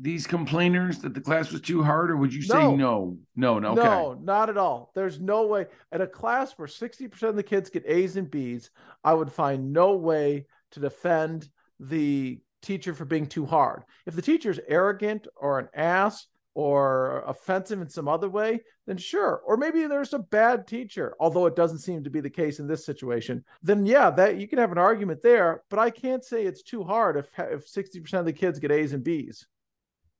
these 0.00 0.26
complainers 0.26 0.98
that 0.98 1.14
the 1.14 1.20
class 1.20 1.52
was 1.52 1.60
too 1.60 1.82
hard, 1.82 2.10
or 2.10 2.16
would 2.16 2.34
you 2.34 2.42
say 2.42 2.54
no? 2.54 2.74
No, 2.74 3.16
no, 3.36 3.58
no, 3.58 3.72
okay. 3.72 3.82
no 3.82 4.18
not 4.20 4.50
at 4.50 4.58
all. 4.58 4.90
There's 4.94 5.20
no 5.20 5.46
way. 5.46 5.66
At 5.92 6.00
a 6.00 6.06
class 6.06 6.52
where 6.56 6.66
60% 6.66 7.22
of 7.22 7.36
the 7.36 7.42
kids 7.42 7.70
get 7.70 7.84
A's 7.86 8.16
and 8.16 8.30
B's, 8.30 8.70
I 9.04 9.14
would 9.14 9.32
find 9.32 9.72
no 9.72 9.94
way 9.94 10.46
to 10.72 10.80
defend 10.80 11.48
the 11.78 12.40
teacher 12.60 12.94
for 12.94 13.04
being 13.04 13.26
too 13.26 13.46
hard. 13.46 13.84
If 14.06 14.16
the 14.16 14.22
teacher 14.22 14.50
is 14.50 14.60
arrogant 14.66 15.28
or 15.36 15.58
an 15.60 15.68
ass 15.74 16.26
or 16.54 17.22
offensive 17.26 17.80
in 17.80 17.88
some 17.88 18.08
other 18.08 18.28
way, 18.28 18.60
then 18.86 18.96
sure. 18.96 19.42
Or 19.46 19.56
maybe 19.56 19.86
there's 19.86 20.12
a 20.12 20.18
bad 20.18 20.66
teacher, 20.66 21.14
although 21.20 21.46
it 21.46 21.56
doesn't 21.56 21.78
seem 21.78 22.04
to 22.04 22.10
be 22.10 22.20
the 22.20 22.30
case 22.30 22.58
in 22.58 22.66
this 22.66 22.86
situation. 22.86 23.44
Then 23.62 23.86
yeah, 23.86 24.10
that 24.10 24.38
you 24.38 24.48
can 24.48 24.58
have 24.58 24.72
an 24.72 24.78
argument 24.78 25.22
there, 25.22 25.62
but 25.70 25.78
I 25.78 25.90
can't 25.90 26.24
say 26.24 26.44
it's 26.44 26.62
too 26.62 26.82
hard 26.82 27.16
if 27.16 27.30
if 27.38 27.72
60% 27.72 28.12
of 28.14 28.24
the 28.24 28.32
kids 28.32 28.58
get 28.58 28.72
A's 28.72 28.92
and 28.92 29.04
B's. 29.04 29.46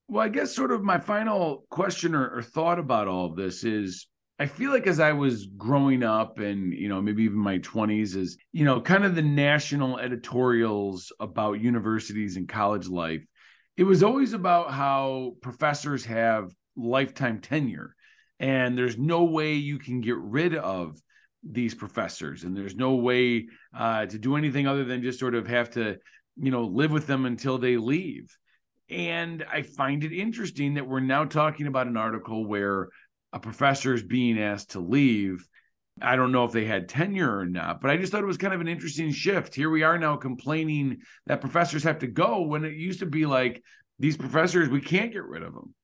Well, 0.09 0.25
I 0.25 0.29
guess 0.29 0.55
sort 0.55 0.71
of 0.71 0.83
my 0.83 0.99
final 0.99 1.65
question 1.71 2.15
or, 2.15 2.29
or 2.29 2.43
thought 2.43 2.79
about 2.79 3.09
all 3.09 3.27
of 3.27 3.37
this 3.37 3.65
is 3.65 4.07
I 4.39 4.47
feel 4.47 4.71
like 4.73 4.87
as 4.87 4.99
I 4.99 5.13
was 5.13 5.47
growing 5.47 6.03
up 6.03 6.41
and, 6.41 6.73
you 6.73 6.89
know, 6.89 7.01
maybe 7.01 7.23
even 7.23 7.39
my 7.39 7.59
20s, 7.61 8.17
is, 8.17 8.37
you 8.53 8.65
know, 8.65 8.81
kind 8.81 9.05
of 9.05 9.15
the 9.15 9.23
national 9.23 9.99
editorials 9.99 11.13
about 11.21 11.61
universities 11.61 12.37
and 12.37 12.49
college 12.49 12.89
life, 12.89 13.25
it 13.77 13.85
was 13.85 14.03
always 14.03 14.33
about 14.33 14.73
how 14.73 15.37
professors 15.41 16.05
have 16.07 16.53
lifetime 16.77 17.41
tenure 17.41 17.95
and 18.41 18.77
there's 18.77 18.99
no 18.99 19.25
way 19.25 19.55
you 19.55 19.79
can 19.79 20.01
get 20.01 20.17
rid 20.17 20.57
of 20.57 20.99
these 21.45 21.75
professors 21.75 22.43
and 22.43 22.57
there's 22.57 22.75
no 22.75 22.97
way 22.97 23.47
uh, 23.77 24.07
to 24.07 24.19
do 24.19 24.37
anything 24.37 24.67
other 24.67 24.85
than 24.85 25.03
just 25.03 25.21
sort 25.21 25.35
of 25.37 25.47
have 25.47 25.71
to, 25.71 25.97
you 26.37 26.51
know, 26.51 26.65
live 26.65 26.91
with 26.91 27.07
them 27.07 27.25
until 27.25 27.59
they 27.59 27.77
leave. 27.77 28.37
And 28.91 29.45
I 29.51 29.63
find 29.63 30.05
it 30.05 30.13
interesting 30.13 30.75
that 30.75 30.87
we're 30.87 31.01
now 31.01 31.25
talking 31.25 31.67
about 31.67 31.87
an 31.87 31.97
article 31.97 32.47
where 32.47 32.89
a 33.33 33.41
professor 33.41 33.95
is 33.95 34.03
being 34.03 34.39
asked 34.39 34.73
to 34.73 34.81
leave. 34.81 35.47
I 36.03 36.17
don't 36.17 36.33
know 36.33 36.45
if 36.45 36.53
they 36.53 36.65
had 36.65 36.89
tenure 36.89 37.39
or 37.39 37.47
not, 37.47 37.81
but 37.81 37.91
I 37.91 37.97
just 37.97 38.13
thought 38.13 38.23
it 38.23 38.27
was 38.27 38.37
kind 38.37 38.53
of 38.53 38.61
an 38.61 38.69
interesting 38.69 39.13
shift. 39.13 39.55
Here 39.55 39.71
we 39.71 39.85
are 39.85 39.97
now 39.97 40.17
complaining 40.17 40.99
that 41.27 41.41
professors 41.41 41.85
have 41.85 42.01
to 42.01 42.07
go 42.07 42.43
when 42.43 42.65
it 42.65 42.75
used 42.75 43.01
to 43.01 43.07
be 43.07 43.27
like 43.27 43.63
these 43.99 44.17
professors, 44.17 44.69
we 44.69 44.81
can't 44.81 45.13
get 45.13 45.25
rid 45.25 45.43
of 45.43 45.55
them. 45.55 45.75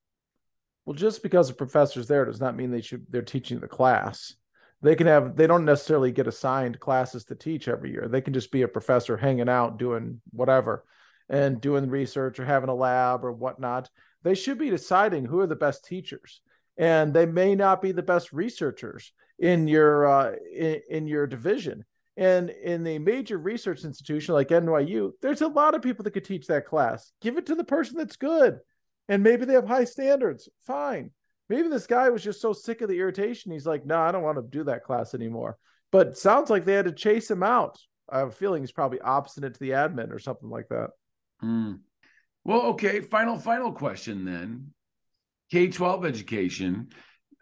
Well, 0.85 0.95
just 0.95 1.23
because 1.23 1.49
a 1.49 1.53
professor's 1.53 2.07
there 2.07 2.25
does 2.25 2.41
not 2.41 2.55
mean 2.55 2.71
they 2.71 2.81
should 2.81 3.05
they're 3.09 3.21
teaching 3.21 3.59
the 3.59 3.67
class. 3.67 4.33
They 4.81 4.95
can 4.95 5.07
have 5.07 5.35
they 5.35 5.47
don't 5.47 5.65
necessarily 5.65 6.11
get 6.11 6.27
assigned 6.27 6.79
classes 6.79 7.23
to 7.25 7.35
teach 7.35 7.67
every 7.67 7.91
year. 7.91 8.07
They 8.09 8.21
can 8.21 8.33
just 8.33 8.51
be 8.51 8.63
a 8.63 8.67
professor 8.67 9.15
hanging 9.15 9.47
out 9.47 9.77
doing 9.77 10.21
whatever 10.31 10.83
and 11.29 11.61
doing 11.61 11.89
research 11.89 12.39
or 12.39 12.45
having 12.45 12.69
a 12.69 12.75
lab 12.75 13.23
or 13.23 13.31
whatnot, 13.31 13.89
they 14.23 14.35
should 14.35 14.57
be 14.57 14.69
deciding 14.69 15.25
who 15.25 15.39
are 15.39 15.47
the 15.47 15.55
best 15.55 15.85
teachers. 15.85 16.41
And 16.77 17.13
they 17.13 17.25
may 17.25 17.55
not 17.55 17.81
be 17.81 17.91
the 17.91 18.03
best 18.03 18.31
researchers 18.33 19.11
in 19.39 19.67
your 19.67 20.07
uh, 20.07 20.35
in, 20.55 20.81
in 20.89 21.07
your 21.07 21.27
division. 21.27 21.85
And 22.17 22.49
in 22.49 22.85
a 22.85 22.99
major 22.99 23.37
research 23.37 23.83
institution 23.83 24.33
like 24.33 24.49
NYU, 24.49 25.11
there's 25.21 25.41
a 25.41 25.47
lot 25.47 25.75
of 25.75 25.81
people 25.81 26.03
that 26.03 26.11
could 26.11 26.25
teach 26.25 26.47
that 26.47 26.65
class. 26.65 27.11
Give 27.21 27.37
it 27.37 27.45
to 27.47 27.55
the 27.55 27.63
person 27.63 27.97
that's 27.97 28.17
good. 28.17 28.59
And 29.07 29.23
maybe 29.23 29.45
they 29.45 29.53
have 29.53 29.67
high 29.67 29.85
standards. 29.85 30.47
Fine. 30.65 31.11
Maybe 31.49 31.67
this 31.67 31.87
guy 31.87 32.09
was 32.09 32.23
just 32.23 32.41
so 32.41 32.53
sick 32.53 32.81
of 32.81 32.89
the 32.89 32.99
irritation. 32.99 33.51
He's 33.51 33.65
like, 33.65 33.85
no, 33.85 33.99
I 33.99 34.11
don't 34.11 34.23
want 34.23 34.37
to 34.37 34.57
do 34.57 34.63
that 34.65 34.83
class 34.83 35.13
anymore. 35.13 35.57
But 35.91 36.17
sounds 36.17 36.49
like 36.49 36.63
they 36.63 36.73
had 36.73 36.85
to 36.85 36.93
chase 36.93 37.29
him 37.29 37.43
out. 37.43 37.77
I 38.09 38.19
have 38.19 38.29
a 38.29 38.31
feeling 38.31 38.61
he's 38.61 38.71
probably 38.71 39.01
obstinate 39.01 39.53
to 39.55 39.59
the 39.59 39.71
admin 39.71 40.11
or 40.11 40.19
something 40.19 40.49
like 40.49 40.69
that. 40.69 40.91
Mm. 41.43 41.79
Well, 42.43 42.61
okay. 42.67 43.01
Final, 43.01 43.37
final 43.37 43.71
question 43.71 44.25
then. 44.25 44.73
K 45.51 45.67
12 45.67 46.05
education. 46.05 46.89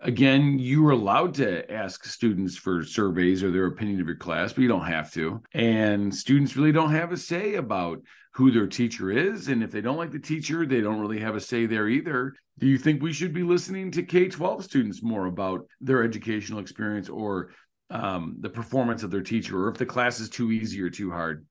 Again, 0.01 0.57
you 0.59 0.85
are 0.87 0.91
allowed 0.91 1.33
to 1.35 1.69
ask 1.71 2.05
students 2.05 2.55
for 2.55 2.83
surveys 2.83 3.43
or 3.43 3.51
their 3.51 3.65
opinion 3.65 3.99
of 3.99 4.07
your 4.07 4.15
class, 4.15 4.53
but 4.53 4.61
you 4.61 4.67
don't 4.67 4.85
have 4.85 5.11
to. 5.13 5.43
And 5.53 6.13
students 6.13 6.55
really 6.55 6.71
don't 6.71 6.91
have 6.91 7.11
a 7.11 7.17
say 7.17 7.55
about 7.55 8.01
who 8.33 8.51
their 8.51 8.67
teacher 8.67 9.11
is. 9.11 9.49
And 9.49 9.61
if 9.61 9.71
they 9.71 9.81
don't 9.81 9.97
like 9.97 10.11
the 10.11 10.19
teacher, 10.19 10.65
they 10.65 10.79
don't 10.79 11.01
really 11.01 11.19
have 11.19 11.35
a 11.35 11.41
say 11.41 11.65
there 11.65 11.89
either. 11.89 12.33
Do 12.57 12.67
you 12.67 12.77
think 12.77 13.01
we 13.01 13.11
should 13.11 13.33
be 13.33 13.43
listening 13.43 13.91
to 13.91 14.03
K 14.03 14.29
12 14.29 14.63
students 14.63 15.03
more 15.03 15.25
about 15.25 15.65
their 15.81 16.03
educational 16.03 16.59
experience 16.59 17.09
or 17.09 17.51
um, 17.89 18.37
the 18.39 18.49
performance 18.49 19.03
of 19.03 19.11
their 19.11 19.21
teacher, 19.21 19.65
or 19.65 19.69
if 19.69 19.77
the 19.77 19.85
class 19.85 20.19
is 20.19 20.29
too 20.29 20.51
easy 20.51 20.81
or 20.81 20.89
too 20.89 21.11
hard? 21.11 21.45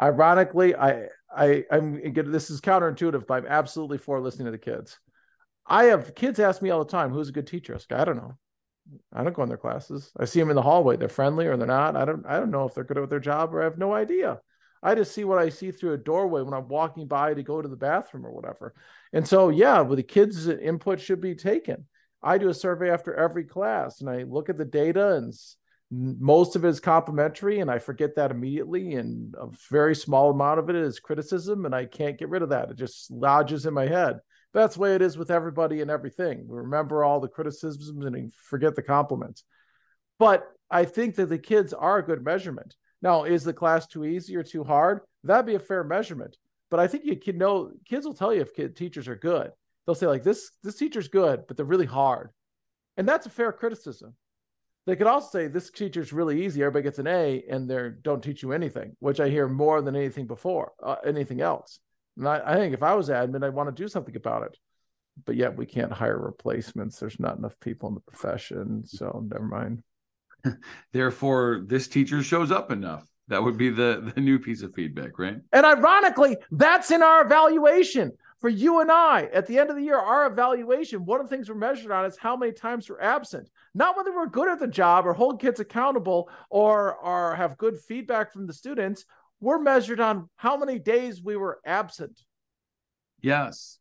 Ironically, 0.00 0.74
I 0.74 1.08
I 1.34 1.64
I'm 1.70 2.00
this 2.12 2.50
is 2.50 2.60
counterintuitive, 2.60 3.26
but 3.26 3.34
I'm 3.34 3.46
absolutely 3.46 3.98
for 3.98 4.20
listening 4.20 4.46
to 4.46 4.52
the 4.52 4.58
kids. 4.58 4.98
I 5.66 5.84
have 5.84 6.14
kids 6.14 6.40
ask 6.40 6.62
me 6.62 6.70
all 6.70 6.84
the 6.84 6.90
time, 6.90 7.10
"Who's 7.10 7.28
a 7.28 7.32
good 7.32 7.46
teacher?" 7.46 7.78
I, 7.90 8.02
I 8.02 8.04
don't 8.04 8.16
know. 8.16 8.36
I 9.12 9.24
don't 9.24 9.32
go 9.32 9.42
in 9.42 9.48
their 9.48 9.56
classes. 9.56 10.12
I 10.18 10.26
see 10.26 10.40
them 10.40 10.50
in 10.50 10.56
the 10.56 10.62
hallway. 10.62 10.96
They're 10.96 11.08
friendly 11.08 11.46
or 11.46 11.56
they're 11.56 11.66
not. 11.66 11.96
I 11.96 12.04
don't. 12.04 12.26
I 12.26 12.38
don't 12.38 12.50
know 12.50 12.66
if 12.66 12.74
they're 12.74 12.84
good 12.84 12.98
at 12.98 13.08
their 13.08 13.20
job 13.20 13.54
or 13.54 13.60
I 13.60 13.64
have 13.64 13.78
no 13.78 13.94
idea. 13.94 14.40
I 14.82 14.94
just 14.94 15.14
see 15.14 15.24
what 15.24 15.38
I 15.38 15.48
see 15.48 15.70
through 15.70 15.94
a 15.94 15.98
doorway 15.98 16.42
when 16.42 16.52
I'm 16.52 16.68
walking 16.68 17.08
by 17.08 17.32
to 17.32 17.42
go 17.42 17.62
to 17.62 17.68
the 17.68 17.76
bathroom 17.76 18.26
or 18.26 18.32
whatever. 18.32 18.74
And 19.14 19.26
so, 19.26 19.48
yeah, 19.48 19.80
well, 19.80 19.96
the 19.96 20.02
kids' 20.02 20.46
input 20.46 21.00
should 21.00 21.22
be 21.22 21.34
taken. 21.34 21.86
I 22.22 22.36
do 22.36 22.50
a 22.50 22.54
survey 22.54 22.90
after 22.90 23.14
every 23.14 23.44
class, 23.44 24.02
and 24.02 24.10
I 24.10 24.24
look 24.24 24.50
at 24.50 24.58
the 24.58 24.64
data 24.66 25.14
and 25.14 25.32
most 25.96 26.56
of 26.56 26.64
it 26.64 26.68
is 26.68 26.80
complimentary 26.80 27.60
and 27.60 27.70
i 27.70 27.78
forget 27.78 28.16
that 28.16 28.30
immediately 28.30 28.94
and 28.94 29.34
a 29.38 29.46
very 29.70 29.94
small 29.94 30.30
amount 30.30 30.58
of 30.58 30.68
it 30.68 30.76
is 30.76 30.98
criticism 30.98 31.66
and 31.66 31.74
i 31.74 31.84
can't 31.84 32.18
get 32.18 32.28
rid 32.28 32.42
of 32.42 32.48
that. 32.48 32.70
It 32.70 32.76
just 32.76 33.10
lodges 33.10 33.66
in 33.66 33.74
my 33.74 33.86
head. 33.86 34.18
That's 34.52 34.74
the 34.74 34.80
way 34.80 34.94
it 34.94 35.02
is 35.02 35.18
with 35.18 35.30
everybody 35.30 35.80
and 35.80 35.90
everything. 35.90 36.46
We 36.46 36.58
remember 36.58 37.02
all 37.02 37.20
the 37.20 37.28
criticisms 37.28 38.04
and 38.04 38.32
forget 38.34 38.76
the 38.76 38.82
compliments. 38.82 39.44
But 40.18 40.46
i 40.70 40.84
think 40.84 41.16
that 41.16 41.26
the 41.26 41.38
kids 41.38 41.72
are 41.72 41.98
a 41.98 42.04
good 42.04 42.24
measurement. 42.24 42.74
Now 43.02 43.24
is 43.24 43.44
the 43.44 43.52
class 43.52 43.86
too 43.86 44.04
easy 44.04 44.36
or 44.36 44.42
too 44.42 44.64
hard? 44.64 45.00
That'd 45.22 45.46
be 45.46 45.54
a 45.54 45.60
fair 45.60 45.84
measurement. 45.84 46.36
But 46.70 46.80
i 46.80 46.86
think 46.86 47.04
you 47.04 47.16
can 47.16 47.38
know 47.38 47.70
kids 47.84 48.06
will 48.06 48.14
tell 48.14 48.34
you 48.34 48.40
if 48.40 48.54
kid, 48.54 48.74
teachers 48.74 49.06
are 49.06 49.16
good. 49.16 49.50
They'll 49.86 49.94
say 49.94 50.06
like 50.06 50.24
this 50.24 50.50
this 50.62 50.76
teacher's 50.76 51.08
good 51.08 51.46
but 51.46 51.56
they're 51.56 51.66
really 51.66 51.86
hard. 51.86 52.30
And 52.96 53.08
that's 53.08 53.26
a 53.26 53.30
fair 53.30 53.52
criticism 53.52 54.14
they 54.86 54.96
could 54.96 55.06
also 55.06 55.38
say 55.38 55.46
this 55.46 55.70
teacher's 55.70 56.12
really 56.12 56.44
easy. 56.44 56.62
Everybody 56.62 56.84
gets 56.84 56.98
an 56.98 57.06
A, 57.06 57.42
and 57.48 57.68
they 57.68 57.90
don't 58.02 58.22
teach 58.22 58.42
you 58.42 58.52
anything, 58.52 58.96
which 58.98 59.20
I 59.20 59.28
hear 59.28 59.48
more 59.48 59.80
than 59.80 59.96
anything 59.96 60.26
before, 60.26 60.72
uh, 60.82 60.96
anything 61.04 61.40
else. 61.40 61.78
And 62.16 62.28
I, 62.28 62.42
I 62.44 62.56
think 62.56 62.74
if 62.74 62.82
I 62.82 62.94
was 62.94 63.08
admin, 63.08 63.44
I'd 63.44 63.54
want 63.54 63.74
to 63.74 63.82
do 63.82 63.88
something 63.88 64.16
about 64.16 64.42
it. 64.42 64.58
But 65.24 65.36
yet 65.36 65.56
we 65.56 65.64
can't 65.64 65.92
hire 65.92 66.18
replacements. 66.18 66.98
There's 66.98 67.20
not 67.20 67.38
enough 67.38 67.58
people 67.60 67.88
in 67.88 67.94
the 67.94 68.00
profession, 68.00 68.84
so 68.84 69.24
never 69.30 69.44
mind. 69.44 69.82
Therefore, 70.92 71.62
this 71.64 71.88
teacher 71.88 72.22
shows 72.22 72.50
up 72.50 72.70
enough. 72.70 73.06
That 73.28 73.42
would 73.42 73.56
be 73.56 73.70
the 73.70 74.12
the 74.14 74.20
new 74.20 74.38
piece 74.38 74.62
of 74.62 74.74
feedback, 74.74 75.18
right? 75.18 75.38
And 75.52 75.64
ironically, 75.64 76.36
that's 76.50 76.90
in 76.90 77.02
our 77.02 77.24
evaluation 77.24 78.12
for 78.44 78.50
you 78.50 78.82
and 78.82 78.92
I. 78.92 79.30
At 79.32 79.46
the 79.46 79.58
end 79.58 79.70
of 79.70 79.76
the 79.76 79.82
year, 79.82 79.96
our 79.96 80.26
evaluation, 80.26 81.06
one 81.06 81.18
of 81.18 81.26
the 81.26 81.34
things 81.34 81.48
we're 81.48 81.54
measured 81.54 81.90
on 81.90 82.04
is 82.04 82.18
how 82.18 82.36
many 82.36 82.52
times 82.52 82.90
we're 82.90 83.00
absent, 83.00 83.48
not 83.74 83.96
whether 83.96 84.14
we're 84.14 84.26
good 84.26 84.50
at 84.50 84.58
the 84.58 84.66
job 84.66 85.06
or 85.06 85.14
hold 85.14 85.40
kids 85.40 85.60
accountable 85.60 86.28
or 86.50 87.34
have 87.38 87.56
good 87.56 87.78
feedback 87.88 88.34
from 88.34 88.46
the 88.46 88.52
students. 88.52 89.06
We're 89.40 89.60
measured 89.60 89.98
on 89.98 90.28
how 90.36 90.58
many 90.58 90.78
days 90.78 91.22
we 91.22 91.38
were 91.38 91.58
absent. 91.64 92.20
Yes. 93.22 93.78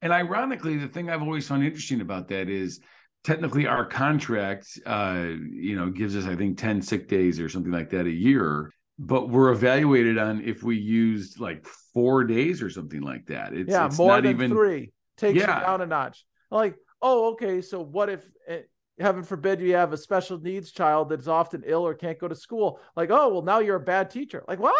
And 0.00 0.10
ironically, 0.10 0.78
the 0.78 0.88
thing 0.88 1.10
I've 1.10 1.20
always 1.20 1.46
found 1.46 1.62
interesting 1.62 2.00
about 2.00 2.28
that 2.28 2.48
is 2.48 2.80
technically 3.24 3.66
our 3.66 3.84
contract 3.84 4.68
uh, 4.86 5.26
you 5.52 5.76
know 5.76 5.90
gives 5.90 6.14
us 6.14 6.24
i 6.24 6.36
think 6.36 6.56
10 6.56 6.80
sick 6.80 7.08
days 7.08 7.40
or 7.40 7.48
something 7.48 7.72
like 7.72 7.90
that 7.90 8.06
a 8.06 8.10
year 8.10 8.72
but 8.98 9.28
we're 9.28 9.50
evaluated 9.52 10.18
on 10.18 10.42
if 10.42 10.62
we 10.62 10.76
used 10.76 11.38
like 11.38 11.64
four 11.94 12.24
days 12.24 12.62
or 12.62 12.70
something 12.70 13.00
like 13.00 13.26
that. 13.26 13.54
It's, 13.54 13.70
yeah 13.70 13.86
it's 13.86 13.98
more 13.98 14.08
not 14.08 14.22
than 14.24 14.32
even 14.32 14.50
three 14.50 14.92
takes 15.16 15.38
Yeah. 15.38 15.60
you 15.60 15.66
down 15.66 15.80
a 15.80 15.86
notch. 15.86 16.24
Like 16.50 16.76
oh 17.00 17.32
okay 17.32 17.62
so 17.62 17.80
what 17.80 18.08
if 18.08 18.28
eh, 18.48 18.62
heaven 18.98 19.22
forbid 19.22 19.60
you 19.60 19.74
have 19.74 19.92
a 19.92 19.96
special 19.96 20.38
needs 20.40 20.72
child 20.72 21.10
that's 21.10 21.28
often 21.28 21.62
ill 21.64 21.86
or 21.86 21.94
can't 21.94 22.18
go 22.18 22.28
to 22.28 22.34
school? 22.34 22.80
Like 22.96 23.10
oh 23.10 23.28
well 23.28 23.42
now 23.42 23.60
you're 23.60 23.76
a 23.76 23.80
bad 23.80 24.10
teacher. 24.10 24.44
Like 24.48 24.58
what? 24.58 24.74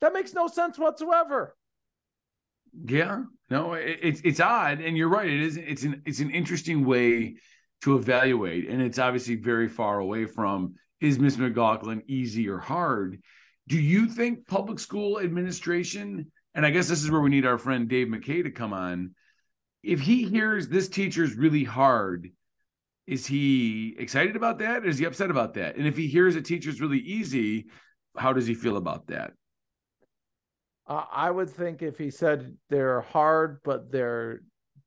That 0.00 0.12
makes 0.12 0.34
no 0.34 0.48
sense 0.48 0.78
whatsoever. 0.78 1.56
Yeah 2.84 3.22
no 3.50 3.74
it, 3.74 3.98
it's 4.02 4.20
it's 4.24 4.40
odd 4.40 4.80
and 4.80 4.96
you're 4.96 5.08
right 5.08 5.28
it 5.28 5.40
is 5.40 5.56
it's 5.56 5.82
an 5.82 6.02
it's 6.06 6.20
an 6.20 6.30
interesting 6.30 6.84
way 6.84 7.34
to 7.82 7.96
evaluate 7.96 8.68
and 8.68 8.80
it's 8.80 8.98
obviously 8.98 9.34
very 9.34 9.68
far 9.68 9.98
away 9.98 10.24
from 10.24 10.74
is 11.00 11.18
miss 11.18 11.36
mclaughlin 11.36 12.02
easy 12.06 12.48
or 12.48 12.58
hard 12.58 13.20
do 13.70 13.80
you 13.80 14.06
think 14.06 14.46
public 14.46 14.78
school 14.78 15.18
administration 15.18 16.30
and 16.54 16.66
i 16.66 16.70
guess 16.70 16.88
this 16.88 17.02
is 17.02 17.10
where 17.10 17.22
we 17.22 17.30
need 17.30 17.46
our 17.46 17.58
friend 17.58 17.88
dave 17.88 18.08
mckay 18.08 18.42
to 18.42 18.50
come 18.50 18.74
on 18.74 19.14
if 19.82 20.00
he 20.00 20.24
hears 20.24 20.68
this 20.68 20.88
teacher's 20.88 21.34
really 21.34 21.64
hard 21.64 22.30
is 23.06 23.26
he 23.26 23.96
excited 23.98 24.36
about 24.36 24.60
that? 24.60 24.84
Or 24.84 24.86
is 24.86 24.98
he 24.98 25.04
upset 25.04 25.32
about 25.32 25.54
that? 25.54 25.74
And 25.74 25.84
if 25.84 25.96
he 25.96 26.06
hears 26.06 26.36
a 26.36 26.40
teacher's 26.40 26.80
really 26.80 27.00
easy 27.00 27.66
how 28.16 28.32
does 28.32 28.46
he 28.46 28.54
feel 28.54 28.76
about 28.76 29.06
that? 29.06 29.32
Uh, 30.86 31.04
i 31.12 31.30
would 31.30 31.48
think 31.48 31.82
if 31.82 31.96
he 31.96 32.10
said 32.10 32.56
they're 32.68 33.02
hard 33.02 33.60
but 33.64 33.90
they're 33.92 34.40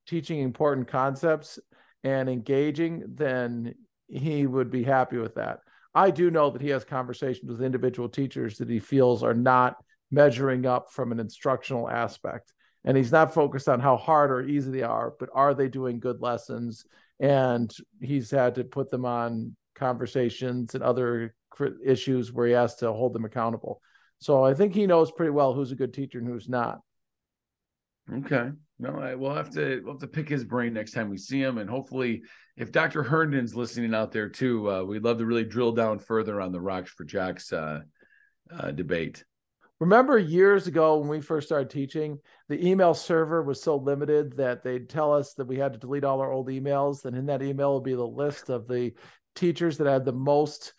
teaching 0.05 0.39
important 0.39 0.87
concepts 0.87 1.59
and 2.03 2.27
engaging 2.29 3.03
then 3.07 3.73
he 4.07 4.45
would 4.45 4.69
be 4.69 4.83
happy 4.83 5.17
with 5.17 5.35
that 5.35 5.59
i 5.95 6.09
do 6.09 6.31
know 6.31 6.49
that 6.49 6.61
he 6.61 6.69
has 6.69 6.83
conversations 6.83 7.49
with 7.49 7.61
individual 7.61 8.09
teachers 8.09 8.57
that 8.57 8.69
he 8.69 8.79
feels 8.79 9.23
are 9.23 9.33
not 9.33 9.77
measuring 10.13 10.67
up 10.67 10.91
from 10.91 11.11
an 11.11 11.19
instructional 11.19 11.89
aspect. 11.89 12.53
And 12.85 12.95
he's 12.95 13.11
not 13.11 13.33
focused 13.33 13.67
on 13.67 13.79
how 13.79 13.97
hard 13.97 14.29
or 14.29 14.43
easy 14.43 14.71
they 14.71 14.83
are 14.83 15.13
but 15.19 15.29
are 15.33 15.53
they 15.53 15.67
doing 15.67 15.99
good 15.99 16.21
lessons? 16.21 16.85
And 17.19 17.73
he's 17.99 18.29
had 18.29 18.55
to 18.55 18.63
put 18.63 18.91
them 18.91 19.05
on 19.05 19.55
conversations 19.75 20.75
and 20.75 20.83
other 20.83 21.33
issues 21.83 22.31
where 22.31 22.47
he 22.47 22.53
has 22.53 22.75
to 22.77 22.91
hold 22.91 23.13
them 23.13 23.25
accountable. 23.25 23.81
So 24.19 24.43
i 24.43 24.53
think 24.53 24.73
he 24.73 24.87
knows 24.87 25.11
pretty 25.11 25.31
well 25.31 25.53
who's 25.53 25.71
a 25.71 25.75
good 25.75 25.93
teacher 25.93 26.19
and 26.19 26.27
who's 26.27 26.47
not 26.47 26.79
Okay. 28.11 28.49
No, 28.79 28.99
I, 28.99 29.15
we'll 29.15 29.35
have 29.35 29.51
to 29.51 29.81
we'll 29.83 29.93
have 29.93 30.01
to 30.01 30.07
pick 30.07 30.27
his 30.27 30.43
brain 30.43 30.73
next 30.73 30.91
time 30.91 31.09
we 31.09 31.17
see 31.17 31.39
him, 31.41 31.57
and 31.57 31.69
hopefully, 31.69 32.23
if 32.57 32.71
Dr. 32.71 33.03
Herndon's 33.03 33.55
listening 33.55 33.93
out 33.93 34.11
there 34.11 34.27
too, 34.29 34.69
uh, 34.69 34.83
we'd 34.83 35.03
love 35.03 35.19
to 35.19 35.25
really 35.25 35.45
drill 35.45 35.71
down 35.71 35.99
further 35.99 36.41
on 36.41 36.51
the 36.51 36.59
Rocks 36.59 36.91
for 36.91 37.05
Jocks 37.05 37.53
uh, 37.53 37.81
uh, 38.51 38.71
debate. 38.71 39.23
remember 39.79 40.17
years 40.17 40.67
ago 40.67 40.97
when 40.97 41.07
we 41.07 41.21
first 41.21 41.47
started 41.47 41.69
teaching 41.69 42.19
the 42.49 42.67
email 42.67 42.93
server 42.93 43.41
was 43.41 43.61
so 43.61 43.77
limited 43.77 44.35
that 44.37 44.63
they'd 44.63 44.89
tell 44.89 45.13
us 45.13 45.33
that 45.35 45.47
we 45.47 45.57
had 45.57 45.73
to 45.73 45.79
delete 45.79 46.03
all 46.03 46.19
our 46.19 46.31
old 46.31 46.47
emails 46.49 47.05
and 47.05 47.15
in 47.17 47.25
that 47.27 47.41
email 47.41 47.73
would 47.75 47.83
be 47.83 47.95
the 47.95 48.03
list 48.05 48.49
of 48.49 48.67
the 48.67 48.91
teachers 49.35 49.77
that 49.77 49.87
had 49.87 50.05
the 50.05 50.11
most 50.13 50.73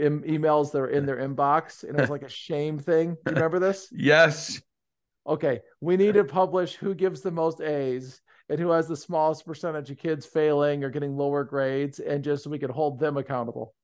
em- 0.00 0.22
emails 0.22 0.72
that 0.72 0.78
are 0.78 0.88
in 0.88 1.04
their 1.06 1.18
inbox 1.18 1.82
and 1.82 1.96
it 1.96 2.00
was 2.00 2.10
like 2.10 2.22
a 2.22 2.28
shame 2.28 2.78
thing 2.78 3.14
do 3.24 3.30
you 3.30 3.34
remember 3.34 3.58
this 3.58 3.88
Yes. 3.92 4.60
Okay, 5.26 5.60
we 5.80 5.96
need 5.96 6.14
to 6.14 6.24
publish 6.24 6.74
who 6.74 6.94
gives 6.94 7.20
the 7.20 7.30
most 7.30 7.60
A's 7.60 8.20
and 8.48 8.58
who 8.58 8.70
has 8.70 8.88
the 8.88 8.96
smallest 8.96 9.44
percentage 9.44 9.90
of 9.90 9.98
kids 9.98 10.24
failing 10.24 10.82
or 10.82 10.90
getting 10.90 11.16
lower 11.16 11.44
grades, 11.44 11.98
and 11.98 12.24
just 12.24 12.44
so 12.44 12.50
we 12.50 12.58
could 12.58 12.70
hold 12.70 12.98
them 12.98 13.16
accountable. 13.16 13.74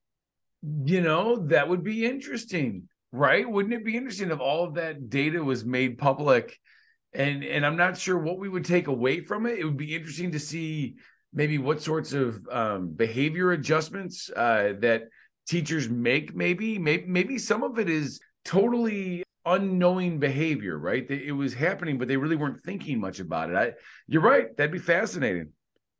You 0.62 1.02
know, 1.02 1.36
that 1.48 1.68
would 1.68 1.84
be 1.84 2.06
interesting, 2.06 2.88
right? 3.12 3.48
Wouldn't 3.48 3.74
it 3.74 3.84
be 3.84 3.96
interesting 3.96 4.30
if 4.30 4.40
all 4.40 4.64
of 4.64 4.74
that 4.74 5.10
data 5.10 5.42
was 5.44 5.64
made 5.64 5.98
public? 5.98 6.58
And 7.12 7.44
and 7.44 7.64
I'm 7.64 7.76
not 7.76 7.98
sure 7.98 8.18
what 8.18 8.38
we 8.38 8.48
would 8.48 8.64
take 8.64 8.86
away 8.86 9.20
from 9.20 9.46
it. 9.46 9.58
It 9.58 9.64
would 9.64 9.76
be 9.76 9.94
interesting 9.94 10.32
to 10.32 10.40
see 10.40 10.96
maybe 11.32 11.58
what 11.58 11.82
sorts 11.82 12.12
of 12.12 12.46
um, 12.50 12.88
behavior 12.88 13.52
adjustments 13.52 14.30
uh, 14.34 14.72
that 14.80 15.04
teachers 15.46 15.88
make. 15.88 16.34
Maybe, 16.34 16.78
maybe 16.78 17.04
maybe 17.06 17.38
some 17.38 17.62
of 17.62 17.78
it 17.78 17.90
is 17.90 18.20
totally 18.44 19.22
unknowing 19.46 20.18
behavior, 20.18 20.78
right? 20.78 21.08
It 21.10 21.32
was 21.32 21.54
happening, 21.54 21.98
but 21.98 22.08
they 22.08 22.16
really 22.16 22.36
weren't 22.36 22.62
thinking 22.62 23.00
much 23.00 23.20
about 23.20 23.50
it. 23.50 23.56
I, 23.56 23.72
you're 24.06 24.22
right. 24.22 24.56
That'd 24.56 24.72
be 24.72 24.78
fascinating. 24.78 25.50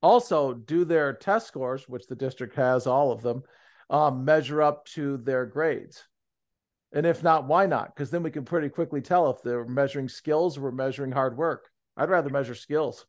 Also, 0.03 0.53
do 0.53 0.85
their 0.85 1.13
test 1.15 1.47
scores, 1.47 1.89
which 1.89 2.07
the 2.07 2.15
district 2.15 2.57
has 2.57 2.87
all 2.87 3.11
of 3.11 3.23
them, 3.23 3.43
um, 3.91 4.25
measure 4.25 4.63
up 4.63 4.85
to 4.87 5.17
their 5.19 5.47
grades? 5.47 6.05
And 6.93 7.07
if 7.07 7.23
not, 7.23 7.47
why 7.47 7.67
not? 7.67 7.95
Because 7.95 8.11
then 8.11 8.23
we 8.23 8.31
can 8.31 8.45
pretty 8.45 8.69
quickly 8.69 9.01
tell 9.01 9.31
if 9.31 9.43
they're 9.43 9.65
measuring 9.65 10.09
skills 10.09 10.57
or 10.57 10.63
we're 10.63 10.71
measuring 10.71 11.11
hard 11.11 11.37
work. 11.37 11.69
I'd 11.97 12.11
rather 12.11 12.31
measure 12.31 12.55
skills. 12.55 13.07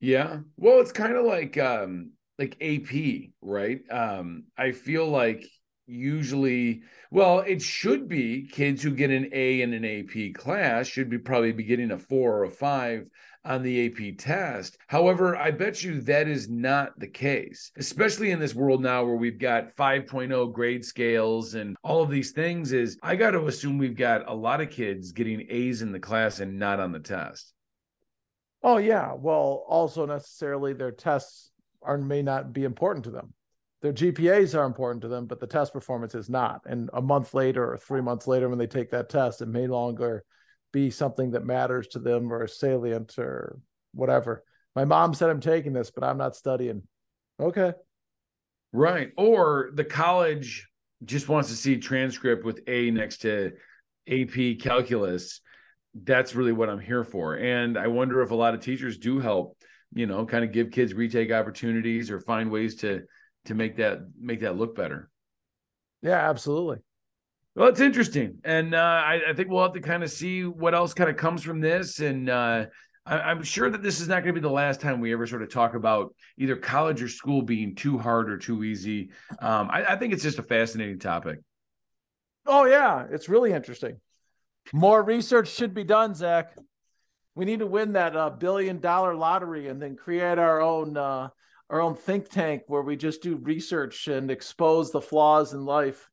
Yeah. 0.00 0.40
Well, 0.56 0.80
it's 0.80 0.92
kind 0.92 1.16
of 1.16 1.24
like 1.24 1.56
um 1.58 2.12
like 2.38 2.56
AP, 2.60 3.30
right? 3.40 3.80
Um 3.90 4.44
I 4.56 4.72
feel 4.72 5.08
like 5.08 5.46
usually 5.90 6.82
well, 7.12 7.40
it 7.40 7.60
should 7.60 8.08
be 8.08 8.46
kids 8.46 8.82
who 8.82 8.94
get 8.94 9.10
an 9.10 9.28
A 9.32 9.62
in 9.62 9.72
an 9.72 9.84
AP 9.84 10.32
class 10.34 10.86
should 10.86 11.10
be 11.10 11.18
probably 11.18 11.50
be 11.50 11.64
getting 11.64 11.90
a 11.90 11.98
4 11.98 12.32
or 12.38 12.44
a 12.44 12.50
5 12.50 13.06
on 13.44 13.62
the 13.62 13.86
AP 13.86 14.18
test. 14.18 14.78
However, 14.86 15.36
I 15.36 15.50
bet 15.50 15.82
you 15.82 16.00
that 16.02 16.28
is 16.28 16.48
not 16.48 16.98
the 16.98 17.08
case, 17.08 17.72
especially 17.76 18.30
in 18.30 18.38
this 18.38 18.54
world 18.54 18.82
now 18.82 19.04
where 19.04 19.16
we've 19.16 19.38
got 19.40 19.74
5.0 19.74 20.52
grade 20.52 20.84
scales 20.84 21.54
and 21.54 21.76
all 21.82 22.02
of 22.02 22.10
these 22.10 22.30
things 22.30 22.72
is 22.72 22.98
I 23.02 23.16
got 23.16 23.32
to 23.32 23.46
assume 23.46 23.78
we've 23.78 23.96
got 23.96 24.28
a 24.28 24.34
lot 24.34 24.60
of 24.60 24.70
kids 24.70 25.12
getting 25.12 25.46
A's 25.48 25.82
in 25.82 25.90
the 25.90 25.98
class 25.98 26.40
and 26.40 26.58
not 26.58 26.80
on 26.80 26.92
the 26.92 27.00
test. 27.00 27.52
Oh 28.62 28.76
yeah. 28.76 29.14
Well, 29.14 29.64
also 29.66 30.06
necessarily 30.06 30.74
their 30.74 30.92
tests 30.92 31.50
are 31.82 31.96
may 31.96 32.22
not 32.22 32.52
be 32.52 32.64
important 32.64 33.04
to 33.04 33.10
them. 33.10 33.32
Their 33.82 33.92
GPAs 33.92 34.58
are 34.58 34.66
important 34.66 35.02
to 35.02 35.08
them, 35.08 35.26
but 35.26 35.40
the 35.40 35.46
test 35.46 35.72
performance 35.72 36.14
is 36.14 36.28
not. 36.28 36.62
And 36.66 36.90
a 36.92 37.00
month 37.00 37.32
later 37.32 37.72
or 37.72 37.78
three 37.78 38.02
months 38.02 38.26
later, 38.26 38.48
when 38.48 38.58
they 38.58 38.66
take 38.66 38.90
that 38.90 39.08
test, 39.08 39.40
it 39.40 39.48
may 39.48 39.66
longer 39.66 40.24
be 40.72 40.90
something 40.90 41.30
that 41.30 41.46
matters 41.46 41.88
to 41.88 41.98
them 41.98 42.32
or 42.32 42.46
salient 42.46 43.18
or 43.18 43.58
whatever. 43.92 44.44
My 44.76 44.84
mom 44.84 45.14
said 45.14 45.30
I'm 45.30 45.40
taking 45.40 45.72
this, 45.72 45.90
but 45.90 46.04
I'm 46.04 46.18
not 46.18 46.36
studying. 46.36 46.82
Okay. 47.40 47.72
Right. 48.72 49.10
Or 49.16 49.70
the 49.74 49.84
college 49.84 50.68
just 51.04 51.28
wants 51.28 51.48
to 51.48 51.56
see 51.56 51.78
transcript 51.78 52.44
with 52.44 52.60
A 52.66 52.90
next 52.90 53.22
to 53.22 53.52
AP 54.08 54.60
calculus. 54.60 55.40
That's 55.94 56.34
really 56.34 56.52
what 56.52 56.68
I'm 56.68 56.78
here 56.78 57.02
for. 57.02 57.34
And 57.34 57.78
I 57.78 57.88
wonder 57.88 58.22
if 58.22 58.30
a 58.30 58.36
lot 58.36 58.54
of 58.54 58.60
teachers 58.60 58.98
do 58.98 59.18
help, 59.18 59.56
you 59.92 60.06
know, 60.06 60.24
kind 60.26 60.44
of 60.44 60.52
give 60.52 60.70
kids 60.70 60.94
retake 60.94 61.32
opportunities 61.32 62.10
or 62.10 62.20
find 62.20 62.50
ways 62.50 62.76
to 62.76 63.02
to 63.46 63.54
make 63.54 63.76
that 63.76 64.00
make 64.18 64.40
that 64.40 64.56
look 64.56 64.74
better. 64.74 65.08
Yeah, 66.02 66.28
absolutely. 66.28 66.78
Well, 67.54 67.68
it's 67.68 67.80
interesting, 67.80 68.38
and 68.44 68.74
uh, 68.74 68.78
I, 68.78 69.20
I, 69.30 69.32
think 69.34 69.48
we'll 69.48 69.62
have 69.62 69.72
to 69.72 69.80
kind 69.80 70.04
of 70.04 70.10
see 70.10 70.44
what 70.44 70.74
else 70.74 70.94
kind 70.94 71.10
of 71.10 71.16
comes 71.16 71.42
from 71.42 71.60
this. 71.60 71.98
And 71.98 72.30
uh, 72.30 72.66
I, 73.04 73.32
am 73.32 73.42
sure 73.42 73.68
that 73.68 73.82
this 73.82 74.00
is 74.00 74.06
not 74.06 74.22
going 74.22 74.34
to 74.34 74.40
be 74.40 74.42
the 74.42 74.52
last 74.52 74.80
time 74.80 75.00
we 75.00 75.12
ever 75.12 75.26
sort 75.26 75.42
of 75.42 75.50
talk 75.50 75.74
about 75.74 76.14
either 76.38 76.54
college 76.54 77.02
or 77.02 77.08
school 77.08 77.42
being 77.42 77.74
too 77.74 77.98
hard 77.98 78.30
or 78.30 78.38
too 78.38 78.62
easy. 78.62 79.10
Um, 79.40 79.68
I, 79.70 79.84
I 79.84 79.96
think 79.96 80.12
it's 80.12 80.22
just 80.22 80.38
a 80.38 80.44
fascinating 80.44 81.00
topic. 81.00 81.40
Oh 82.46 82.66
yeah, 82.66 83.06
it's 83.10 83.28
really 83.28 83.52
interesting. 83.52 84.00
More 84.72 85.02
research 85.02 85.48
should 85.48 85.74
be 85.74 85.84
done, 85.84 86.14
Zac. 86.14 86.56
We 87.34 87.44
need 87.44 87.60
to 87.60 87.66
win 87.66 87.92
that 87.94 88.14
uh, 88.16 88.30
billion 88.30 88.78
dollar 88.78 89.14
lottery 89.14 89.68
and 89.68 89.82
then 89.82 89.96
create 89.96 90.38
our 90.38 90.60
own 90.60 90.96
uh, 90.96 91.30
our 91.70 91.80
own 91.80 91.94
think 91.94 92.28
tank 92.28 92.62
where 92.66 92.82
we 92.82 92.96
just 92.96 93.22
do 93.22 93.36
research 93.36 94.08
and 94.08 94.30
expose 94.30 94.90
the 94.90 95.00
flaws 95.00 95.54
in 95.54 95.64
life. 95.64 96.10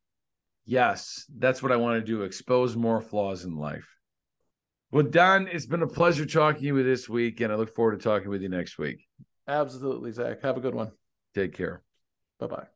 Yes, 0.66 1.26
that's 1.38 1.64
what 1.64 1.72
I 1.72 1.78
want 1.78 2.00
to 2.00 2.06
do. 2.06 2.22
Expose 2.22 2.76
more 2.76 3.02
flaws 3.02 3.44
in 3.44 3.56
life. 3.56 3.88
Well, 4.92 5.04
Don, 5.04 5.48
it's 5.48 5.66
been 5.66 5.82
a 5.82 5.88
pleasure 5.88 6.26
talking 6.26 6.62
to 6.62 6.68
you 6.68 6.84
this 6.84 7.10
week, 7.10 7.42
and 7.42 7.52
I 7.52 7.56
look 7.56 7.74
forward 7.74 8.00
to 8.00 8.04
talking 8.04 8.30
with 8.30 8.42
you 8.42 8.50
next 8.50 8.78
week. 8.78 9.06
Absolutely, 9.48 10.12
Zac. 10.12 10.42
Have 10.44 10.58
a 10.58 10.62
good 10.62 10.76
one. 10.76 10.92
Take 11.34 11.54
care. 11.54 11.82
Bye 12.40 12.48
bye. 12.48 12.68